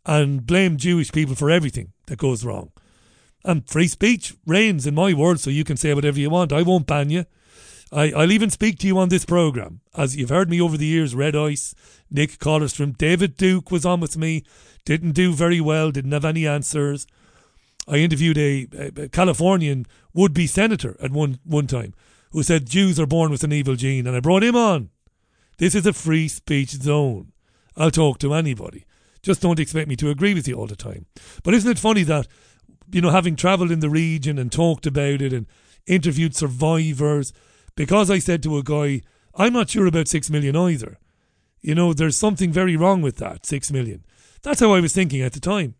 [0.06, 2.72] and blame Jewish people for everything that goes wrong.
[3.46, 6.52] And free speech reigns in my world, so you can say whatever you want.
[6.52, 7.26] I won't ban you.
[7.92, 9.82] I, I'll even speak to you on this programme.
[9.96, 11.76] As you've heard me over the years, Red Ice,
[12.10, 14.44] Nick Kollerstrom, David Duke was on with me,
[14.84, 17.06] didn't do very well, didn't have any answers.
[17.88, 18.68] I interviewed a,
[18.98, 21.94] a Californian would be senator at one, one time
[22.32, 24.90] who said Jews are born with an evil gene, and I brought him on.
[25.58, 27.32] This is a free speech zone.
[27.78, 28.86] I'll talk to anybody.
[29.22, 31.06] Just don't expect me to agree with you all the time.
[31.44, 32.28] But isn't it funny that,
[32.92, 35.48] you know, having travelled in the region and talked about it and
[35.88, 37.34] interviewed survivors,
[37.76, 39.02] because I said to a guy,
[39.36, 40.98] I'm not sure about six million either.
[41.62, 44.06] You know, there's something very wrong with that, six million.
[44.44, 45.76] That's how I was thinking at the time.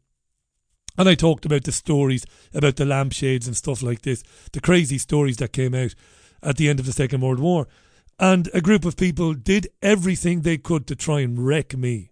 [0.98, 4.24] And I talked about the stories about the lampshades and stuff like this,
[4.54, 5.94] the crazy stories that came out
[6.42, 7.68] at the end of the Second World War.
[8.18, 12.12] And a group of people did everything they could to try and wreck me.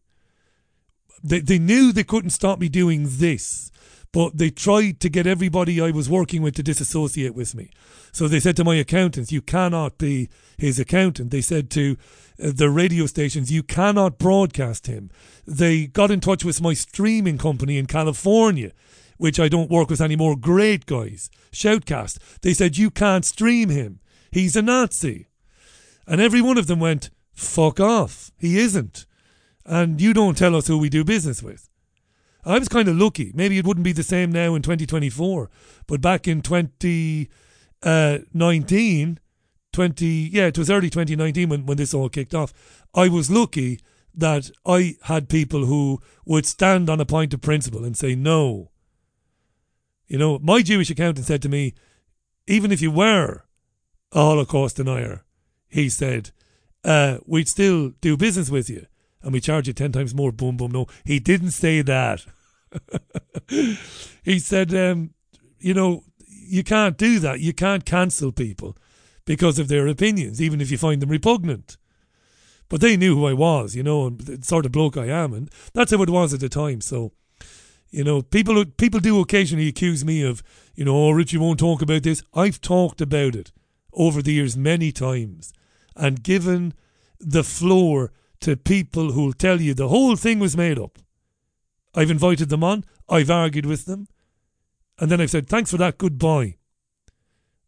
[1.23, 3.71] They, they knew they couldn't stop me doing this,
[4.13, 7.71] but they tried to get everybody I was working with to disassociate with me.
[8.11, 11.31] So they said to my accountants, You cannot be his accountant.
[11.31, 11.97] They said to
[12.41, 15.09] uh, the radio stations, You cannot broadcast him.
[15.47, 18.71] They got in touch with my streaming company in California,
[19.17, 20.35] which I don't work with anymore.
[20.37, 21.31] Great guys.
[21.51, 22.39] Shoutcast.
[22.41, 23.99] They said, You can't stream him.
[24.31, 25.27] He's a Nazi.
[26.05, 28.31] And every one of them went, Fuck off.
[28.37, 29.07] He isn't.
[29.65, 31.67] And you don't tell us who we do business with.
[32.45, 33.31] I was kind of lucky.
[33.33, 35.49] Maybe it wouldn't be the same now in 2024,
[35.87, 37.29] but back in 2019,
[37.81, 39.19] uh,
[39.71, 42.53] 20, yeah, it was early 2019 when, when this all kicked off.
[42.93, 43.79] I was lucky
[44.13, 48.71] that I had people who would stand on a point of principle and say no.
[50.07, 51.73] You know, my Jewish accountant said to me,
[52.45, 53.45] even if you were
[54.11, 55.23] a Holocaust denier,
[55.69, 56.31] he said,
[56.83, 58.85] uh, we'd still do business with you
[59.23, 60.31] and we charge you 10 times more.
[60.31, 60.71] Boom, boom.
[60.71, 62.25] No, he didn't say that.
[64.23, 65.11] he said, um,
[65.59, 67.39] you know, you can't do that.
[67.39, 68.77] You can't cancel people
[69.25, 71.77] because of their opinions, even if you find them repugnant.
[72.69, 75.33] But they knew who I was, you know, and the sort of bloke I am,
[75.33, 76.81] and that's how it was at the time.
[76.81, 77.11] So,
[77.91, 80.41] you know, people people do occasionally accuse me of,
[80.73, 82.23] you know, oh, Richie won't talk about this.
[82.33, 83.51] I've talked about it
[83.93, 85.53] over the years many times,
[85.95, 86.73] and given
[87.19, 88.11] the floor
[88.43, 90.99] to people who'll tell you the whole thing was made up.
[91.95, 94.07] I've invited them on, I've argued with them,
[94.99, 96.57] and then I've said, thanks for that, goodbye.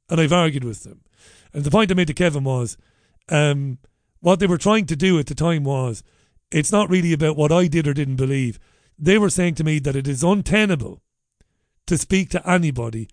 [0.10, 1.02] And I've argued with them.
[1.54, 2.78] And the point I made to Kevin was,
[3.30, 3.78] um,
[4.20, 6.04] what they were trying to do at the time was,
[6.52, 8.60] it's not really about what I did or didn't believe.
[9.00, 11.02] They were saying to me that it is untenable
[11.88, 13.08] to speak to anybody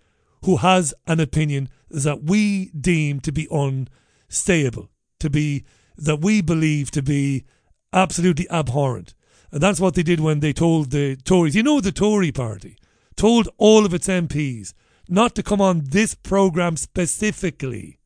[0.44, 4.90] who has an opinion that we deem to be unstable,
[5.20, 5.64] to be
[5.96, 7.44] that we believe to be
[7.92, 9.14] absolutely abhorrent.
[9.50, 12.76] And that's what they did when they told the Tories, you know, the Tory party
[13.16, 14.72] told all of its MPs
[15.08, 17.98] not to come on this programme specifically.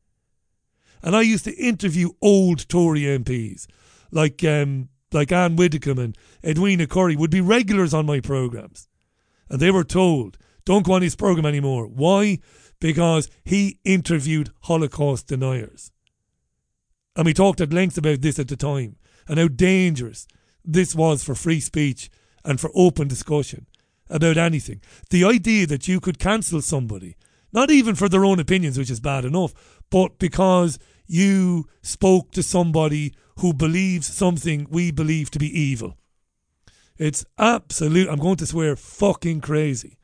[1.01, 3.67] And I used to interview old Tory MPs
[4.11, 8.87] like um, like Anne Widdecombe and Edwina Currie would be regulars on my programmes.
[9.49, 11.87] And they were told, don't go on his programme anymore.
[11.87, 12.39] Why?
[12.79, 15.91] Because he interviewed Holocaust deniers.
[17.17, 18.95] And we talked at length about this at the time
[19.27, 20.27] and how dangerous
[20.63, 22.11] this was for free speech
[22.45, 23.65] and for open discussion
[24.07, 24.81] about anything.
[25.09, 27.17] The idea that you could cancel somebody,
[27.51, 30.77] not even for their own opinions, which is bad enough, but because
[31.07, 35.97] you spoke to somebody who believes something we believe to be evil.
[36.97, 39.97] It's absolute, I'm going to swear, fucking crazy.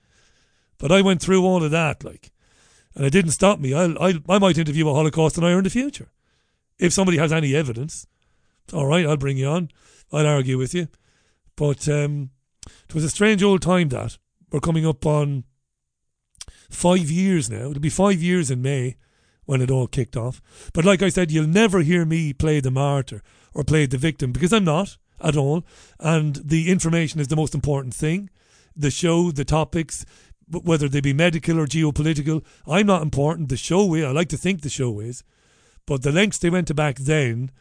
[0.80, 2.32] But I went through all of that, like,
[2.96, 3.74] and it didn't stop me.
[3.74, 6.10] I, I, I might interview a Holocaust denier in the future
[6.80, 8.08] if somebody has any evidence,
[8.72, 9.70] all right, I'll bring you on.
[10.12, 10.88] I'll argue with you.
[11.56, 12.32] But um,
[12.88, 14.18] it was a strange old time that.
[14.52, 15.46] We're coming up on
[16.70, 17.70] five years now.
[17.70, 18.98] It'll be five years in May
[19.46, 20.42] when it all kicked off.
[20.74, 23.22] But like I said, you'll never hear me play the martyr
[23.54, 25.66] or play the victim because I'm not at all.
[26.00, 28.30] And the information is the most important thing.
[28.76, 30.06] The show, the topics,
[30.50, 33.50] whether they be medical or geopolitical, I'm not important.
[33.50, 34.06] The show is.
[34.06, 35.24] I like to think the show is.
[35.86, 37.52] But the lengths they went to back then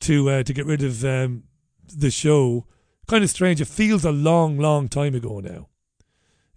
[0.00, 1.44] to uh, to get rid of um,
[1.86, 2.66] the show,
[3.06, 3.60] kind of strange.
[3.60, 5.68] It feels a long, long time ago now,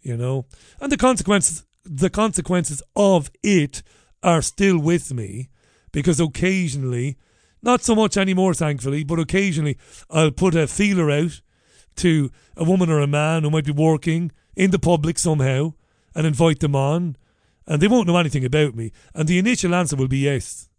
[0.02, 0.46] you know.
[0.80, 3.84] And the consequences, the consequences of it
[4.24, 5.50] are still with me
[5.92, 7.18] because occasionally,
[7.62, 9.78] not so much anymore, thankfully, but occasionally
[10.10, 11.42] I'll put a feeler out
[11.98, 15.74] to a woman or a man who might be working in the public somehow
[16.16, 17.16] and invite them on
[17.68, 18.92] and they won't know anything about me.
[19.14, 20.70] And the initial answer will be yes.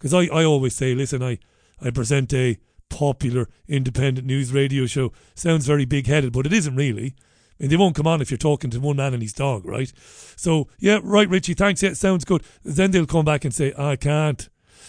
[0.00, 1.38] Because I, I always say, listen, I,
[1.80, 2.58] I present a
[2.88, 5.12] popular independent news radio show.
[5.34, 7.14] Sounds very big headed, but it isn't really.
[7.60, 9.92] And they won't come on if you're talking to one man and his dog, right?
[10.36, 11.82] So, yeah, right, Richie, thanks.
[11.82, 12.42] Yeah, sounds good.
[12.64, 14.48] Then they'll come back and say, I can't.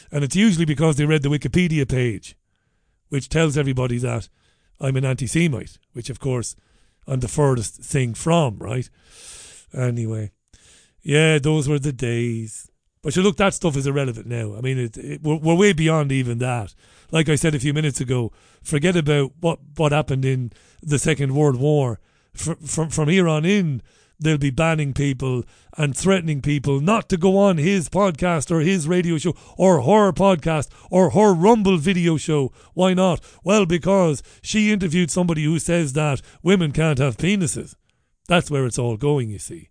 [0.09, 2.38] And it's usually because they read the Wikipedia page,
[3.09, 4.29] which tells everybody that
[4.79, 6.55] I'm an anti Semite, which, of course,
[7.05, 8.89] I'm the furthest thing from, right?
[9.73, 10.31] Anyway,
[11.01, 12.70] yeah, those were the days.
[13.03, 14.56] But you look, that stuff is irrelevant now.
[14.56, 16.76] I mean, it, it, we're, we're way beyond even that.
[17.11, 20.52] Like I said a few minutes ago, forget about what, what happened in
[20.84, 21.99] the Second World War.
[22.34, 23.82] From, from, from here on in,
[24.19, 25.44] they'll be banning people
[25.78, 30.11] and threatening people not to go on his podcast or his radio show or her
[30.11, 32.53] podcast or her Rumble video show.
[32.76, 33.19] Why not?
[33.44, 37.76] Well, because she interviewed somebody who says that women can't have penises.
[38.28, 39.69] That's where it's all going, you see,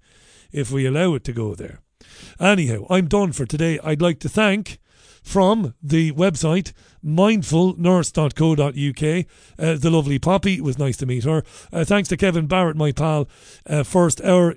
[0.50, 1.80] if we allow it to go there.
[2.38, 3.78] Anyhow, I'm done for today.
[3.82, 4.78] I'd like to thank
[5.22, 6.72] from the website
[7.04, 9.26] mindfulnurse.co.uk.
[9.58, 11.42] Uh, the lovely Poppy, it was nice to meet her.
[11.72, 13.28] Uh, thanks to Kevin Barrett, my pal.
[13.66, 14.54] Uh, first, our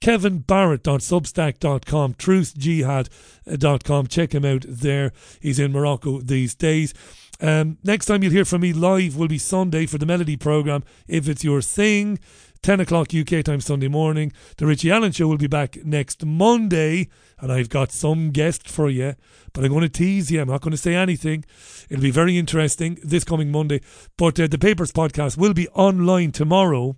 [0.00, 4.06] kevinbarrett.substack.com, truthjihad.com.
[4.06, 5.12] Check him out there.
[5.40, 6.94] He's in Morocco these days.
[7.42, 10.84] Um, next time you'll hear from me live will be Sunday for the Melody programme.
[11.08, 12.18] If it's your thing,
[12.62, 14.32] 10 o'clock UK time Sunday morning.
[14.58, 17.08] The Richie Allen Show will be back next Monday,
[17.38, 19.14] and I've got some guest for you,
[19.52, 20.42] but I'm going to tease you.
[20.42, 21.44] I'm not going to say anything.
[21.88, 23.80] It'll be very interesting this coming Monday.
[24.18, 26.96] But uh, the Papers podcast will be online tomorrow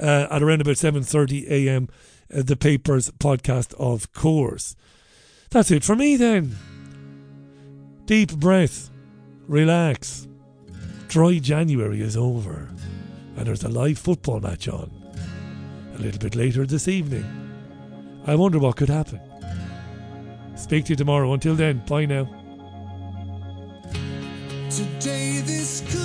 [0.00, 1.88] uh, at around about 7.30 a.m.
[2.34, 4.74] Uh, the Papers podcast, of course.
[5.50, 6.56] That's it for me then.
[8.06, 8.90] Deep breath.
[9.46, 10.26] Relax.
[11.08, 12.70] Dry January is over
[13.36, 14.90] and there's a live football match on
[15.94, 17.24] a little bit later this evening.
[18.26, 19.20] I wonder what could happen.
[20.56, 21.32] Speak to you tomorrow.
[21.32, 22.24] Until then, bye now.
[24.70, 26.03] Today this could